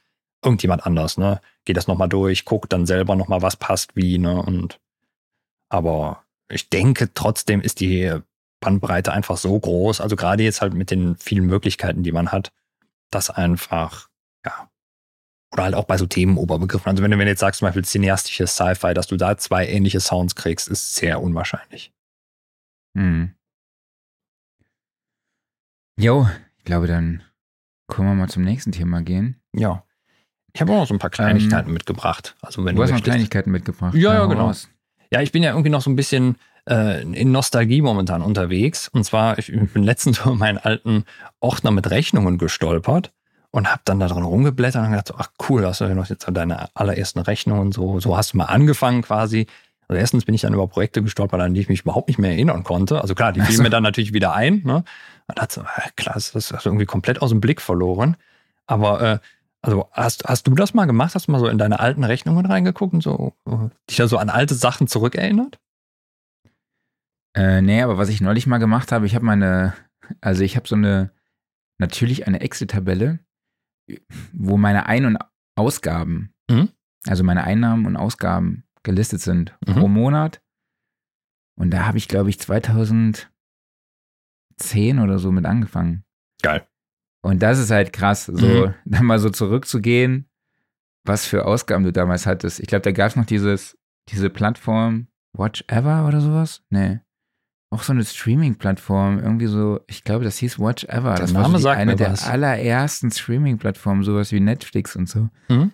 [0.45, 1.40] irgendjemand anders, ne?
[1.64, 4.40] Geht das nochmal durch, guckt dann selber nochmal, was passt wie, ne?
[4.40, 4.78] Und
[5.68, 8.12] aber ich denke, trotzdem ist die
[8.61, 12.53] Bandbreite einfach so groß, also gerade jetzt halt mit den vielen Möglichkeiten, die man hat,
[13.11, 14.09] dass einfach,
[15.53, 16.88] oder halt auch bei so Themenoberbegriffen.
[16.88, 19.66] Also wenn du, wenn du jetzt sagst, zum Beispiel cineastisches Sci-Fi, dass du da zwei
[19.66, 21.92] ähnliche Sounds kriegst, ist sehr unwahrscheinlich.
[22.96, 23.34] Hm.
[25.98, 26.26] Jo,
[26.59, 27.22] ich glaube, dann
[27.88, 29.40] können wir mal zum nächsten Thema gehen.
[29.53, 29.84] Ja.
[30.55, 32.36] Ich habe auch noch so ein paar Kleinigkeiten ähm, mitgebracht.
[32.40, 33.94] Also wenn du, du hast noch Kleinigkeiten mitgebracht.
[33.94, 34.46] Ja, ja, genau.
[34.46, 34.68] Raus.
[35.11, 36.36] Ja, ich bin ja irgendwie noch so ein bisschen
[36.68, 38.88] äh, in Nostalgie momentan unterwegs.
[38.88, 41.05] Und zwar, ich bin letztens über meinen alten
[41.40, 43.12] Ordner mit Rechnungen gestolpert
[43.53, 46.09] und habe dann da drin rumgeblättert und gedacht, so, ach cool, hast du ja noch
[46.09, 49.46] jetzt deine allerersten Rechnungen so, so hast du mal angefangen quasi.
[49.88, 52.30] Also erstens bin ich dann über Projekte gestolpert, an die ich mich überhaupt nicht mehr
[52.30, 53.00] erinnern konnte.
[53.00, 53.62] Also klar, die fielen so.
[53.62, 54.62] mir dann natürlich wieder ein.
[54.64, 54.84] Ne?
[55.26, 58.16] Und dachte so, ah, klar, das ist irgendwie komplett aus dem Blick verloren.
[58.66, 59.18] Aber äh,
[59.61, 61.14] also hast, hast du das mal gemacht?
[61.14, 64.16] Hast du mal so in deine alten Rechnungen reingeguckt und so äh, dich da so
[64.16, 65.59] an alte Sachen zurückerinnert?
[67.34, 69.74] Äh, nee, aber was ich neulich mal gemacht habe, ich habe meine,
[70.20, 71.11] also ich habe so eine,
[71.78, 73.20] natürlich eine Excel-Tabelle,
[74.33, 75.18] wo meine Ein- und
[75.57, 76.70] Ausgaben, mhm.
[77.07, 79.72] also meine Einnahmen und Ausgaben gelistet sind mhm.
[79.74, 80.43] pro Monat.
[81.59, 83.28] Und da habe ich, glaube ich, 2010
[85.01, 86.05] oder so mit angefangen.
[86.43, 86.66] Geil.
[87.22, 88.74] Und das ist halt krass, so mhm.
[88.85, 90.28] dann mal so zurückzugehen,
[91.05, 92.61] was für Ausgaben du damals hattest.
[92.61, 93.78] Ich glaube, da gab es noch dieses,
[94.09, 96.62] diese Plattform Watch Ever oder sowas.
[96.70, 97.01] Nee
[97.72, 101.14] auch so eine Streaming-Plattform, irgendwie so, ich glaube, das hieß Watch Ever.
[101.14, 102.28] Das Name war so eine der was.
[102.28, 105.30] allerersten Streaming-Plattformen, sowas wie Netflix und so.
[105.48, 105.72] Mhm.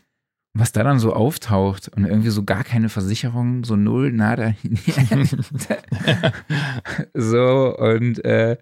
[0.54, 4.54] Was da dann so auftaucht und irgendwie so gar keine Versicherung, so null, nada.
[7.14, 8.56] so, und äh,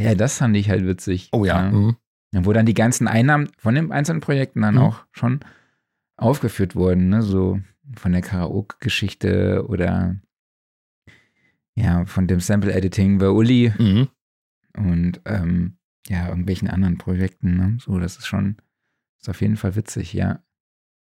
[0.00, 1.28] ja, das fand ich halt witzig.
[1.32, 1.64] Oh ja.
[1.64, 1.70] ja.
[1.70, 1.96] Mhm.
[2.32, 4.82] Wo dann die ganzen Einnahmen von den einzelnen Projekten dann mhm.
[4.82, 5.40] auch schon
[6.16, 7.22] aufgeführt wurden, ne?
[7.22, 7.60] so
[7.96, 10.16] von der Karaoke-Geschichte oder
[11.76, 14.08] ja, von dem Sample Editing bei Uli mhm.
[14.76, 15.76] und ähm,
[16.08, 17.56] ja, irgendwelchen anderen Projekten.
[17.56, 17.78] Ne?
[17.80, 18.56] So, das ist schon,
[19.20, 20.40] ist auf jeden Fall witzig, ja.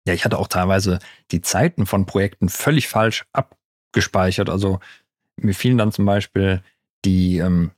[0.08, 1.00] Ja, ich hatte auch teilweise
[1.32, 4.50] die Zeiten von Projekten völlig falsch abgespeichert.
[4.50, 4.80] Also
[5.36, 6.64] mir fielen dann zum Beispiel
[7.06, 7.72] die, ähm,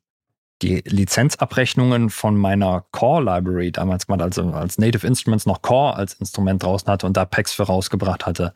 [0.62, 6.14] die Lizenzabrechnungen von meiner Core Library damals gemacht, also als Native Instruments noch Core als
[6.14, 8.54] Instrument draußen hatte und da Packs für rausgebracht hatte.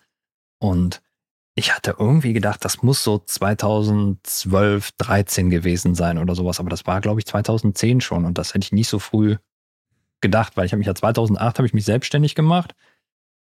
[0.59, 1.01] Und
[1.57, 6.85] ich hatte irgendwie gedacht, das muss so 2012, 13 gewesen sein oder sowas, aber das
[6.85, 9.37] war, glaube ich, 2010 schon und das hätte ich nicht so früh
[10.21, 12.75] gedacht, weil ich habe mich ja 2008 habe ich mich selbstständig gemacht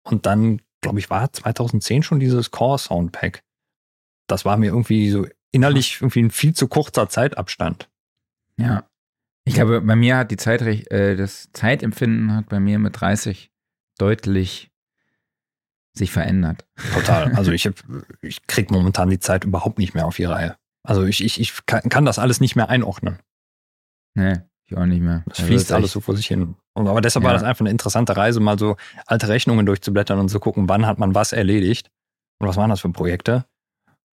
[0.04, 3.44] und dann, glaube ich, war 2010 schon dieses Core Soundpack.
[4.28, 7.90] Das war mir irgendwie so innerlich irgendwie ein viel zu kurzer Zeitabstand.
[8.56, 8.90] Ja.
[9.44, 13.52] Ich glaube, bei mir hat die Zeit, äh, das Zeitempfinden hat bei mir mit 30
[13.98, 14.72] deutlich
[15.98, 16.66] sich verändert.
[16.94, 17.34] Total.
[17.36, 17.70] Also ich,
[18.22, 20.56] ich kriege momentan die Zeit überhaupt nicht mehr auf die Reihe.
[20.84, 23.20] Also ich, ich, ich kann, kann das alles nicht mehr einordnen.
[24.14, 25.24] Nee, ich auch nicht mehr.
[25.30, 26.56] Es also fließt alles so vor sich hin.
[26.74, 27.30] Und, aber deshalb ja.
[27.30, 30.86] war das einfach eine interessante Reise, mal so alte Rechnungen durchzublättern und zu gucken, wann
[30.86, 31.92] hat man was erledigt
[32.40, 33.46] und was waren das für Projekte.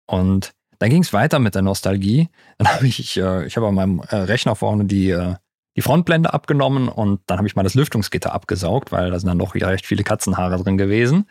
[0.07, 2.29] Und dann ging es weiter mit der Nostalgie.
[2.57, 5.35] Dann habe ich, äh, ich habe an meinem äh, Rechner vorne die, äh,
[5.75, 9.37] die Frontblende abgenommen und dann habe ich mal das Lüftungsgitter abgesaugt, weil da sind dann
[9.37, 11.25] noch recht viele Katzenhaare drin gewesen.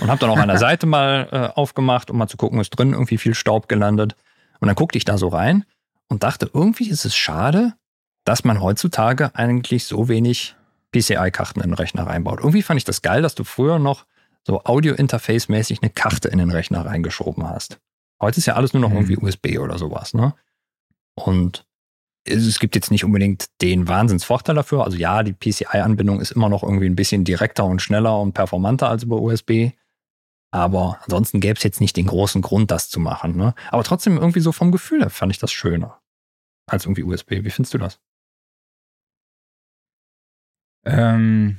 [0.00, 2.70] Und habe dann auch an der Seite mal äh, aufgemacht, um mal zu gucken, ist
[2.70, 4.16] drin irgendwie viel Staub gelandet.
[4.60, 5.64] Und dann guckte ich da so rein
[6.08, 7.74] und dachte, irgendwie ist es schade,
[8.24, 10.54] dass man heutzutage eigentlich so wenig
[10.92, 12.38] PCI-Karten in den Rechner reinbaut.
[12.38, 14.04] Irgendwie fand ich das geil, dass du früher noch
[14.44, 17.80] so Audio-Interface-mäßig eine Karte in den Rechner reingeschoben hast.
[18.20, 19.08] Heute ist ja alles nur noch mhm.
[19.08, 20.34] irgendwie USB oder sowas, ne?
[21.14, 21.66] Und
[22.24, 24.84] es gibt jetzt nicht unbedingt den Wahnsinnsvorteil dafür.
[24.84, 28.88] Also ja, die PCI-Anbindung ist immer noch irgendwie ein bisschen direkter und schneller und performanter
[28.88, 29.70] als über USB.
[30.52, 33.36] Aber ansonsten gäbe es jetzt nicht den großen Grund, das zu machen.
[33.36, 33.54] Ne?
[33.70, 36.00] Aber trotzdem irgendwie so vom Gefühl her fand ich das schöner
[36.66, 37.30] als irgendwie USB.
[37.30, 38.00] Wie findest du das?
[40.84, 41.58] Ähm,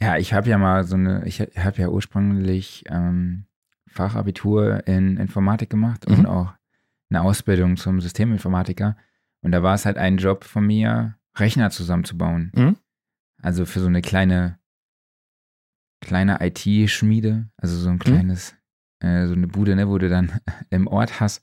[0.00, 3.46] ja, ich habe ja mal so eine, ich habe ja ursprünglich ähm,
[3.86, 6.14] Fachabitur in Informatik gemacht mhm.
[6.14, 6.52] und auch
[7.10, 8.96] eine Ausbildung zum Systeminformatiker.
[9.42, 12.52] Und da war es halt ein Job von mir, Rechner zusammenzubauen.
[12.54, 12.76] Mhm.
[13.42, 14.58] Also für so eine kleine,
[16.00, 18.00] kleine IT-Schmiede, also so ein mhm.
[18.00, 18.54] kleines,
[19.02, 19.08] mhm.
[19.08, 21.42] äh, so eine Bude, ne, wo du dann im Ort hast,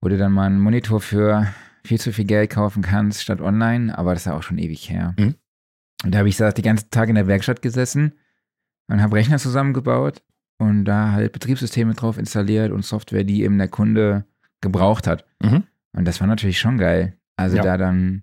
[0.00, 1.46] wo du dann mal einen Monitor für
[1.84, 4.90] viel zu viel Geld kaufen kannst statt online, aber das ist ja auch schon ewig
[4.90, 5.14] her.
[5.18, 5.34] Mhm.
[6.04, 8.14] Und da habe ich gesagt, die ganze Tag in der Werkstatt gesessen
[8.88, 10.22] und habe Rechner zusammengebaut
[10.58, 14.24] und da halt Betriebssysteme drauf installiert und Software, die eben der Kunde
[14.60, 15.24] gebraucht hat.
[15.42, 15.64] Mhm.
[15.96, 17.16] Und das war natürlich schon geil.
[17.36, 17.62] Also ja.
[17.62, 18.22] da dann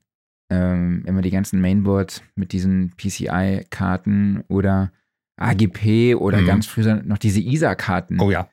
[0.49, 4.91] ähm, immer die ganzen Mainboards mit diesen PCI-Karten oder
[5.37, 6.45] AGP oder mhm.
[6.45, 8.19] ganz früher noch diese ISA-Karten.
[8.19, 8.49] Oh ja.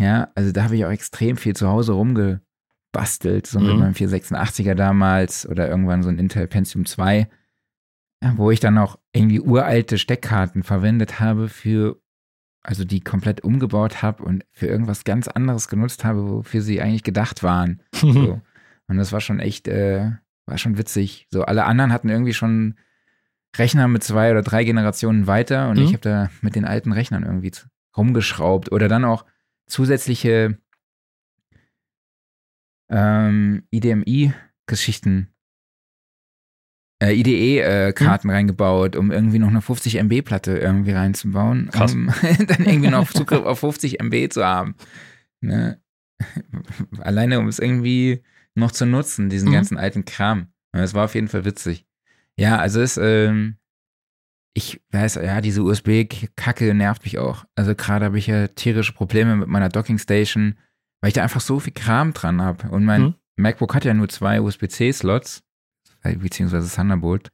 [0.00, 3.66] Ja, also da habe ich auch extrem viel zu Hause rumgebastelt, so mhm.
[3.66, 7.28] mit meinem 486er damals oder irgendwann so ein Intel Pentium 2,
[8.36, 12.00] wo ich dann auch irgendwie uralte Steckkarten verwendet habe für
[12.62, 17.02] also die komplett umgebaut habe und für irgendwas ganz anderes genutzt habe, wofür sie eigentlich
[17.02, 17.82] gedacht waren.
[17.94, 18.40] so.
[18.86, 20.10] Und das war schon echt, äh,
[20.46, 21.26] war schon witzig.
[21.30, 22.74] So, alle anderen hatten irgendwie schon
[23.56, 25.84] Rechner mit zwei oder drei Generationen weiter und mhm.
[25.84, 27.52] ich habe da mit den alten Rechnern irgendwie
[27.96, 29.24] rumgeschraubt oder dann auch
[29.66, 30.58] zusätzliche
[32.88, 35.32] ähm, IDMI-Geschichten
[37.02, 38.36] äh, IDE-Karten äh, hm.
[38.36, 41.94] reingebaut, um irgendwie noch eine 50 MB-Platte irgendwie reinzubauen, Krass.
[41.94, 42.06] um
[42.46, 44.74] dann irgendwie noch Zugriff auf 50 MB zu haben.
[45.40, 45.80] Ne?
[46.98, 48.22] Alleine, um es irgendwie
[48.54, 49.54] noch zu nutzen, diesen mhm.
[49.54, 50.48] ganzen alten Kram.
[50.72, 51.86] Das war auf jeden Fall witzig.
[52.38, 53.56] Ja, also es, ähm,
[54.54, 57.44] ich weiß, ja, diese USB-Kacke nervt mich auch.
[57.54, 60.56] Also gerade habe ich ja tierische Probleme mit meiner Docking-Station,
[61.00, 62.68] weil ich da einfach so viel Kram dran habe.
[62.68, 63.14] Und mein mhm.
[63.36, 65.42] MacBook hat ja nur zwei USB-C-Slots
[66.02, 67.30] beziehungsweise Thunderbolt.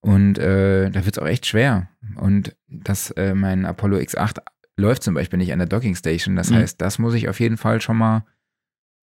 [0.00, 1.88] Und äh, da wird es auch echt schwer.
[2.16, 4.38] Und das, äh, mein Apollo X8
[4.76, 6.36] läuft zum Beispiel nicht an der Docking Station.
[6.36, 6.56] Das mhm.
[6.56, 8.24] heißt, das muss ich auf jeden Fall schon mal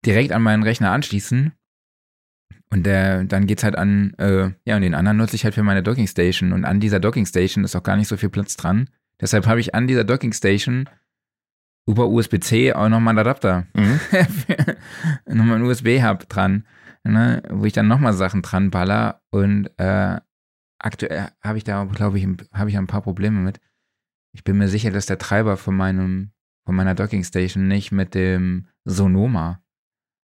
[0.06, 1.52] direkt an meinen Rechner anschließen.
[2.72, 5.64] Und der, dann geht's halt an, äh, ja, und den anderen nutze ich halt für
[5.64, 6.54] meine Docking Station.
[6.54, 8.90] Und an dieser Docking Station ist auch gar nicht so viel Platz dran.
[9.22, 10.90] Deshalb habe ich an dieser Docking Station
[11.86, 13.68] über USB-C auch nochmal einen Adapter.
[13.74, 14.00] Mhm.
[15.28, 16.66] nochmal einen USB-Hub dran
[17.06, 20.20] ne, wo ich dann nochmal Sachen dran baller und äh,
[20.80, 23.60] aktuell habe ich da, glaube ich, habe ich ein paar Probleme mit.
[24.34, 26.32] Ich bin mir sicher, dass der Treiber von meinem,
[26.66, 29.64] von meiner Docking Station nicht mit dem Sonoma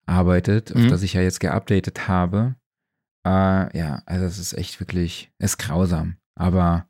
[0.06, 0.84] arbeitet, mhm.
[0.84, 2.56] auf das ich ja jetzt geupdatet habe.
[3.26, 6.18] Äh, ja, also es ist echt wirklich, ist grausam.
[6.36, 6.88] Aber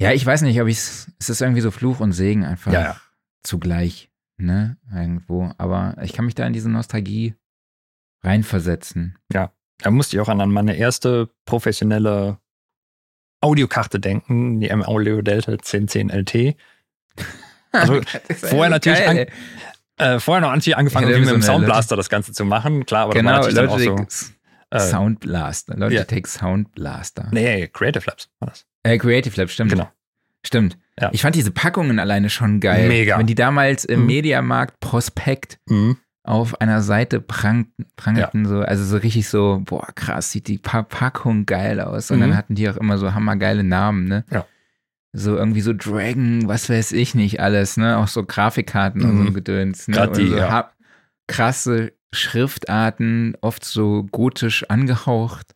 [0.00, 2.72] ja, ich weiß nicht, ob ich es, es ist irgendwie so Fluch und Segen einfach
[2.72, 3.00] ja, ja.
[3.42, 5.52] zugleich, ne, irgendwo.
[5.58, 7.34] Aber ich kann mich da in diese Nostalgie
[8.22, 9.18] reinversetzen.
[9.32, 12.38] Ja, da musste ich auch an meine erste professionelle
[13.40, 16.56] Audiokarte denken, die M-Audio Delta 1010 LT.
[17.72, 18.00] Also
[18.36, 19.26] vorher natürlich an-.
[19.96, 22.86] Äh, vorher noch natürlich angefangen, Ja, mit dem so eine Soundblaster das Ganze zu machen.
[22.86, 24.32] Klar, aber Genau, da war natürlich dann auch so.
[24.72, 25.76] Äh, Sound Blaster.
[25.76, 27.28] Logitech Sound Blaster.
[27.32, 28.66] nee, Creative Labs war das.
[28.84, 29.72] Äh, Creative Lab, stimmt.
[29.72, 29.88] Genau.
[30.46, 30.78] Stimmt.
[30.98, 31.10] Ja.
[31.12, 32.88] Ich fand diese Packungen alleine schon geil.
[32.88, 33.18] Mega.
[33.18, 34.06] Wenn die damals im Mhm.
[34.06, 35.98] Mediamarkt Prospekt Mhm.
[36.22, 40.82] Auf einer Seite prang, prangten, so, also so richtig so, boah, krass, sieht die pa
[40.82, 42.10] Packung geil aus.
[42.10, 42.22] Und Mhm.
[42.22, 44.24] dann hatten die auch immer so hammergeile Namen, ne?
[44.30, 44.44] Ja.
[45.12, 47.96] So irgendwie so Dragon, was weiß ich nicht alles, ne?
[47.98, 49.34] Auch so Grafikkarten und so Mhm.
[49.34, 49.96] Gedöns, ne?
[49.96, 50.70] Grad die, so ja.
[51.26, 55.54] krasse Schriftarten, oft so gotisch angehaucht.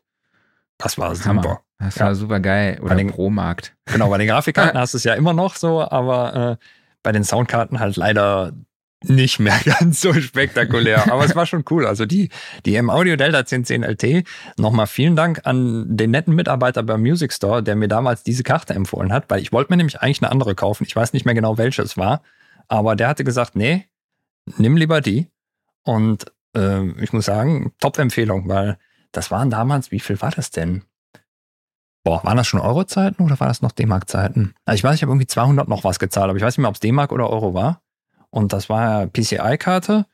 [0.78, 1.42] Das war Hammer.
[1.42, 1.60] super.
[1.78, 2.06] Das Ja.
[2.06, 2.78] war super geil.
[2.82, 3.74] Oder den- Pro-Markt.
[3.86, 6.64] Genau, bei den Grafikkarten hast du es ja immer noch so, aber äh,
[7.02, 8.52] bei den Soundkarten halt leider
[9.09, 11.12] nicht mehr ganz so spektakulär.
[11.12, 11.86] Aber es war schon cool.
[11.86, 12.31] Also die,
[12.64, 14.26] die M-Audio Delta 1010 LT,
[14.59, 18.74] nochmal vielen Dank an den netten Mitarbeiter beim Music Store, der mir damals diese Karte
[18.74, 20.85] empfohlen hat, weil ich wollte mir nämlich eigentlich eine andere kaufen.
[20.85, 22.22] Ich weiß nicht mehr genau, welche es war.
[22.68, 23.86] Aber der hatte gesagt, nee,
[24.56, 25.28] nimm lieber die.
[25.85, 26.26] Und
[26.56, 28.78] äh, ich muss sagen, Top-Empfehlung, weil
[29.12, 30.82] das waren damals, wie viel war das denn?
[32.05, 34.55] Boah, waren das schon Euro-Zeiten oder war das noch D-Mark-Zeiten?
[34.66, 36.68] Also ich weiß, ich habe irgendwie 200 noch was gezahlt, aber ich weiß nicht mehr,
[36.68, 37.81] ob es D-Mark oder Euro war.
[38.35, 40.06] Und das war PCI-Karte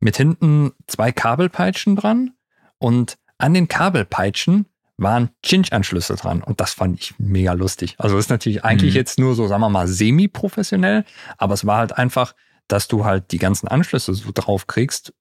[0.00, 2.32] mit hinten zwei Kabelpeitschen dran
[2.78, 4.64] und an den Kabelpeitschen
[4.96, 7.96] waren Cinch-Anschlüsse dran und das fand ich mega lustig.
[7.98, 8.98] Also ist natürlich eigentlich Mhm.
[8.98, 11.04] jetzt nur so, sagen wir mal, semi-professionell,
[11.36, 12.34] aber es war halt einfach,
[12.66, 15.12] dass du halt die ganzen Anschlüsse so drauf kriegst,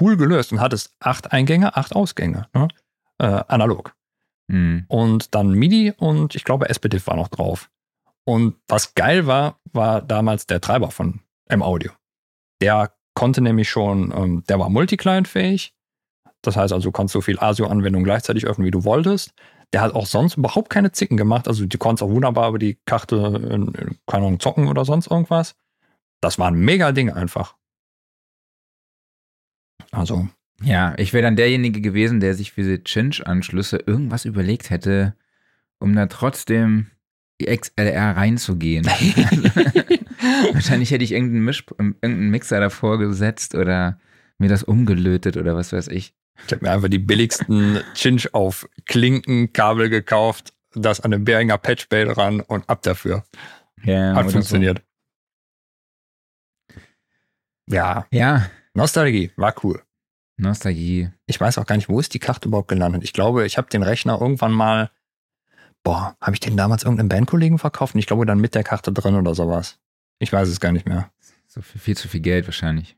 [0.00, 2.68] cool gelöst und hattest acht Eingänge, acht Ausgänge, ne?
[3.18, 3.94] äh, analog
[4.50, 4.84] Hm.
[4.88, 7.70] und dann MIDI und ich glaube SPDIF war noch drauf.
[8.24, 11.20] Und was geil war, war damals der Treiber von
[11.50, 11.92] M-Audio.
[12.60, 15.74] Der konnte nämlich schon, ähm, der war multi-client-fähig.
[16.42, 19.32] Das heißt also, du kannst so viel ASIO-Anwendungen gleichzeitig öffnen, wie du wolltest.
[19.72, 21.46] Der hat auch sonst überhaupt keine Zicken gemacht.
[21.48, 25.10] Also, du konntest auch wunderbar über die Karte, in, in, keine Ahnung, zocken oder sonst
[25.10, 25.54] irgendwas.
[26.20, 27.56] Das war ein mega Ding einfach.
[29.92, 30.28] Also,
[30.62, 35.16] Ja, ich wäre dann derjenige gewesen, der sich für diese Cinch-Anschlüsse irgendwas überlegt hätte,
[35.78, 36.90] um da trotzdem
[37.46, 38.86] XLR reinzugehen.
[40.52, 43.98] Wahrscheinlich hätte ich irgendeinen, Misch, irgendeinen Mixer davor gesetzt oder
[44.38, 46.14] mir das umgelötet oder was weiß ich.
[46.46, 52.06] Ich habe mir einfach die billigsten Cinch auf Klinkenkabel gekauft, das an den Behringer Patchbay
[52.06, 53.24] dran und ab dafür.
[53.82, 54.82] Ja, Hat funktioniert.
[57.66, 58.18] Ja, So.
[58.18, 59.82] Ja, Nostalgie, war cool.
[60.36, 61.10] Nostalgie.
[61.26, 63.04] Ich weiß auch gar nicht, wo ist die Karte überhaupt gelandet.
[63.04, 64.90] Ich glaube, ich habe den Rechner irgendwann mal,
[65.82, 67.94] boah, habe ich den damals irgendeinem Bandkollegen verkauft?
[67.94, 69.78] Und ich glaube, dann mit der Karte drin oder sowas.
[70.18, 71.10] Ich weiß es gar nicht mehr.
[71.48, 72.96] So viel, viel zu viel Geld wahrscheinlich.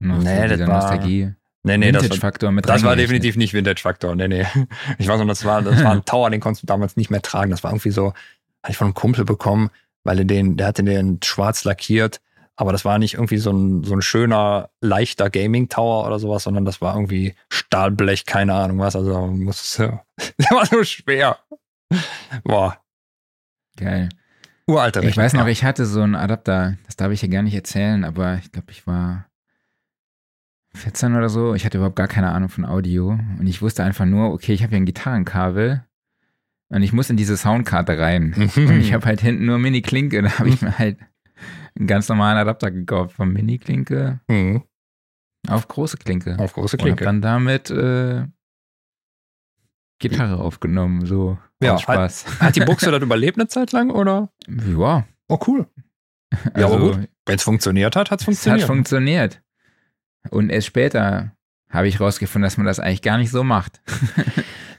[0.00, 1.32] Noch Nee, das war- Nostalgie.
[1.62, 4.14] Nee, nee, das war, Vintage-Faktor mit das war definitiv nicht Vintage-Faktor.
[4.14, 4.46] Nee, nee.
[4.98, 7.22] Ich weiß noch, das war, das war ein Tower, den konntest du damals nicht mehr
[7.22, 7.50] tragen.
[7.50, 8.08] Das war irgendwie so,
[8.62, 9.70] hatte ich von einem Kumpel bekommen,
[10.04, 12.20] weil er den, der hatte den schwarz lackiert.
[12.54, 16.64] Aber das war nicht irgendwie so ein, so ein schöner, leichter Gaming-Tower oder sowas, sondern
[16.64, 18.94] das war irgendwie Stahlblech, keine Ahnung was.
[18.96, 21.38] Also, muss, der war so schwer.
[22.44, 22.80] Boah,
[23.76, 24.08] Geil.
[24.66, 25.22] uralter Ich Rechner.
[25.24, 28.36] weiß noch, ich hatte so einen Adapter, das darf ich hier gar nicht erzählen, aber
[28.38, 29.26] ich glaube, ich war
[30.74, 31.54] 14 oder so.
[31.54, 34.62] Ich hatte überhaupt gar keine Ahnung von Audio und ich wusste einfach nur, okay, ich
[34.62, 35.84] habe hier ein Gitarrenkabel
[36.68, 38.34] und ich muss in diese Soundkarte rein.
[38.56, 40.98] Und ich habe halt hinten nur Mini-Klinke, da habe ich mir halt
[41.78, 44.64] einen ganz normalen Adapter gekauft, von Mini-Klinke Mhm.
[45.48, 46.36] auf große Klinke.
[46.40, 47.04] Auf große Und Klinke.
[47.04, 48.26] dann damit äh,
[50.00, 52.40] Gitarre aufgenommen, so Ja, Spaß.
[52.40, 54.30] Hat die Buchse das überlebt eine Zeit lang oder?
[54.48, 55.66] Ja, Oh, cool.
[56.56, 57.08] Ja, aber gut.
[57.24, 58.66] Wenn es funktioniert hat, hat es Es hat funktioniert.
[58.66, 59.42] funktioniert.
[60.30, 61.32] Und erst später
[61.70, 63.80] habe ich rausgefunden, dass man das eigentlich gar nicht so macht.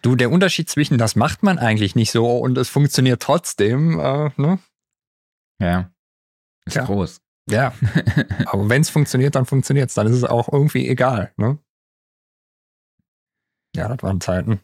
[0.04, 4.30] Du, der Unterschied zwischen das macht man eigentlich nicht so und es funktioniert trotzdem, äh,
[4.38, 4.60] ne?
[5.60, 5.90] Ja.
[6.66, 6.86] Ist Ja.
[6.86, 7.20] groß.
[7.50, 7.74] Ja.
[8.46, 9.96] Aber wenn es funktioniert, dann funktioniert es.
[9.96, 11.58] Dann ist es auch irgendwie egal, ne?
[13.76, 14.62] Ja, das waren Zeiten.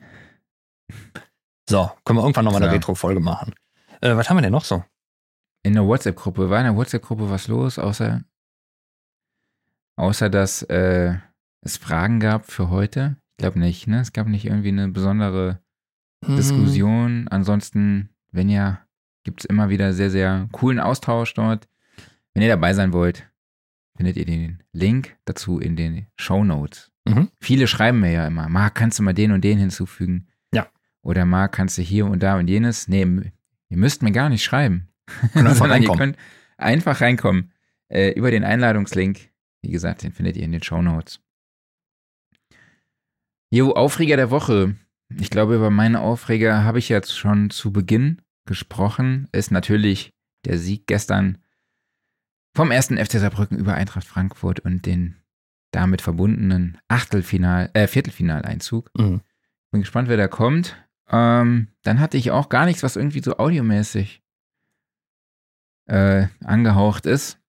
[1.70, 2.72] So, können wir irgendwann nochmal eine.
[2.72, 3.54] Retro-Folge machen.
[4.02, 4.84] Äh, was haben wir denn noch so?
[5.64, 8.24] In der WhatsApp-Gruppe, war in der WhatsApp-Gruppe was los, außer,
[9.96, 11.16] außer dass äh,
[11.62, 13.16] es Fragen gab für heute?
[13.32, 14.02] Ich glaube nicht, ne?
[14.02, 15.64] Es gab nicht irgendwie eine besondere
[16.26, 16.36] Hm.
[16.36, 17.28] Diskussion.
[17.30, 18.86] Ansonsten, wenn ja,
[19.24, 21.68] gibt es immer wieder sehr, sehr coolen Austausch dort.
[22.34, 23.30] Wenn ihr dabei sein wollt,
[23.96, 26.92] findet ihr den Link dazu in den Show Notes.
[27.06, 27.30] Mhm.
[27.40, 30.28] Viele schreiben mir ja immer, Marc, kannst du mal den und den hinzufügen?
[31.04, 32.88] Oder Marc, kannst du hier und da und jenes?
[32.88, 33.32] Nee, m-
[33.70, 34.88] ihr müsst mir gar nicht schreiben.
[35.34, 35.98] Einfach Sondern ihr reinkommen.
[36.14, 36.18] könnt
[36.58, 37.52] einfach reinkommen.
[37.90, 39.30] Äh, über den Einladungslink.
[39.62, 41.20] Wie gesagt, den findet ihr in den Show Notes.
[43.52, 44.76] Jo, Aufreger der Woche.
[45.20, 49.28] ich glaube, über meine Aufreger habe ich jetzt schon zu Beginn gesprochen.
[49.32, 50.14] Ist natürlich
[50.46, 51.38] der Sieg gestern
[52.56, 55.18] vom ersten FC Saarbrücken über Eintracht Frankfurt und den
[55.72, 58.90] damit verbundenen Achtelfinal, äh, Viertelfinaleinzug.
[58.98, 59.22] Mhm.
[59.72, 60.76] Bin gespannt, wer da kommt.
[61.10, 64.22] Ähm, dann hatte ich auch gar nichts, was irgendwie so audiomäßig
[65.88, 67.40] äh, angehaucht ist.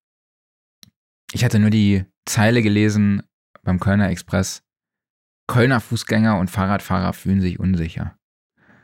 [1.33, 3.23] Ich hatte nur die Zeile gelesen
[3.63, 4.63] beim Kölner Express.
[5.47, 8.17] Kölner Fußgänger und Fahrradfahrer fühlen sich unsicher.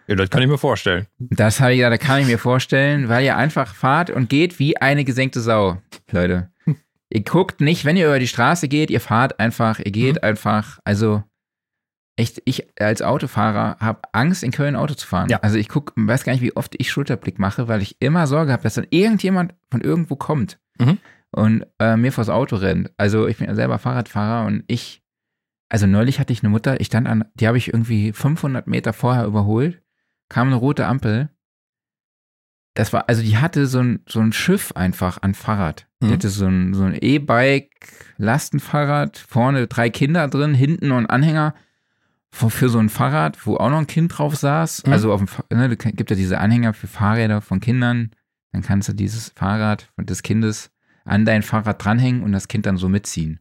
[0.07, 1.07] Ja, das kann ich mir vorstellen.
[1.19, 4.59] Das habe ich ja, da kann ich mir vorstellen, weil ihr einfach fahrt und geht
[4.59, 5.81] wie eine gesenkte Sau,
[6.11, 6.51] Leute.
[7.13, 10.23] Ihr guckt nicht, wenn ihr über die Straße geht, ihr fahrt einfach, ihr geht Mhm.
[10.23, 10.79] einfach.
[10.85, 11.25] Also
[12.21, 15.29] echt, ich als Autofahrer habe Angst, in Köln Auto zu fahren.
[15.31, 15.39] Ja.
[15.41, 18.53] Also ich guck, weiß gar nicht, wie oft ich Schulterblick mache, weil ich immer Sorge
[18.53, 20.99] habe, dass dann irgendjemand von irgendwo kommt Mhm.
[21.33, 22.91] und äh, mir vors Auto rennt.
[22.97, 25.03] Also ich bin ja selber Fahrradfahrer und ich,
[25.69, 28.93] also neulich hatte ich eine Mutter, ich stand an, die habe ich irgendwie 500 Meter
[28.93, 29.83] vorher überholt,
[30.29, 31.29] kam eine rote Ampel.
[32.75, 35.87] Das war, also die hatte so ein, so ein Schiff einfach an Fahrrad.
[36.03, 36.13] Die Mhm.
[36.13, 37.71] hatte so ein, so ein E-Bike,
[38.17, 41.55] Lastenfahrrad, vorne drei Kinder drin, hinten noch ein Anhänger
[42.33, 44.87] für, so ein Fahrrad, wo auch noch ein Kind drauf saß.
[44.87, 44.93] Mhm.
[44.93, 48.11] Also auf dem, ne, gibt ja diese Anhänger für Fahrräder von Kindern.
[48.53, 50.71] Dann kannst du dieses Fahrrad des Kindes
[51.05, 53.41] an dein Fahrrad dranhängen und das Kind dann so mitziehen.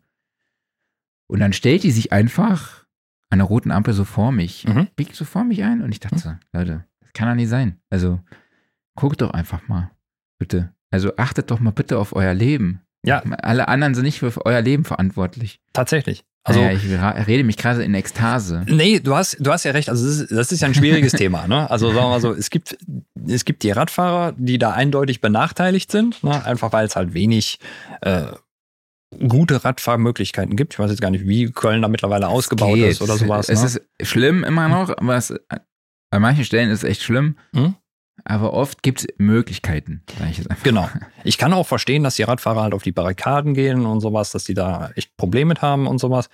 [1.27, 2.85] Und dann stellt die sich einfach
[3.29, 4.87] an der roten Ampel so vor mich, Mhm.
[4.95, 7.79] biegt so vor mich ein und ich dachte so, Leute, das kann doch nicht sein.
[7.89, 8.19] Also
[8.95, 9.91] guckt doch einfach mal,
[10.39, 10.73] bitte.
[10.89, 12.81] Also achtet doch mal bitte auf euer Leben.
[13.05, 13.19] Ja.
[13.19, 15.61] Alle anderen sind nicht für euer Leben verantwortlich.
[15.73, 16.25] Tatsächlich.
[16.49, 18.65] Also, naja, ich rede mich gerade in Ekstase.
[18.67, 19.89] nee, du hast, du hast ja recht.
[19.89, 21.47] Also, das ist, das ist ja ein schwieriges Thema.
[21.47, 21.69] Ne?
[21.69, 22.77] Also, sagen wir mal so, es gibt,
[23.27, 26.43] es gibt die Radfahrer, die da eindeutig benachteiligt sind, ne?
[26.45, 27.59] einfach weil es halt wenig
[28.01, 28.27] äh,
[29.27, 30.73] gute Radfahrmöglichkeiten gibt.
[30.73, 32.91] Ich weiß jetzt gar nicht, wie Köln da mittlerweile ausgebaut Geht.
[32.91, 33.49] ist oder sowas.
[33.49, 33.65] Es ne?
[33.65, 35.33] ist schlimm immer noch, aber es,
[36.11, 37.37] an manchen Stellen ist es echt schlimm.
[37.51, 37.75] Mhm.
[38.25, 40.43] Aber oft gibt es Möglichkeiten, ich.
[40.63, 40.89] Genau.
[41.23, 44.43] Ich kann auch verstehen, dass die Radfahrer halt auf die Barrikaden gehen und sowas, dass
[44.43, 46.29] die da echt Probleme mit haben und sowas.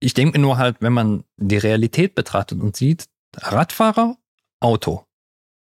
[0.00, 3.06] Ich denke nur halt, wenn man die Realität betrachtet und sieht,
[3.36, 4.16] Radfahrer,
[4.60, 5.04] Auto,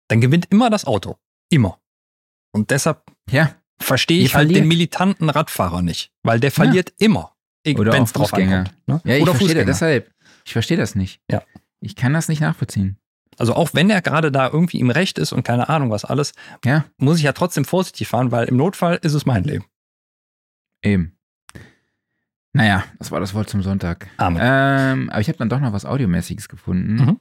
[0.09, 1.16] dann gewinnt immer das Auto.
[1.51, 1.81] Immer.
[2.53, 7.35] Und deshalb Ja, verstehe ich halt den militanten Radfahrer nicht, weil der verliert immer.
[7.66, 8.59] Oder wenn's auch drauf Fußgänger.
[8.59, 9.01] ankommt, ne?
[9.05, 9.66] ja ich Oder verstehe Fußgänger.
[9.66, 10.15] das deshalb.
[10.44, 11.20] Ich verstehe das nicht.
[11.31, 11.43] Ja.
[11.81, 12.98] Ich kann das nicht nachvollziehen.
[13.39, 16.33] Also auch wenn er gerade da irgendwie im Recht ist und keine Ahnung was alles,
[16.65, 19.65] Ja, muss ich ja trotzdem vorsichtig fahren, weil im Notfall ist es mein Leben.
[20.83, 21.13] eben.
[22.53, 24.09] Naja, das war das Wort zum Sonntag.
[24.17, 24.41] Amen.
[24.43, 26.95] Ähm, aber ich habe dann doch noch was Audiomäßiges gefunden.
[26.95, 27.21] Mhm.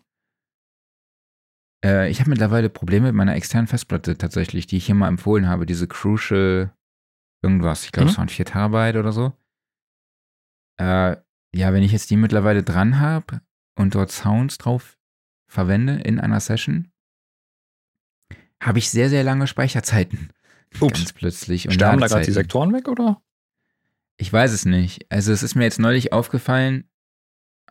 [1.84, 5.48] Äh, ich habe mittlerweile Probleme mit meiner externen Festplatte tatsächlich, die ich hier mal empfohlen
[5.50, 5.66] habe.
[5.66, 6.72] Diese Crucial
[7.44, 7.84] irgendwas.
[7.84, 8.12] Ich glaube, Mhm.
[8.12, 9.34] es waren 4 Terabyte oder so.
[10.80, 11.18] Äh,
[11.54, 13.42] ja, wenn ich jetzt die mittlerweile dran habe
[13.78, 14.95] und dort Sounds drauf
[15.56, 16.91] verwende in einer Session,
[18.61, 20.30] habe ich sehr, sehr lange Speicherzeiten.
[20.80, 20.99] Ups.
[20.99, 21.68] Ganz plötzlich.
[21.68, 22.32] Und Sterben da gerade die.
[22.32, 23.22] Sektoren weg, oder?
[24.18, 25.06] Ich weiß es nicht.
[25.10, 26.86] Also es ist mir jetzt neulich aufgefallen,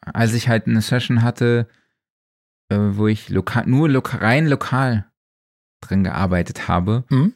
[0.01, 1.69] als ich halt eine Session hatte,
[2.69, 5.11] äh, wo ich lokal, nur loka rein lokal
[5.81, 7.05] drin gearbeitet habe.
[7.11, 7.35] Mhm.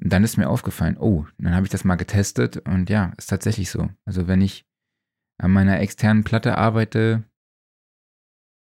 [0.00, 3.28] Und dann ist mir aufgefallen, oh, dann habe ich das mal getestet und ja, ist
[3.28, 3.90] tatsächlich so.
[4.04, 4.64] Also wenn ich
[5.38, 7.24] an meiner externen Platte arbeite,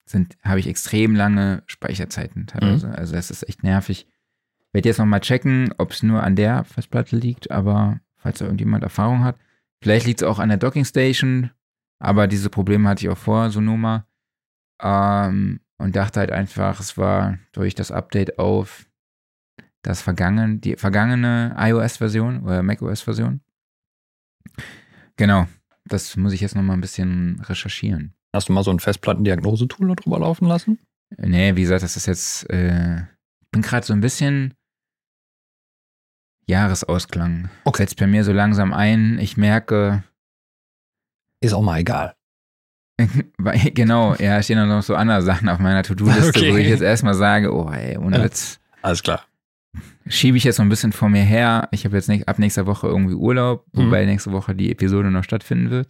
[0.10, 2.90] sind, habe ich extrem lange Speicherzeiten teilweise.
[2.98, 4.08] Also das ist echt nervig.
[4.72, 8.84] Werde jetzt nochmal checken, ob es nur an der Festplatte liegt, aber falls da irgendjemand
[8.84, 9.38] Erfahrung hat.
[9.82, 11.52] Vielleicht liegt es auch an der Docking Station,
[12.00, 14.06] aber diese Probleme hatte ich auch vor Sonoma.
[14.82, 18.86] Ähm, und dachte halt einfach, es war durch das Update auf
[19.82, 23.40] das vergangen, die vergangene iOS-Version oder macOS-Version.
[25.16, 25.48] Genau,
[25.86, 28.14] das muss ich jetzt nochmal ein bisschen recherchieren.
[28.36, 30.80] Hast du mal so ein Festplattendiagnose-Tool drüber laufen lassen?
[31.18, 34.54] Nee, wie gesagt, das ist jetzt, äh, ich bin gerade so ein bisschen
[36.48, 37.50] Jahresausklang.
[37.66, 37.84] Okay.
[37.84, 39.20] Setzt bei mir so langsam ein.
[39.20, 40.04] Ich merke,
[41.42, 42.16] Ist auch mal egal.
[43.74, 46.52] genau, ja, stehen noch so andere Sachen auf meiner To-Do-Liste, Okay.
[46.52, 48.24] wo ich jetzt erstmal sage, oh ey, ohne Ja.
[48.26, 48.60] Witz.
[48.82, 49.26] Alles klar.
[50.08, 51.70] Schiebe ich jetzt so ein bisschen vor mir her.
[51.72, 53.86] Ich habe jetzt nicht, ab nächster Woche irgendwie Urlaub, Mhm.
[53.86, 55.88] wobei nächste Woche die Episode noch stattfinden wird.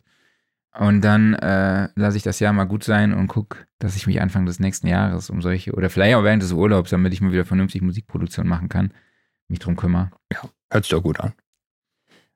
[0.79, 4.21] Und dann äh, lasse ich das Jahr mal gut sein und gucke, dass ich mich
[4.21, 7.33] Anfang des nächsten Jahres um solche, oder vielleicht auch während des Urlaubs, damit ich mir
[7.33, 8.93] wieder vernünftig Musikproduktion machen kann,
[9.49, 10.09] mich drum kümmere.
[10.71, 11.33] Hört sich doch gut an.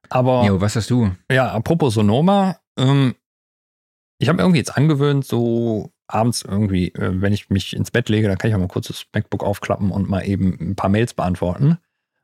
[0.10, 1.16] Aber Jo, was hast du?
[1.32, 3.16] ja, apropos Sonoma, ähm,
[4.20, 8.10] ich habe mir irgendwie jetzt angewöhnt, so abends irgendwie, äh, wenn ich mich ins Bett
[8.10, 10.90] lege, dann kann ich auch mal kurz das MacBook aufklappen und mal eben ein paar
[10.90, 11.78] Mails beantworten.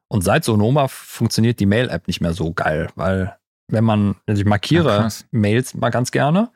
[0.10, 3.39] Und seit Sonoma funktioniert die Mail-App nicht mehr so geil, weil
[3.70, 5.24] wenn man, also ich markiere Ach.
[5.32, 6.50] Mails mal ganz gerne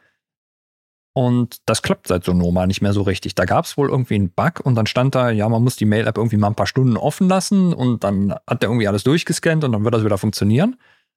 [1.16, 3.36] Und das klappt seit Sonoma nicht mehr so richtig.
[3.36, 5.86] Da gab es wohl irgendwie einen Bug und dann stand da, ja, man muss die
[5.86, 9.64] Mail-App irgendwie mal ein paar Stunden offen lassen und dann hat der irgendwie alles durchgescannt
[9.64, 10.76] und dann wird das wieder funktionieren.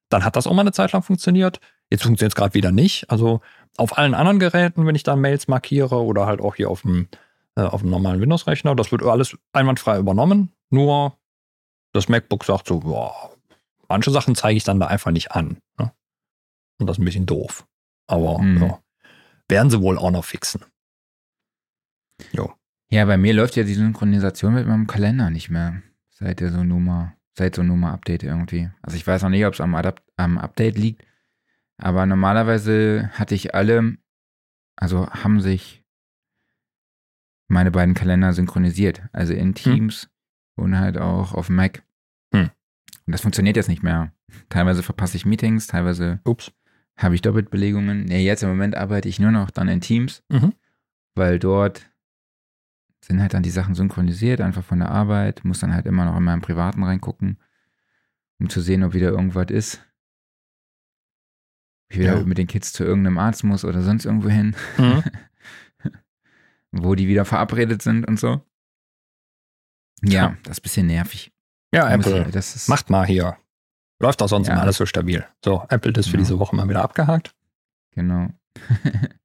[0.09, 1.59] Dann hat das auch mal eine Zeit lang funktioniert.
[1.89, 3.09] Jetzt funktioniert es gerade wieder nicht.
[3.09, 3.41] Also
[3.75, 7.07] auf allen anderen Geräten, wenn ich da Mails markiere oder halt auch hier auf dem,
[7.55, 10.51] äh, auf dem normalen Windows-Rechner, das wird alles einwandfrei übernommen.
[10.69, 11.17] Nur
[11.91, 13.31] das MacBook sagt so, boah,
[13.89, 15.57] manche Sachen zeige ich dann da einfach nicht an.
[15.77, 15.91] Ne?
[16.79, 17.67] Und das ist ein bisschen doof.
[18.07, 18.61] Aber Mhm.
[18.63, 18.83] ja,
[19.49, 20.63] werden sie wohl auch noch fixen.
[22.31, 22.53] Jo.
[22.89, 25.81] Ja, bei mir läuft ja die Synchronisation mit meinem Kalender nicht mehr.
[26.09, 28.69] Seit der Sonoma, seit Sonoma-Update irgendwie.
[28.81, 31.03] Also ich weiß noch nicht, ob es am, am Update liegt.
[31.77, 33.97] Aber normalerweise hatte ich alle,
[34.75, 35.83] also haben sich
[37.49, 39.01] meine beiden Kalender synchronisiert.
[39.13, 40.09] Also in Teams
[40.55, 41.83] und halt auch auf Mac.
[43.07, 44.11] Und das funktioniert jetzt nicht mehr.
[44.49, 46.51] Teilweise verpasse ich Meetings, teilweise Ups.
[46.97, 48.03] habe ich Doppelbelegungen.
[48.03, 50.53] Nee, jetzt im Moment arbeite ich nur noch dann in Teams, Mhm.
[51.15, 51.89] weil dort
[53.01, 56.17] sind halt dann die Sachen synchronisiert, einfach von der Arbeit, muss dann halt immer noch
[56.17, 57.37] in meinem Privaten reingucken,
[58.39, 59.75] um zu sehen, ob wieder irgendwas ist.
[61.85, 62.25] Ob ich wieder Ja.
[62.25, 65.03] mit den Kids zu irgendeinem Arzt muss oder sonst irgendwo hin, Mhm.
[66.71, 68.45] wo die wieder verabredet sind und so.
[70.03, 70.37] Ja, Ja.
[70.43, 71.31] das ist ein bisschen nervig.
[71.73, 73.37] Ja, Apple, ich- das ist, macht mal hier.
[73.99, 74.53] Läuft auch sonst Ja.
[74.53, 75.25] immer alles so stabil.
[75.43, 76.23] So, Apple ist für Genau.
[76.23, 77.33] diese Woche mal wieder abgehakt.
[77.95, 78.27] Genau.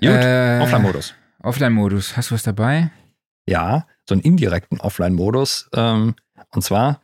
[0.00, 1.14] Gut, Äh, Offline-Modus.
[1.42, 2.16] Offline-Modus.
[2.16, 2.90] Hast du was dabei?
[3.48, 5.68] Ja, so einen indirekten Offline-Modus.
[5.74, 6.14] Ähm,
[6.54, 7.02] und zwar,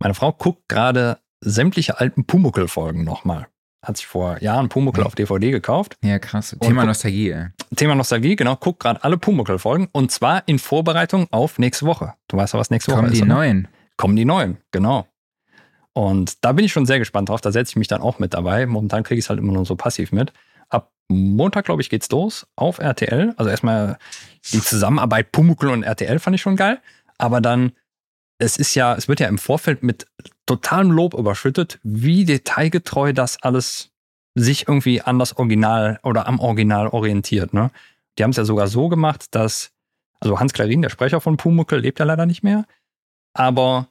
[0.00, 3.46] meine Frau guckt gerade sämtliche alten Pumuckl-Folgen nochmal.
[3.86, 5.96] Hat sich vor Jahren Pumuckl auf DVD gekauft.
[6.02, 6.56] Ja, krass.
[6.60, 7.46] Thema guck- Nostalgie, ey.
[7.76, 12.14] Thema Nostalgie, genau, guckt gerade alle Pumuckl-Folgen und zwar in Vorbereitung auf nächste Woche.
[12.28, 13.18] Du weißt ja, was nächste Woche Kommen ist.
[13.18, 13.34] die oder?
[13.34, 13.68] neuen?
[13.96, 15.06] Kommen die neuen, genau.
[15.92, 17.40] Und da bin ich schon sehr gespannt drauf.
[17.40, 18.66] Da setze ich mich dann auch mit dabei.
[18.66, 20.32] Momentan kriege ich es halt immer nur so passiv mit.
[20.68, 23.34] Ab Montag, glaube ich, geht's los auf RTL.
[23.36, 23.98] Also erstmal
[24.52, 26.80] die Zusammenarbeit Pumuckl und RTL fand ich schon geil.
[27.18, 27.72] Aber dann,
[28.38, 30.06] es ist ja, es wird ja im Vorfeld mit
[30.46, 33.90] totalem Lob überschüttet, wie detailgetreu das alles
[34.34, 37.54] sich irgendwie an das Original oder am Original orientiert.
[37.54, 37.70] Ne?
[38.18, 39.72] Die haben es ja sogar so gemacht, dass,
[40.20, 42.66] also Hans Klarin, der Sprecher von Pumuckl, lebt ja leider nicht mehr.
[43.32, 43.88] Aber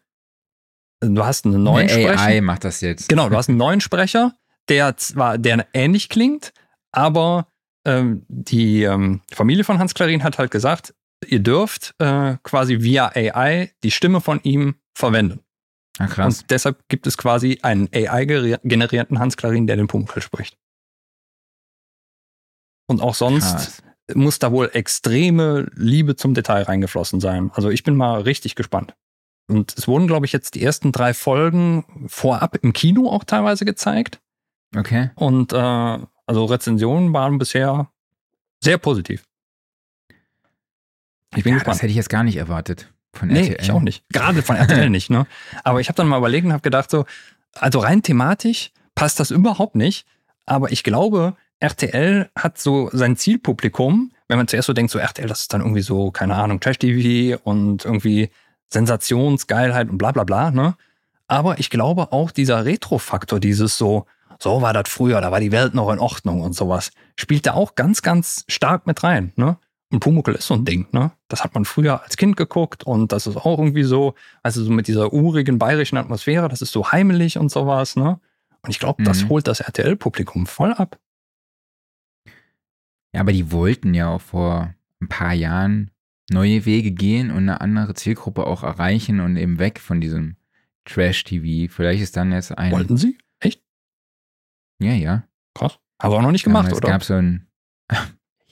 [1.01, 2.22] du hast einen neuen Eine Sprecher.
[2.22, 3.09] AI macht das jetzt.
[3.09, 4.34] Genau, du hast einen neuen Sprecher,
[4.69, 6.53] der zwar, der ähnlich klingt,
[6.91, 7.47] aber
[7.85, 10.93] ähm, die ähm, Familie von Hans Klarin hat halt gesagt,
[11.30, 15.41] ihr dürft äh, quasi via AI die Stimme von ihm verwenden.
[15.97, 16.41] Ah, krass.
[16.41, 20.57] Und deshalb gibt es quasi einen AI-generierten Hans Klarin, der den Pumuckl spricht.
[22.88, 23.84] Und auch sonst Krass.
[24.14, 27.52] muss da wohl extreme Liebe zum Detail reingeflossen sein.
[27.53, 28.95] Also ich bin mal richtig gespannt.
[29.47, 33.64] Und es wurden, glaube ich, jetzt die ersten drei Folgen vorab im Kino auch teilweise
[33.64, 34.19] gezeigt.
[34.76, 35.11] Okay.
[35.15, 37.91] Und äh, also Rezensionen waren bisher
[38.64, 39.26] sehr positiv.
[41.36, 41.76] Ich bin ja, gespannt.
[41.76, 43.57] das hätte ich jetzt gar nicht erwartet von Nee, RTL.
[43.62, 44.03] ich auch nicht.
[44.12, 45.26] Gerade von RTL nicht, ne?
[45.64, 47.06] Aber ich habe dann mal überlegt und habe gedacht, so,
[47.56, 50.06] also rein thematisch passt das überhaupt nicht.
[50.45, 55.28] Aber ich glaube, RTL hat so sein Zielpublikum, wenn man zuerst so denkt, so RTL,
[55.28, 58.30] das ist dann irgendwie so, keine Ahnung, Trash-TV und irgendwie
[58.72, 60.76] Sensationsgeilheit und bla bla bla, ne?
[61.28, 64.06] Aber ich glaube auch dieser Retro-Faktor, dieses so,
[64.40, 67.53] so war das früher, da war die Welt noch in Ordnung und sowas, spielt da
[67.53, 69.57] auch ganz, ganz stark mit rein, ne?
[69.95, 71.13] Und Pumuckl ist so ein Ding, ne?
[71.30, 74.13] Das hat man früher als Kind geguckt und das ist auch irgendwie so,
[74.43, 78.19] also so mit dieser urigen bayerischen Atmosphäre, das ist so heimelig und sowas, ne?
[78.61, 79.30] Und ich glaube, das Mhm.
[79.30, 80.99] holt das RTL-Publikum voll ab.
[83.13, 85.91] Ja, aber die wollten ja auch vor ein paar Jahren
[86.30, 90.35] neue Wege gehen und eine andere Zielgruppe auch erreichen und eben weg von diesem
[90.84, 91.72] Trash-TV.
[91.73, 92.73] Vielleicht ist dann jetzt ein.
[92.73, 93.17] Wollten sie?
[93.39, 93.61] Echt?
[94.81, 95.23] Ja, ja.
[95.53, 95.80] Krass.
[96.01, 96.89] Haben sie auch noch nicht gemacht, Damals oder?
[96.89, 97.47] gab so ein.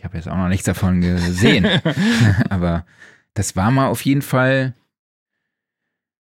[0.03, 1.65] Ich habe jetzt auch noch nichts davon gesehen.
[2.49, 2.85] aber
[3.35, 4.73] das war mal auf jeden Fall.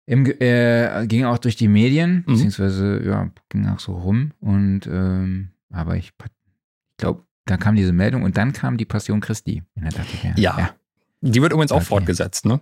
[0.08, 2.34] Im, äh, ging auch durch die Medien, Mhm.
[2.34, 4.32] beziehungsweise ja, ging auch so rum.
[4.40, 9.20] Und ähm, aber ich, ich glaube, da kam diese Meldung und dann kam die Passion
[9.22, 9.62] Christi.
[9.76, 10.58] Dachte ich mir, Ja.
[10.58, 10.76] ja.
[11.22, 11.86] Die wird übrigens auch Okay.
[11.86, 12.62] fortgesetzt, ne?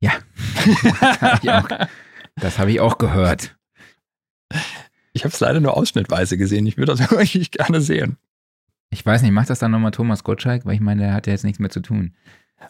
[0.00, 0.12] Ja.
[1.22, 1.68] hab ich auch.
[2.36, 3.56] Das habe ich auch gehört.
[5.14, 6.66] Ich habe es leider nur ausschnittweise gesehen.
[6.66, 8.18] Ich würde das wirklich gerne sehen.
[8.90, 10.64] Ich weiß nicht, macht das dann nochmal Thomas Gottschalk?
[10.64, 12.14] Weil ich meine, der hat ja jetzt nichts mehr zu tun.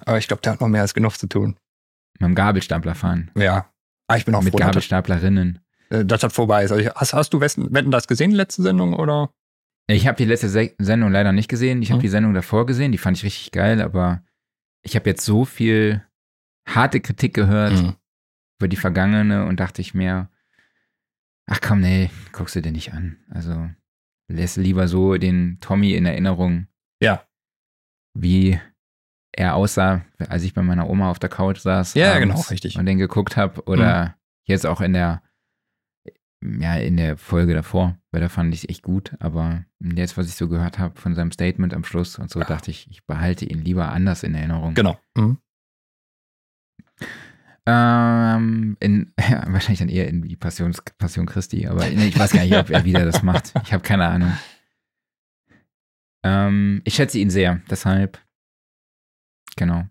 [0.04, 1.56] Aber ich glaube, der hat noch mehr als genug zu tun.
[2.18, 3.30] Mit dem Gabelstapler fahren.
[3.36, 3.70] Ja.
[4.08, 5.60] Ah, ich bin auch Mit froh, dass das, Gabelstaplerinnen.
[5.90, 6.72] äh, dass das vorbei ist.
[6.72, 9.30] Also hast, hast du Wetten, Wetten das gesehen, die letzte Sendung, oder?
[9.86, 11.80] Ich habe die letzte Se Sendung leider nicht gesehen.
[11.82, 12.02] Ich habe Mhm.
[12.02, 12.92] die Sendung davor gesehen.
[12.92, 14.22] Die fand ich richtig geil, aber
[14.82, 16.02] ich habe jetzt so viel
[16.66, 17.94] harte Kritik gehört Mhm.
[18.60, 20.28] über die vergangene und dachte ich mir,
[21.46, 23.16] ach komm, nee, guckst du dir nicht an.
[23.30, 23.70] Also
[24.28, 26.66] lässt lieber so den Tommy in Erinnerung,
[27.02, 27.24] Ja.
[28.14, 28.58] wie
[29.32, 31.94] er aussah, als ich bei meiner Oma auf der Couch saß.
[31.94, 32.74] Ja, genau, richtig.
[32.74, 32.80] Mhm.
[32.80, 33.62] Und den geguckt habe.
[33.66, 35.22] Oder jetzt auch in der,
[36.42, 39.16] ja, in der Folge davor, weil da fand ich es echt gut.
[39.20, 42.46] Aber jetzt, was ich so gehört habe von seinem Statement am Schluss und so, Ja.
[42.46, 44.74] dachte ich, ich behalte ihn lieber anders in Erinnerung.
[44.74, 44.98] Genau.
[45.16, 45.38] Mhm.
[47.70, 52.32] Ähm, in, ja, wahrscheinlich dann eher in die Passion, Passion Christi, aber nee, ich weiß
[52.32, 53.52] gar nicht, ob er wieder das macht.
[53.62, 54.32] Ich habe keine Ahnung.
[56.24, 58.18] Ähm, ich schätze ihn sehr, deshalb.
[59.56, 59.84] Genau.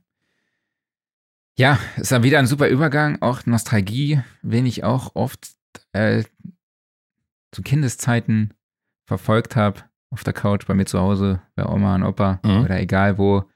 [1.59, 5.47] Ja, es war wieder ein super Übergang, auch Nostalgie, wen ich auch oft
[5.93, 6.23] äh,
[7.51, 8.53] zu Kindeszeiten
[9.05, 12.63] verfolgt habe, auf der Couch bei mir zu Hause, bei Oma und Opa Mhm.
[12.63, 13.47] oder egal wo.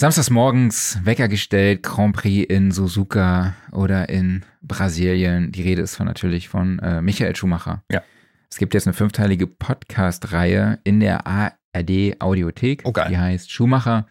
[0.00, 5.50] Samstags morgens Wecker gestellt, Grand Prix in Suzuka oder in Brasilien.
[5.50, 7.82] Die Rede ist von natürlich von äh, Michael Schumacher.
[7.90, 8.04] Ja.
[8.48, 12.82] Es gibt jetzt eine fünfteilige Podcast-Reihe in der ARD Audiothek.
[12.84, 12.92] Oh.
[12.92, 14.06] Die heißt Schumacher,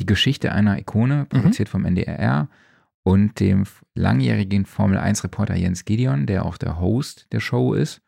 [0.00, 2.48] die Geschichte einer Ikone, produziert vom NDR
[3.04, 3.62] und dem
[3.94, 8.02] langjährigen Formel-1-Reporter Jens Gideon, der auch der Host der Show ist.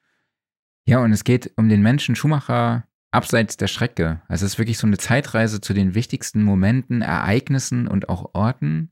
[0.85, 4.23] Ja, und es geht um den Menschen Schumacher abseits der Strecke.
[4.29, 8.91] Also es ist wirklich so eine Zeitreise zu den wichtigsten Momenten, Ereignissen und auch Orten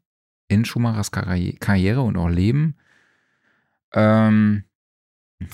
[0.48, 2.76] in Schumachers Karri- Karriere und auch Leben.
[3.92, 4.64] Ähm,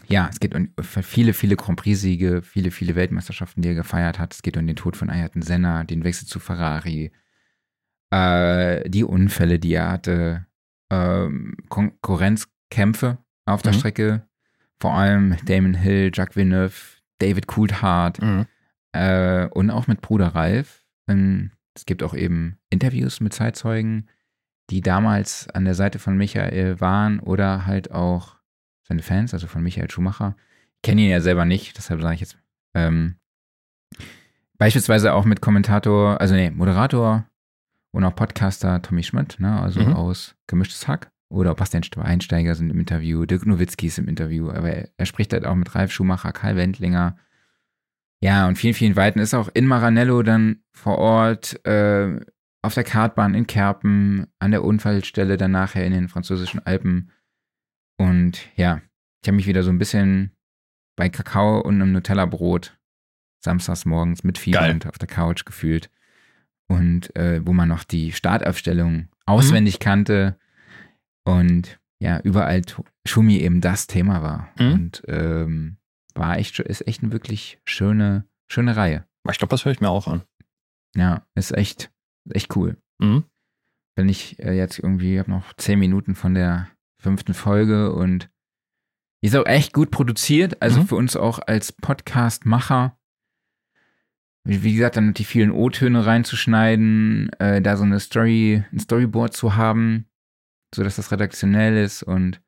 [0.09, 4.33] ja, es geht um viele, viele Grand Prix-Siege, viele, viele Weltmeisterschaften, die er gefeiert hat.
[4.33, 7.13] Es geht um den Tod von Ayrton Senna, den Wechsel zu Ferrari,
[8.11, 10.47] äh, die Unfälle, die er hatte,
[10.91, 13.79] ähm, Konkurrenzkämpfe auf der Mhm.
[13.79, 14.29] Strecke,
[14.81, 16.75] vor allem Damon Hill, Jacques Villeneuve,
[17.19, 18.47] David Coulthard Mhm.
[18.95, 20.85] Äh, und auch mit Bruder Ralf.
[21.09, 24.09] Ähm, Es gibt auch eben Interviews mit Zeitzeugen,
[24.71, 28.37] die damals an der Seite von Michael waren oder halt auch
[28.87, 30.37] seine Fans, also von Michael Schumacher.
[30.77, 32.39] Ich kenne ihn ja selber nicht, deshalb sage ich jetzt.
[32.75, 33.17] Ähm,
[34.59, 37.27] beispielsweise auch mit Kommentator, also nee, Moderator
[37.91, 39.93] und auch Podcaster Tommy Schmidt, ne, also Mhm.
[39.95, 41.11] aus Gemischtes Hack.
[41.31, 45.07] Oder auch Bastian Einsteiger sind im Interview, Dirk Nowitzki ist im Interview, aber er, er
[45.07, 47.17] spricht halt auch mit Ralf Schumacher, Karl Wendlinger.
[48.25, 52.19] Ja, und vielen, vielen Weiten ist auch in Maranello dann vor Ort, äh,
[52.63, 57.11] auf der Kartbahn in Kerpen, an der Unfallstelle dann nachher in den französischen Alpen.
[57.99, 58.81] Und ja,
[59.21, 60.31] ich habe mich wieder so ein bisschen
[60.97, 62.79] bei Kakao und einem Nutella-Brot
[63.45, 65.91] samstags morgens mitfiebernd auf der Couch gefühlt.
[66.67, 70.39] Und äh, wo man noch die Startaufstellung auswendig kannte
[71.25, 72.63] und ja, überall
[73.07, 74.49] Schumi eben das Thema war.
[74.59, 74.73] Mhm.
[74.73, 75.77] Und ähm,
[76.15, 79.07] war echt, ist echt eine wirklich schöne, schöne Reihe.
[79.31, 80.23] Ich glaube, das höre ich mir auch an.
[80.95, 81.91] Ja, ist echt,
[82.31, 82.77] echt cool.
[82.99, 83.25] Mhm.
[83.97, 86.69] Wenn ich äh, jetzt irgendwie, habe noch zehn Minuten von der
[87.01, 88.31] fünften Folge und
[89.23, 90.61] ist auch echt gut produziert.
[90.63, 90.87] Also Mhm.
[90.89, 92.99] für uns auch als Podcast-Macher.
[94.47, 99.33] Wie, wie gesagt, dann die vielen O-Töne reinzuschneiden, äh, da so eine Story, ein Storyboard
[99.35, 100.07] zu haben,
[100.75, 102.43] so dass das redaktionell ist und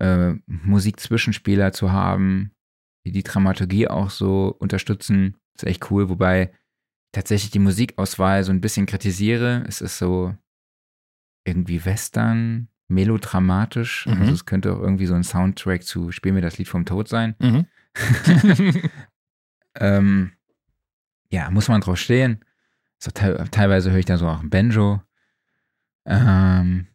[0.00, 2.52] äh, Musik-Zwischenspieler zu haben,
[3.04, 6.08] die die Dramaturgie auch so unterstützen, ist echt cool.
[6.08, 6.52] Wobei
[7.12, 9.64] tatsächlich die Musikauswahl so ein bisschen kritisiere.
[9.66, 10.34] Es ist so
[11.44, 14.06] irgendwie Western, melodramatisch.
[14.06, 14.20] Mhm.
[14.20, 17.08] Also es könnte auch irgendwie so ein Soundtrack zu Spiel mir das Lied vom Tod
[17.08, 17.34] sein.
[17.38, 17.66] Mhm.
[19.74, 20.32] Ähm,
[21.30, 22.44] ja, muss man drauf stehen.
[22.98, 25.00] So te teilweise höre ich da so auch ein Banjo.
[26.06, 26.88] Ähm,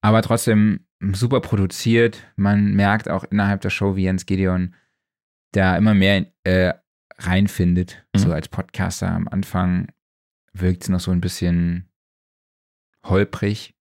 [0.00, 2.32] aber trotzdem super produziert.
[2.36, 4.74] Man merkt auch innerhalb der Show, wie Jens Gideon
[5.52, 6.74] da immer mehr äh,
[7.18, 8.04] reinfindet.
[8.14, 8.18] Mhm.
[8.18, 9.88] So als Podcaster am Anfang
[10.52, 11.88] wirkt es noch so ein bisschen
[13.04, 13.74] holprig.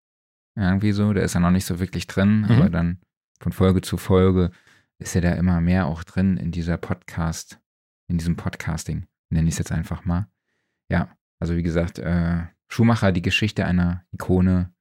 [0.55, 1.13] Irgendwie so.
[1.13, 2.51] Da ist er noch nicht so wirklich drin, Mhm.
[2.51, 2.99] aber dann
[3.39, 4.51] von Folge zu Folge
[4.99, 7.59] ist er da immer mehr auch drin in dieser Podcast,
[8.07, 10.27] in diesem Podcasting, nenne ich es jetzt einfach mal.
[10.89, 14.73] Ja, also wie gesagt, äh, Schumacher, die Geschichte einer Ikone,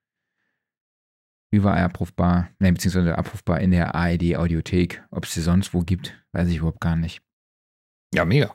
[1.56, 5.02] überall abrufbar, ne, beziehungsweise abrufbar in der ARD-Audiothek.
[5.10, 7.20] Ob es sie sonst wo gibt, weiß ich überhaupt gar nicht.
[8.14, 8.54] Ja, mega.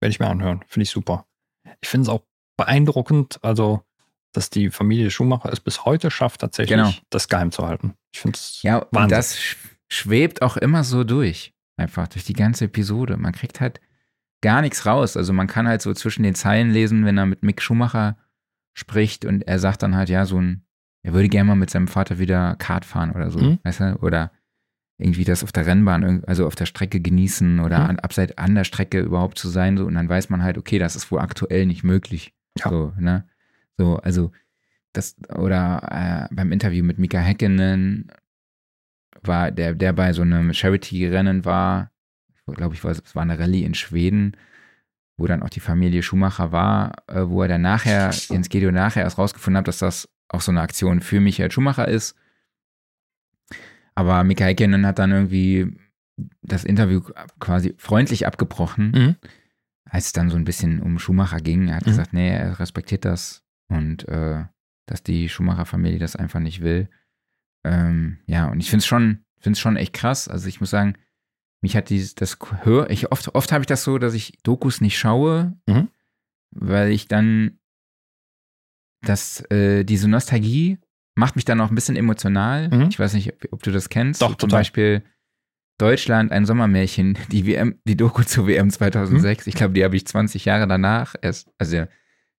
[0.00, 0.60] Werde ich mir anhören.
[0.66, 1.26] Finde ich super.
[1.80, 2.22] Ich finde es auch
[2.56, 3.82] beeindruckend, also,
[4.32, 6.92] dass die Familie Schumacher es bis heute schafft, tatsächlich Genau.
[7.10, 7.94] das geheim zu halten.
[8.12, 9.16] Ich finde es Ja, und Wahnsinn.
[9.16, 9.56] das sch-
[9.88, 11.54] schwebt auch immer so durch.
[11.76, 13.16] Einfach durch die ganze Episode.
[13.16, 13.80] Man kriegt halt
[14.42, 15.16] gar nichts raus.
[15.16, 18.16] Also man kann halt so zwischen den Zeilen lesen, wenn er mit Mick Schumacher
[18.74, 20.64] spricht und er sagt dann halt, ja, so ein,
[21.02, 23.58] er würde gerne mal mit seinem Vater wieder Kart fahren oder so, Mhm.
[23.62, 23.96] weißt du?
[24.02, 24.32] Oder
[24.98, 27.86] irgendwie das auf der Rennbahn, also auf der Strecke genießen oder Mhm.
[27.90, 29.78] an, abseits an der Strecke überhaupt zu sein.
[29.78, 32.34] So, und dann weiß man halt, okay, das ist wohl aktuell nicht möglich.
[32.58, 32.68] Ja.
[32.68, 33.24] So, ne?
[33.78, 34.30] So, also
[34.92, 38.10] das, oder äh, beim Interview mit Mika Häkkinen
[39.22, 41.90] war, der, der bei so einem Charity-Rennen war,
[42.46, 44.36] glaube ich, war, es war eine Rallye in Schweden,
[45.16, 49.02] wo dann auch die Familie Schumacher war, äh, wo er dann nachher, Jens Gedio nachher
[49.02, 52.14] erst rausgefunden hat, dass das auch so eine Aktion für Michael Schumacher ist.
[53.94, 55.76] Aber Mika Häkkinen hat dann irgendwie
[56.42, 57.00] das Interview
[57.38, 59.16] quasi freundlich abgebrochen, Mhm.
[59.84, 61.68] als es dann so ein bisschen um Schumacher ging.
[61.68, 61.90] Er hat Mhm.
[61.90, 64.44] gesagt, nee, er respektiert das und äh,
[64.86, 66.88] dass die Schumacher-Familie das einfach nicht will.
[67.64, 70.28] Ähm, ja, und ich finde es schon, finde es schon echt krass.
[70.28, 70.94] Also ich muss sagen,
[71.62, 74.80] mich hat dieses, das hör, ich oft, oft habe ich das so, dass ich Dokus
[74.80, 75.88] nicht schaue, Mhm.
[76.50, 77.58] weil ich dann,
[79.02, 80.78] dass äh, diese Nostalgie
[81.14, 82.68] macht mich dann auch ein bisschen emotional.
[82.68, 82.88] Mhm.
[82.90, 84.22] Ich weiß nicht, ob, ob du das kennst.
[84.22, 84.60] Doch, So zum total.
[84.60, 85.02] Beispiel
[85.78, 88.70] Deutschland, ein Sommermärchen, die WM, die Doku zur WM Mhm.
[88.70, 89.46] 2006.
[89.46, 91.84] Ich glaube, die habe ich 20 Jahre danach erst, also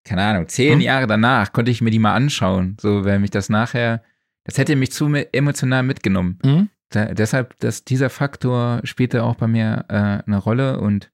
[0.03, 0.81] keine Ahnung, zehn Mhm.
[0.83, 2.77] Jahre danach konnte ich mir die mal anschauen.
[2.79, 4.03] So, weil mich das nachher,
[4.43, 6.39] das hätte mich zu emotional mitgenommen.
[6.43, 6.69] Mhm.
[6.89, 9.93] Da, deshalb, dass dieser Faktor spielte auch bei mir äh,
[10.27, 11.11] eine Rolle und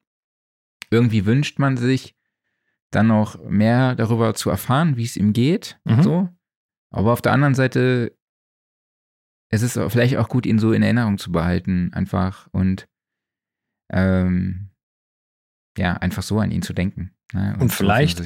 [0.90, 2.16] irgendwie wünscht man sich
[2.92, 5.80] dann noch mehr darüber zu erfahren, wie es ihm geht.
[5.86, 6.04] Mhm.
[6.04, 6.30] So.
[6.94, 8.16] Aber auf der anderen Seite,
[9.52, 12.88] es ist vielleicht auch gut, ihn so in Erinnerung zu behalten, einfach und
[13.92, 14.70] ähm,
[15.78, 17.14] ja, einfach so an ihn zu denken.
[17.34, 17.56] Ne?
[17.60, 18.26] Und zu vielleicht- hoffen,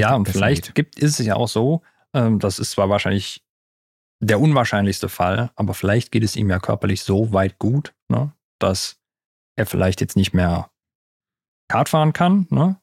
[0.00, 0.74] Ja, und vielleicht geht.
[0.74, 1.82] gibt, ist es ja auch so,
[2.14, 3.44] ähm, das ist zwar wahrscheinlich
[4.20, 9.00] der unwahrscheinlichste Fall, aber vielleicht geht es ihm ja körperlich so weit gut, ne, dass
[9.56, 10.70] er vielleicht jetzt nicht mehr
[11.68, 12.80] Kart fahren kann, ne,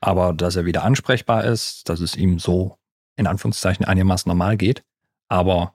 [0.00, 2.78] aber dass er wieder ansprechbar ist, dass es ihm so
[3.16, 4.84] in Anführungszeichen einigermaßen normal geht.
[5.28, 5.74] Aber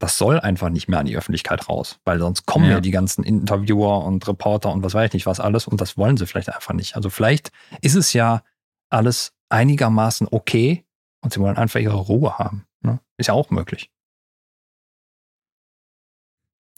[0.00, 2.80] das soll einfach nicht mehr an die Öffentlichkeit raus, weil sonst kommen ja, Ja.
[2.80, 6.16] die ganzen Interviewer und Reporter und was weiß ich nicht was alles und das wollen
[6.16, 6.96] sie vielleicht einfach nicht.
[6.96, 7.50] Also vielleicht
[7.82, 8.42] ist es ja
[8.90, 10.84] alles einigermaßen okay
[11.20, 12.64] und sie wollen einfach ihre Ruhe haben.
[12.80, 13.00] Ne?
[13.16, 13.90] Ist ja auch möglich.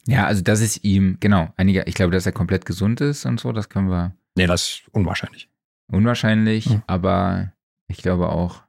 [0.06, 3.38] Ja, also das ist ihm, genau, einige, ich glaube, dass er komplett gesund ist und
[3.38, 5.49] so, das können wir Nee, das ist unwahrscheinlich.
[5.90, 6.82] Unwahrscheinlich, Mhm.
[6.86, 7.52] aber
[7.88, 8.62] ich glaube auch,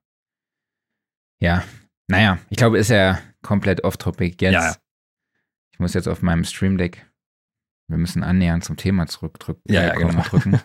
[1.39, 1.63] ja,
[2.07, 4.53] naja, ich glaube, ist er komplett off-topic jetzt.
[4.53, 4.75] Ja, ja.
[5.73, 7.05] Ich muss jetzt auf meinem Stream Deck,
[7.87, 9.61] wir müssen annähernd zum Thema zurückdrücken.
[9.67, 10.23] Ja, ja, kommen, genau.
[10.23, 10.59] drücken.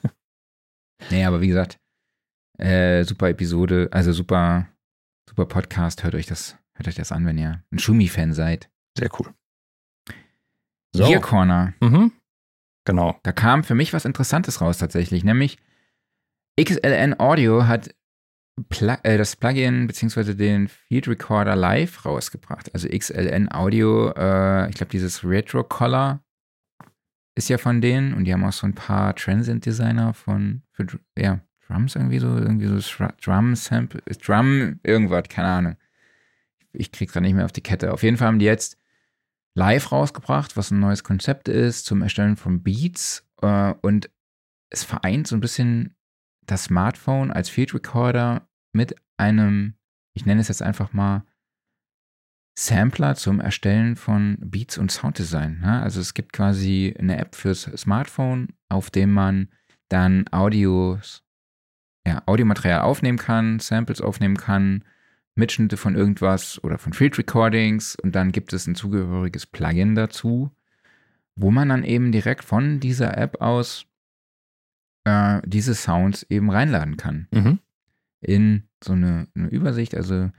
[1.11, 1.79] nee, aber wie gesagt,
[2.59, 4.69] äh, super Episode, also super,
[5.29, 8.71] super Podcast, hört euch das, hört euch das an, wenn ihr ein Schumi-Fan seid.
[8.99, 9.33] Sehr cool.
[10.95, 11.75] Gear Corner.
[11.81, 12.13] Mhm.
[12.87, 13.19] Genau.
[13.23, 15.59] Da kam für mich was Interessantes raus tatsächlich, nämlich
[16.59, 17.95] XLN Audio hat
[18.71, 20.35] Plu äh, das Plugin bzw.
[20.35, 22.73] den Field Recorder live rausgebracht.
[22.73, 26.23] Also XLN Audio, äh, ich glaube dieses Retro Color
[27.35, 30.87] ist ja von denen und die haben auch so ein paar Transient Designer von für
[31.19, 35.77] ja, Drums irgendwie so, irgendwie so Drum Sample, Drum irgendwas, keine Ahnung.
[36.73, 37.93] Ich krieg's gerade nicht mehr auf die Kette.
[37.93, 38.79] Auf jeden Fall haben die jetzt
[39.55, 44.11] live rausgebracht, was ein neues Konzept ist zum Erstellen von Beats äh, und
[44.71, 45.96] es vereint so ein bisschen
[46.47, 49.75] das Smartphone als Field Recorder mit einem,
[50.15, 51.25] ich nenne es jetzt einfach mal
[52.59, 55.61] Sampler zum Erstellen von Beats und Sounddesign.
[55.61, 55.83] Ne?
[55.83, 59.49] Also es gibt quasi eine App fürs Smartphone, auf dem man
[59.89, 61.23] dann Audios,
[62.07, 64.85] ja, Audiomaterial aufnehmen kann, Samples aufnehmen kann,
[65.35, 70.51] Mitschnitte von irgendwas oder von Field Recordings und dann gibt es ein zugehöriges Plugin dazu,
[71.35, 73.85] wo man dann eben direkt von dieser App aus
[75.07, 77.59] äh, diese Sounds eben reinladen kann Mhm.
[78.21, 79.95] in so eine, eine Übersicht.
[79.95, 80.31] Also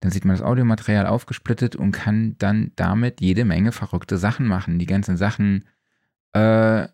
[0.00, 4.78] dann sieht man das Audiomaterial aufgesplittet und kann dann damit jede Menge verrückte Sachen machen.
[4.78, 5.64] Die ganzen Sachen,
[6.32, 6.86] äh,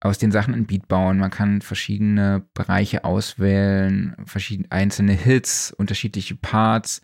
[0.00, 1.18] aus den Sachen ein Beat bauen.
[1.18, 7.02] Man kann verschiedene Bereiche auswählen, verschiedene einzelne Hits, unterschiedliche Parts,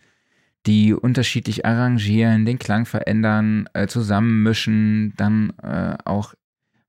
[0.65, 5.13] die unterschiedlich arrangieren, den Klang verändern, äh, zusammenmischen.
[5.17, 6.33] Dann äh, auch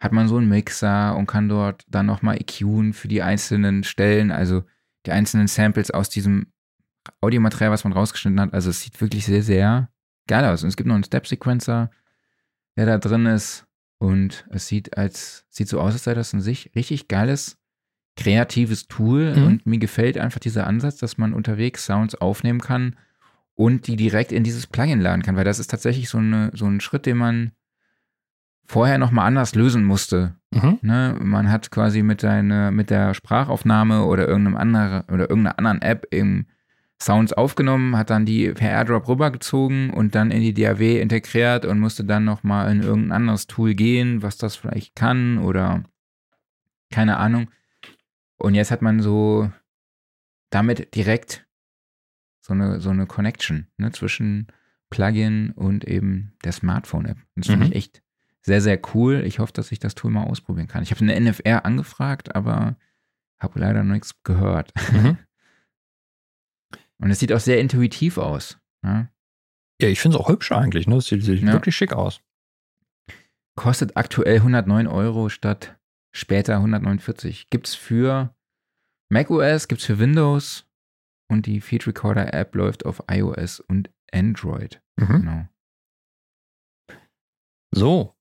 [0.05, 4.31] hat man so einen Mixer und kann dort dann nochmal EQen für die einzelnen Stellen,
[4.31, 4.63] also
[5.07, 6.49] die einzelnen Samples aus diesem
[7.23, 8.53] Audiomaterial, was man rausgeschnitten hat.
[8.53, 9.89] Also es sieht wirklich sehr, sehr
[10.27, 10.63] geil aus.
[10.63, 11.91] Und es gibt noch einen Step-Sequencer,
[12.77, 13.67] der da drin ist.
[13.97, 17.57] Und es sieht als, sieht so aus, als sei das ein sich richtig geiles,
[18.15, 19.35] kreatives Tool.
[19.35, 19.47] Mhm.
[19.47, 22.97] Und mir gefällt einfach dieser Ansatz, dass man unterwegs Sounds aufnehmen kann
[23.55, 25.37] und die direkt in dieses Plugin laden kann.
[25.37, 27.53] Weil das ist tatsächlich so, eine, so ein Schritt, den man
[28.67, 30.37] vorher nochmal anders lösen musste.
[30.51, 30.79] Mhm.
[30.83, 31.17] Ne?
[31.21, 36.07] Man hat quasi mit, seine, mit der Sprachaufnahme oder irgendeinem anderen oder irgendeiner anderen App
[36.13, 36.47] eben
[37.03, 41.81] Sounds aufgenommen, hat dann die per AirDrop rübergezogen und dann in die DAW integriert und
[41.81, 45.83] musste dann nochmal in irgendein anderes Tool gehen, was das vielleicht kann oder
[46.91, 47.51] keine Ahnung.
[48.39, 49.51] Und jetzt hat man so
[50.51, 51.47] damit direkt
[52.41, 54.47] so eine, so eine Connection ne, zwischen
[54.89, 57.19] Plugin und eben der Smartphone-App.
[57.35, 57.73] Das finde Mhm.
[57.73, 58.03] ich echt
[58.47, 59.25] sehr, sehr cool.
[59.25, 60.83] Ich hoffe, dass ich das Tool mal ausprobieren kann.
[60.83, 62.77] Ich habe eine NFR angefragt, aber
[63.39, 64.73] habe leider noch nichts gehört.
[64.93, 65.19] Mhm.
[66.99, 68.59] Und es sieht auch sehr intuitiv aus.
[68.83, 69.11] Ne?
[69.81, 70.87] Ja, ich finde es auch hübsch eigentlich.
[70.87, 70.97] Ne?
[70.97, 71.53] Es sieht, sieht ja.
[71.53, 72.21] wirklich schick aus.
[73.57, 75.79] Kostet aktuell 109 Euro statt
[76.15, 77.49] später 149.
[77.51, 78.35] Gibt es für
[79.11, 80.67] macOS, gibt es für Windows
[81.29, 84.83] und die Feed Recorder App läuft auf iOS und Android.
[84.97, 85.07] Mhm.
[85.07, 85.49] Genau.
[87.71, 88.15] So,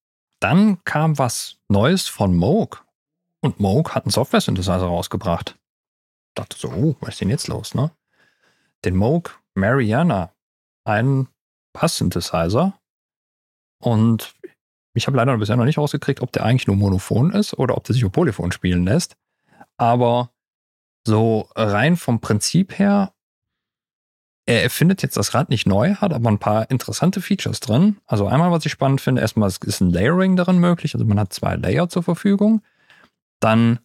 [0.43, 2.85] dann kam was Neues von Moog.
[3.41, 5.57] Und Moog hat einen Software-Synthesizer rausgebracht.
[6.29, 7.91] Ich dachte so, oh, was ist denn jetzt los, ne?
[8.83, 10.33] Den Moog Mariana,
[10.85, 11.29] einen
[11.73, 12.77] Bass-Synthesizer.
[13.81, 14.35] Und
[14.93, 17.85] ich habe leider bisher noch nicht rausgekriegt, ob der eigentlich nur monophon ist oder ob
[17.85, 19.15] der sich auf Polyphon spielen lässt.
[19.77, 20.29] Aber
[21.05, 23.13] so rein vom Prinzip her,
[24.45, 27.97] er erfindet jetzt das Rad nicht neu, hat aber ein paar interessante Features drin.
[28.05, 30.93] Also einmal, was ich spannend finde, erstmal ist ein Layering darin möglich.
[30.93, 32.61] Also man hat zwei Layer zur Verfügung.
[33.39, 33.79] Dann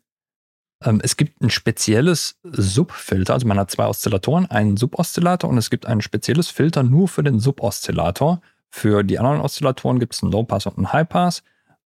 [0.85, 5.70] ähm, es gibt ein spezielles Subfilter, also man hat zwei Oszillatoren, einen Suboszillator und es
[5.70, 8.40] gibt ein spezielles Filter nur für den Suboszillator.
[8.70, 11.43] Für die anderen Oszillatoren gibt es einen Low-Pass und einen High-Pass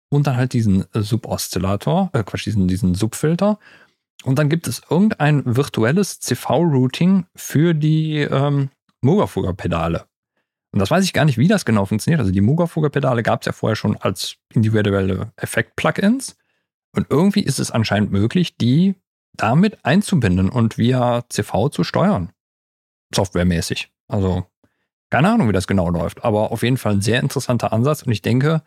[0.10, 3.60] und dann halt diesen Suboszillator, äh Quatsch, diesen, diesen Subfilter.
[4.24, 8.70] Und dann gibt es irgendein virtuelles CV-Routing für die ähm,
[9.02, 10.06] Mugafuga-Pedale.
[10.72, 12.20] Und das weiß ich gar nicht, wie das genau funktioniert.
[12.20, 16.38] Also die Mugafuga-Pedale gab es ja vorher schon als individuelle Effekt-Plugins.
[16.96, 18.96] Und irgendwie ist es anscheinend möglich, die
[19.34, 22.32] damit einzubinden und via CV zu steuern.
[23.14, 23.92] Softwaremäßig.
[24.08, 24.46] Also
[25.10, 28.12] keine Ahnung, wie das genau läuft, aber auf jeden Fall ein sehr interessanter Ansatz und
[28.12, 28.64] ich denke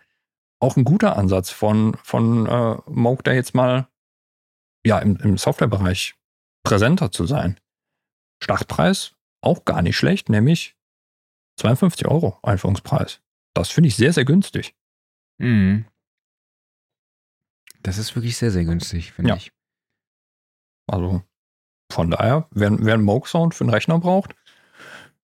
[0.61, 3.89] auch ein guter Ansatz von, von äh, Moog, da jetzt mal
[4.85, 6.15] ja, im, im Softwarebereich
[6.63, 7.59] präsenter zu sein.
[8.43, 10.77] Startpreis auch gar nicht schlecht, nämlich
[11.59, 13.21] 52 Euro Einführungspreis.
[13.55, 14.75] Das finde ich sehr, sehr günstig.
[15.39, 15.87] Mhm.
[17.83, 19.37] Das ist wirklich sehr, sehr günstig, finde ja.
[19.37, 19.53] ich.
[20.91, 21.23] Also
[21.93, 24.35] von daher, wer, wer einen Moog Sound für einen Rechner braucht,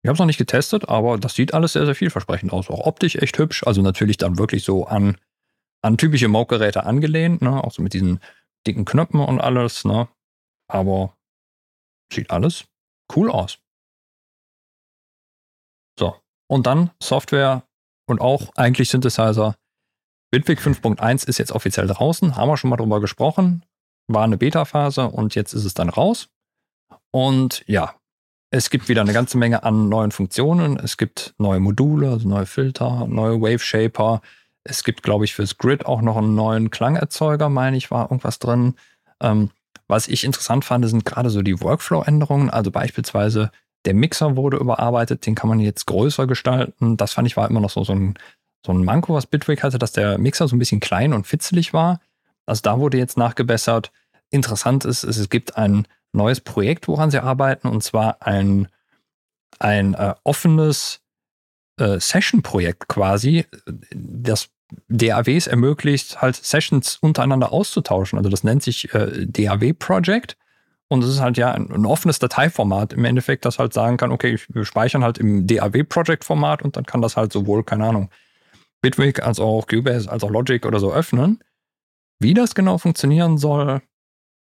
[0.02, 2.68] ich habe es noch nicht getestet, aber das sieht alles sehr, sehr vielversprechend aus.
[2.68, 3.66] Auch optisch echt hübsch.
[3.66, 5.16] Also natürlich dann wirklich so an,
[5.82, 7.64] an typische Moog-Geräte angelehnt, ne?
[7.64, 8.20] auch so mit diesen
[8.66, 9.84] dicken Knöpfen und alles.
[9.84, 10.08] Ne?
[10.68, 11.16] Aber
[12.12, 12.66] sieht alles
[13.14, 13.58] cool aus.
[15.98, 16.16] So,
[16.48, 17.66] und dann Software
[18.06, 19.54] und auch eigentlich Synthesizer
[20.34, 23.64] Bitwig 5.1 ist jetzt offiziell draußen, haben wir schon mal drüber gesprochen.
[24.08, 26.28] War eine Beta-Phase und jetzt ist es dann raus.
[27.12, 27.94] Und ja,
[28.50, 30.76] es gibt wieder eine ganze Menge an neuen Funktionen.
[30.76, 34.22] Es gibt neue Module, also neue Filter, neue Wave Shaper.
[34.64, 38.38] Es gibt, glaube ich, fürs Grid auch noch einen neuen Klangerzeuger, meine ich, war irgendwas
[38.38, 38.74] drin.
[39.20, 39.50] Ähm,
[39.86, 42.50] was ich interessant fand, sind gerade so die Workflow-Änderungen.
[42.50, 43.50] Also beispielsweise
[43.84, 46.96] der Mixer wurde überarbeitet, den kann man jetzt größer gestalten.
[46.96, 48.14] Das fand ich war immer noch so, so ein
[48.64, 51.72] so ein Manko, was Bitwig hatte, dass der Mixer so ein bisschen klein und fitzelig
[51.72, 52.00] war.
[52.46, 53.92] Also da wurde jetzt nachgebessert.
[54.30, 58.68] Interessant ist, es gibt ein neues Projekt, woran sie arbeiten, und zwar ein,
[59.58, 61.00] ein äh, offenes
[61.78, 63.46] äh, Session-Projekt quasi,
[63.92, 64.50] das
[64.88, 68.18] DAWs ermöglicht, halt Sessions untereinander auszutauschen.
[68.18, 70.36] Also das nennt sich äh, DAW Project.
[70.88, 74.12] Und es ist halt ja ein, ein, offenes Dateiformat im Endeffekt, das halt sagen kann,
[74.12, 77.86] okay, wir speichern halt im DAW Project Format und dann kann das halt sowohl, keine
[77.86, 78.10] Ahnung,
[78.82, 81.42] Bitwig als auch Cubase als auch Logic oder so öffnen.
[82.20, 83.80] Wie das genau funktionieren soll,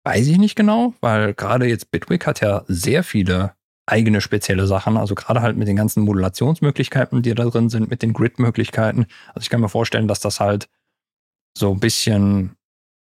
[0.05, 3.53] weiß ich nicht genau, weil gerade jetzt Bitwig hat ja sehr viele
[3.87, 8.03] eigene spezielle Sachen, also gerade halt mit den ganzen Modulationsmöglichkeiten, die da drin sind, mit
[8.03, 9.07] den Grid-Möglichkeiten.
[9.29, 10.69] Also ich kann mir vorstellen, dass das halt
[11.57, 12.57] so ein bisschen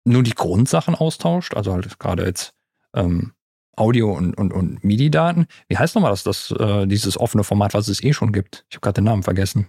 [0.04, 2.54] nur die Grundsachen austauscht, also halt gerade jetzt
[2.94, 3.32] ähm,
[3.76, 5.46] Audio und, und, und MIDI-Daten.
[5.68, 8.64] Wie heißt nochmal das, das äh, dieses offene Format, was es eh schon gibt?
[8.68, 9.68] Ich habe gerade den Namen vergessen.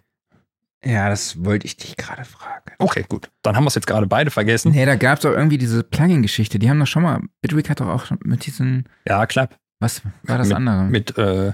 [0.83, 2.71] Ja, das wollte ich dich gerade fragen.
[2.79, 3.29] Okay, gut.
[3.43, 4.71] Dann haben wir es jetzt gerade beide vergessen.
[4.71, 6.57] Nee, da gab es doch irgendwie diese Plugin-Geschichte.
[6.57, 8.89] Die haben doch schon mal, Bitwig hat doch auch mit diesen.
[9.07, 9.60] Ja, Clap.
[9.81, 10.83] Was war das mit, andere?
[10.83, 11.53] Mit äh,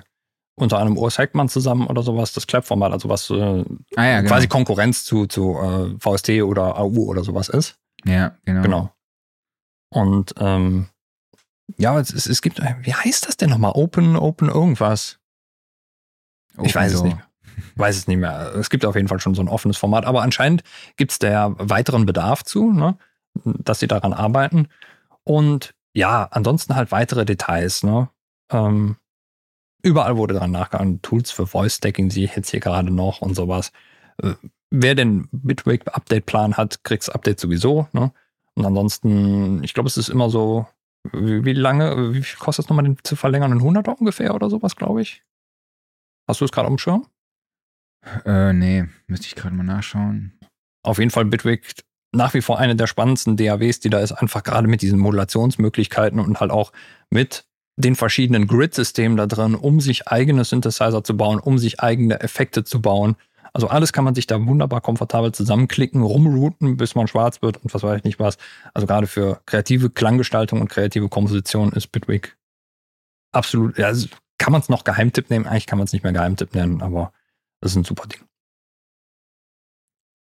[0.56, 3.34] unter anderem Urs Heckmann zusammen oder sowas, das Clap-Format, also was äh,
[3.96, 4.30] ah, ja, genau.
[4.30, 7.80] quasi Konkurrenz zu, zu äh, VST oder AU oder sowas ist.
[8.06, 8.62] Ja, genau.
[8.62, 8.94] Genau.
[9.90, 10.88] Und ähm,
[11.78, 13.72] ja, es, es, gibt, wie heißt das denn nochmal?
[13.76, 15.20] Open, Open irgendwas.
[16.56, 17.18] Open ich weiß es nicht.
[17.76, 18.54] Weiß es nicht mehr.
[18.56, 20.64] Es gibt auf jeden Fall schon so ein offenes Format, aber anscheinend
[20.98, 22.98] gibt es da ja weiteren Bedarf zu, ne?
[23.44, 24.68] dass sie daran arbeiten.
[25.24, 27.84] Und ja, ansonsten halt weitere Details.
[27.84, 28.10] Ne?
[28.52, 28.98] Ähm,
[29.84, 31.02] überall wurde daran nachgegangen.
[31.02, 33.72] Tools für Voice-Stacking sehe ich jetzt hier gerade noch und sowas.
[34.22, 34.34] Äh,
[34.70, 37.88] wer den Bitwig-Update-Plan hat, kriegt das Update sowieso.
[37.94, 38.12] Ne?
[38.56, 40.68] Und ansonsten, ich glaube, es ist immer so,
[41.12, 43.52] wie, wie lange, wie viel kostet es nochmal, den zu verlängern?
[43.52, 45.24] Ein 100 ungefähr oder sowas, glaube ich.
[46.28, 47.08] Hast du es gerade am Schirm?
[48.26, 50.40] Äh, nee, müsste ich gerade mal nachschauen.
[50.84, 51.84] auf jeden Fall Bitwig
[52.14, 56.20] nach wie vor eine der spannendsten DAWs, die da ist, einfach gerade mit diesen Modulationsmöglichkeiten
[56.20, 56.72] und halt auch
[57.10, 57.46] mit
[57.78, 62.64] den verschiedenen Grid-Systemen da drin, um sich eigene Synthesizer zu bauen, um sich eigene Effekte
[62.64, 63.16] zu bauen.
[63.54, 67.74] Also alles kann man sich da wunderbar komfortabel zusammenklicken, rumrouten, bis man schwarz wird und
[67.74, 68.38] was weiß ich nicht was.
[68.74, 72.36] Also gerade für kreative Klanggestaltung und kreative Komposition ist Bitwig
[73.32, 75.46] absolut, ja, also kann man es noch Geheimtipp nehmen?
[75.46, 77.14] Eigentlich kann man es nicht mehr Geheimtipp nennen, aber
[77.62, 78.22] das ist ein super Ding.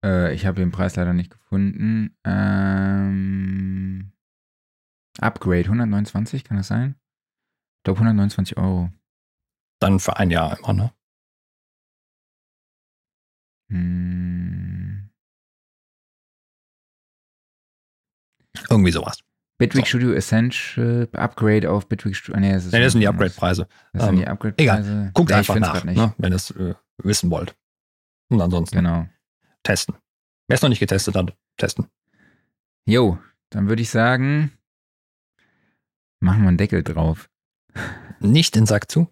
[0.05, 2.17] Äh, ich habe den Preis leider nicht gefunden.
[2.25, 4.13] Ähm,
[5.21, 6.97] Upgrade 129, kann das sein?
[7.81, 8.91] Ich glaube 129 Euro.
[9.81, 10.93] Dann für ein Jahr immer, ne?
[13.71, 15.11] Hm.
[18.69, 19.21] Irgendwie sowas.
[19.59, 19.91] Bitwig So.
[19.91, 22.41] Studio Essential Upgrade auf Bitwig Studio.
[22.41, 23.09] Nee, das, ist Nee, das sind die.
[23.09, 23.69] Upgrade-Preise.
[23.93, 25.11] Das sind Ähm, die Upgrade-Preise.
[25.15, 27.57] Guckt Nee, ich einfach nach, ne, wenn ihr es äh, wissen wollt.
[28.29, 29.07] Und ansonsten Genau.
[29.63, 29.97] testen.
[30.49, 31.87] Wer es noch nicht getestet hat, testen.
[32.87, 33.19] Jo,
[33.51, 34.53] dann würde ich sagen,
[36.21, 37.31] machen wir einen Deckel drauf.
[38.21, 39.09] Nicht den Sack zu.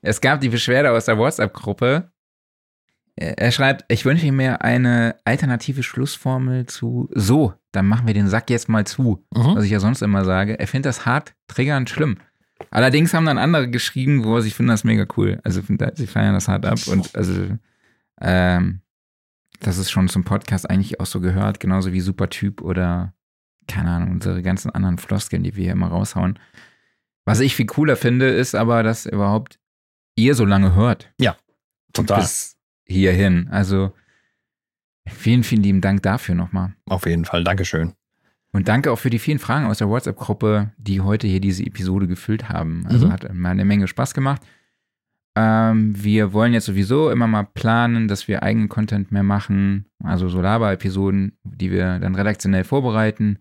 [0.00, 2.10] Es gab die Beschwerde aus der WhatsApp-Gruppe.
[3.16, 8.50] Er schreibt, ich wünsche mir eine alternative Schlussformel zu so, dann machen wir den Sack
[8.50, 9.24] jetzt mal zu.
[9.32, 9.54] Mhm.
[9.54, 10.58] Was ich ja sonst immer sage.
[10.58, 12.18] Er findet das hart, triggernd, schlimm.
[12.70, 15.40] Allerdings haben dann andere geschrieben, wo sie finden das mega cool.
[15.44, 15.62] Also
[15.94, 17.56] sie feiern das hart ab und also
[18.20, 18.80] ähm,
[19.60, 23.14] das ist schon zum Podcast eigentlich auch so gehört, genauso wie Supertyp oder
[23.66, 26.38] keine Ahnung, unsere ganzen anderen Floskeln, die wir hier immer raushauen.
[27.24, 29.58] Was ich viel cooler finde, ist aber, dass überhaupt
[30.16, 31.10] ihr so lange hört.
[31.92, 32.20] Total.
[32.20, 33.48] Bis hierhin.
[33.50, 33.92] Also
[35.06, 36.74] vielen, vielen lieben Dank dafür nochmal.
[36.86, 37.44] Auf jeden Fall.
[37.44, 37.92] Dankeschön.
[38.52, 42.06] Und danke auch für die vielen Fragen aus der WhatsApp-Gruppe, die heute hier diese Episode
[42.06, 42.84] gefüllt haben.
[42.88, 43.12] Also Mhm.
[43.12, 44.42] hat mal eine Menge Spaß gemacht.
[45.36, 49.86] Ähm, wir wollen jetzt sowieso immer mal planen, dass wir eigenen Content mehr machen.
[50.02, 53.38] Also so Laber-Episoden, die wir dann redaktionell vorbereiten.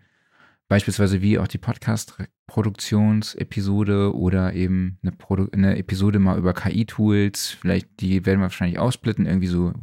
[0.70, 7.50] Beispielsweise wie auch die Podcast-Produktionsepisode oder eben eine, Produ eine Episode mal über KI-Tools.
[7.60, 9.74] Vielleicht, die werden wir wahrscheinlich aufsplitten, irgendwie so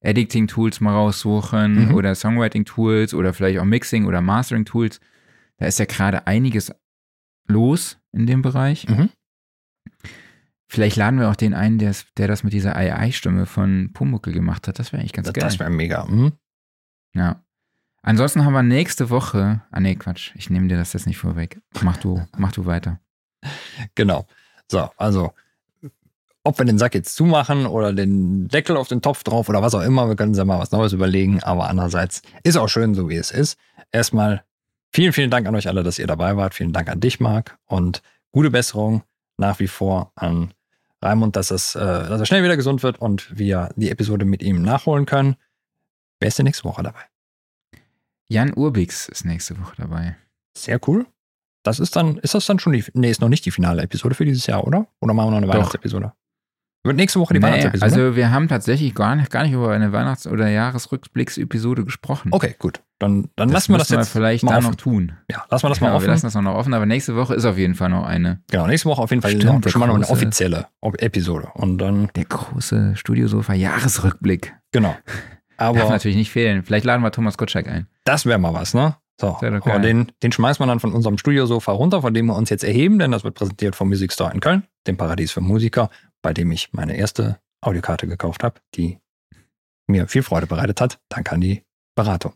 [0.00, 1.94] Editing-Tools mal raussuchen Mhm.
[1.94, 5.00] oder Songwriting-Tools oder vielleicht auch Mixing- oder Mastering-Tools.
[5.58, 6.74] Da ist ja gerade einiges
[7.46, 8.88] los in dem Bereich.
[8.88, 9.10] Mhm.
[10.68, 14.66] Vielleicht laden wir auch den ein, der, der das mit dieser AI-Stimme von Pumuckel gemacht
[14.66, 14.78] hat.
[14.78, 15.44] Das wäre eigentlich ganz Das, geil.
[15.44, 16.06] das wäre mega.
[16.06, 16.32] Mhm.
[17.14, 17.44] ja.
[18.02, 19.62] Ansonsten haben wir nächste Woche.
[19.70, 20.32] Ah, nee, Quatsch.
[20.34, 21.60] Ich nehme dir das jetzt nicht vorweg.
[21.82, 22.98] Mach du, mach du weiter.
[23.94, 24.26] Genau.
[24.68, 25.32] So, also,
[26.42, 29.74] ob wir den Sack jetzt zumachen oder den Deckel auf den Topf drauf oder was
[29.74, 31.42] auch immer, wir können uns ja mal was Neues überlegen.
[31.44, 33.56] Aber andererseits ist auch schön, so wie es ist.
[33.92, 34.42] Erstmal
[34.92, 36.54] vielen, vielen Dank an euch alle, dass ihr dabei wart.
[36.54, 37.56] Vielen Dank an dich, Marc.
[37.66, 38.02] Und
[38.32, 39.02] gute Besserung
[39.36, 40.52] nach wie vor an
[41.00, 44.42] Raimund, dass, es, äh, dass er schnell wieder gesund wird und wir die Episode mit
[44.42, 45.36] ihm nachholen können.
[46.18, 47.11] Wer ist denn nächste Woche dabei?
[48.32, 50.16] Jan Urbix ist nächste Woche dabei.
[50.56, 51.06] Sehr cool.
[51.64, 54.14] Das ist dann, ist das dann schon die, nee, ist noch nicht die finale Episode
[54.14, 54.86] für dieses Jahr, oder?
[55.00, 55.54] Oder machen wir noch eine Doch.
[55.54, 56.12] Weihnachtsepisode?
[56.84, 57.84] Wird nächste Woche die Nee, Weihnachtsepisode?
[58.02, 62.30] also wir haben tatsächlich gar nicht, gar nicht über eine Weihnachts- oder Jahresrückblicksepisode gesprochen.
[62.32, 62.82] okay, gut.
[62.98, 65.12] Dann, dann das lassen wir das jetzt vielleicht mal da noch tun.
[65.30, 66.06] Ja, lassen wir das mal Genau, offen.
[66.06, 68.40] wir lassen das noch offen, aber nächste Woche ist auf jeden Fall noch eine.
[68.50, 70.66] genau, nächste Woche auf jeden Fall Stimmt, noch, schon mal noch eine offizielle
[70.98, 71.48] Episode.
[71.54, 74.54] Und dann, Der große Studiosofa-Jahresrückblick.
[74.72, 74.96] genau.
[75.58, 76.64] Darf Aber natürlich nicht fehlen.
[76.64, 77.86] Vielleicht laden wir Thomas Gottschalk ein.
[78.04, 78.96] Das wäre mal was, ne?
[79.20, 79.80] So, aber geil.
[79.82, 82.98] den, den schmeißen wir dann von unserem Studiosofa runter, von dem wir uns jetzt erheben,
[82.98, 85.90] denn das wird präsentiert vom Music Store in Köln, dem Paradies für Musiker,
[86.22, 88.98] bei dem ich meine erste Audiokarte gekauft habe, die
[89.86, 90.98] mir viel Freude bereitet hat.
[91.08, 91.62] Danke an die
[91.94, 92.34] Beratung.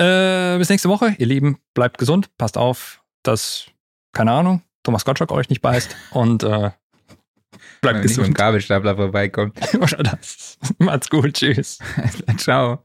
[0.00, 1.58] Äh, bis nächste Woche, ihr Lieben.
[1.74, 3.66] Bleibt gesund, passt auf, dass,
[4.12, 6.46] keine Ahnung, Thomas Gottschalk euch nicht beißt und äh,
[7.80, 8.38] bleibt Wenn nicht mit dem gesund.
[8.38, 9.58] Gabelstapler vorbeikommt.
[10.78, 11.78] Macht's gut, tschüss.
[12.36, 12.82] Ciao.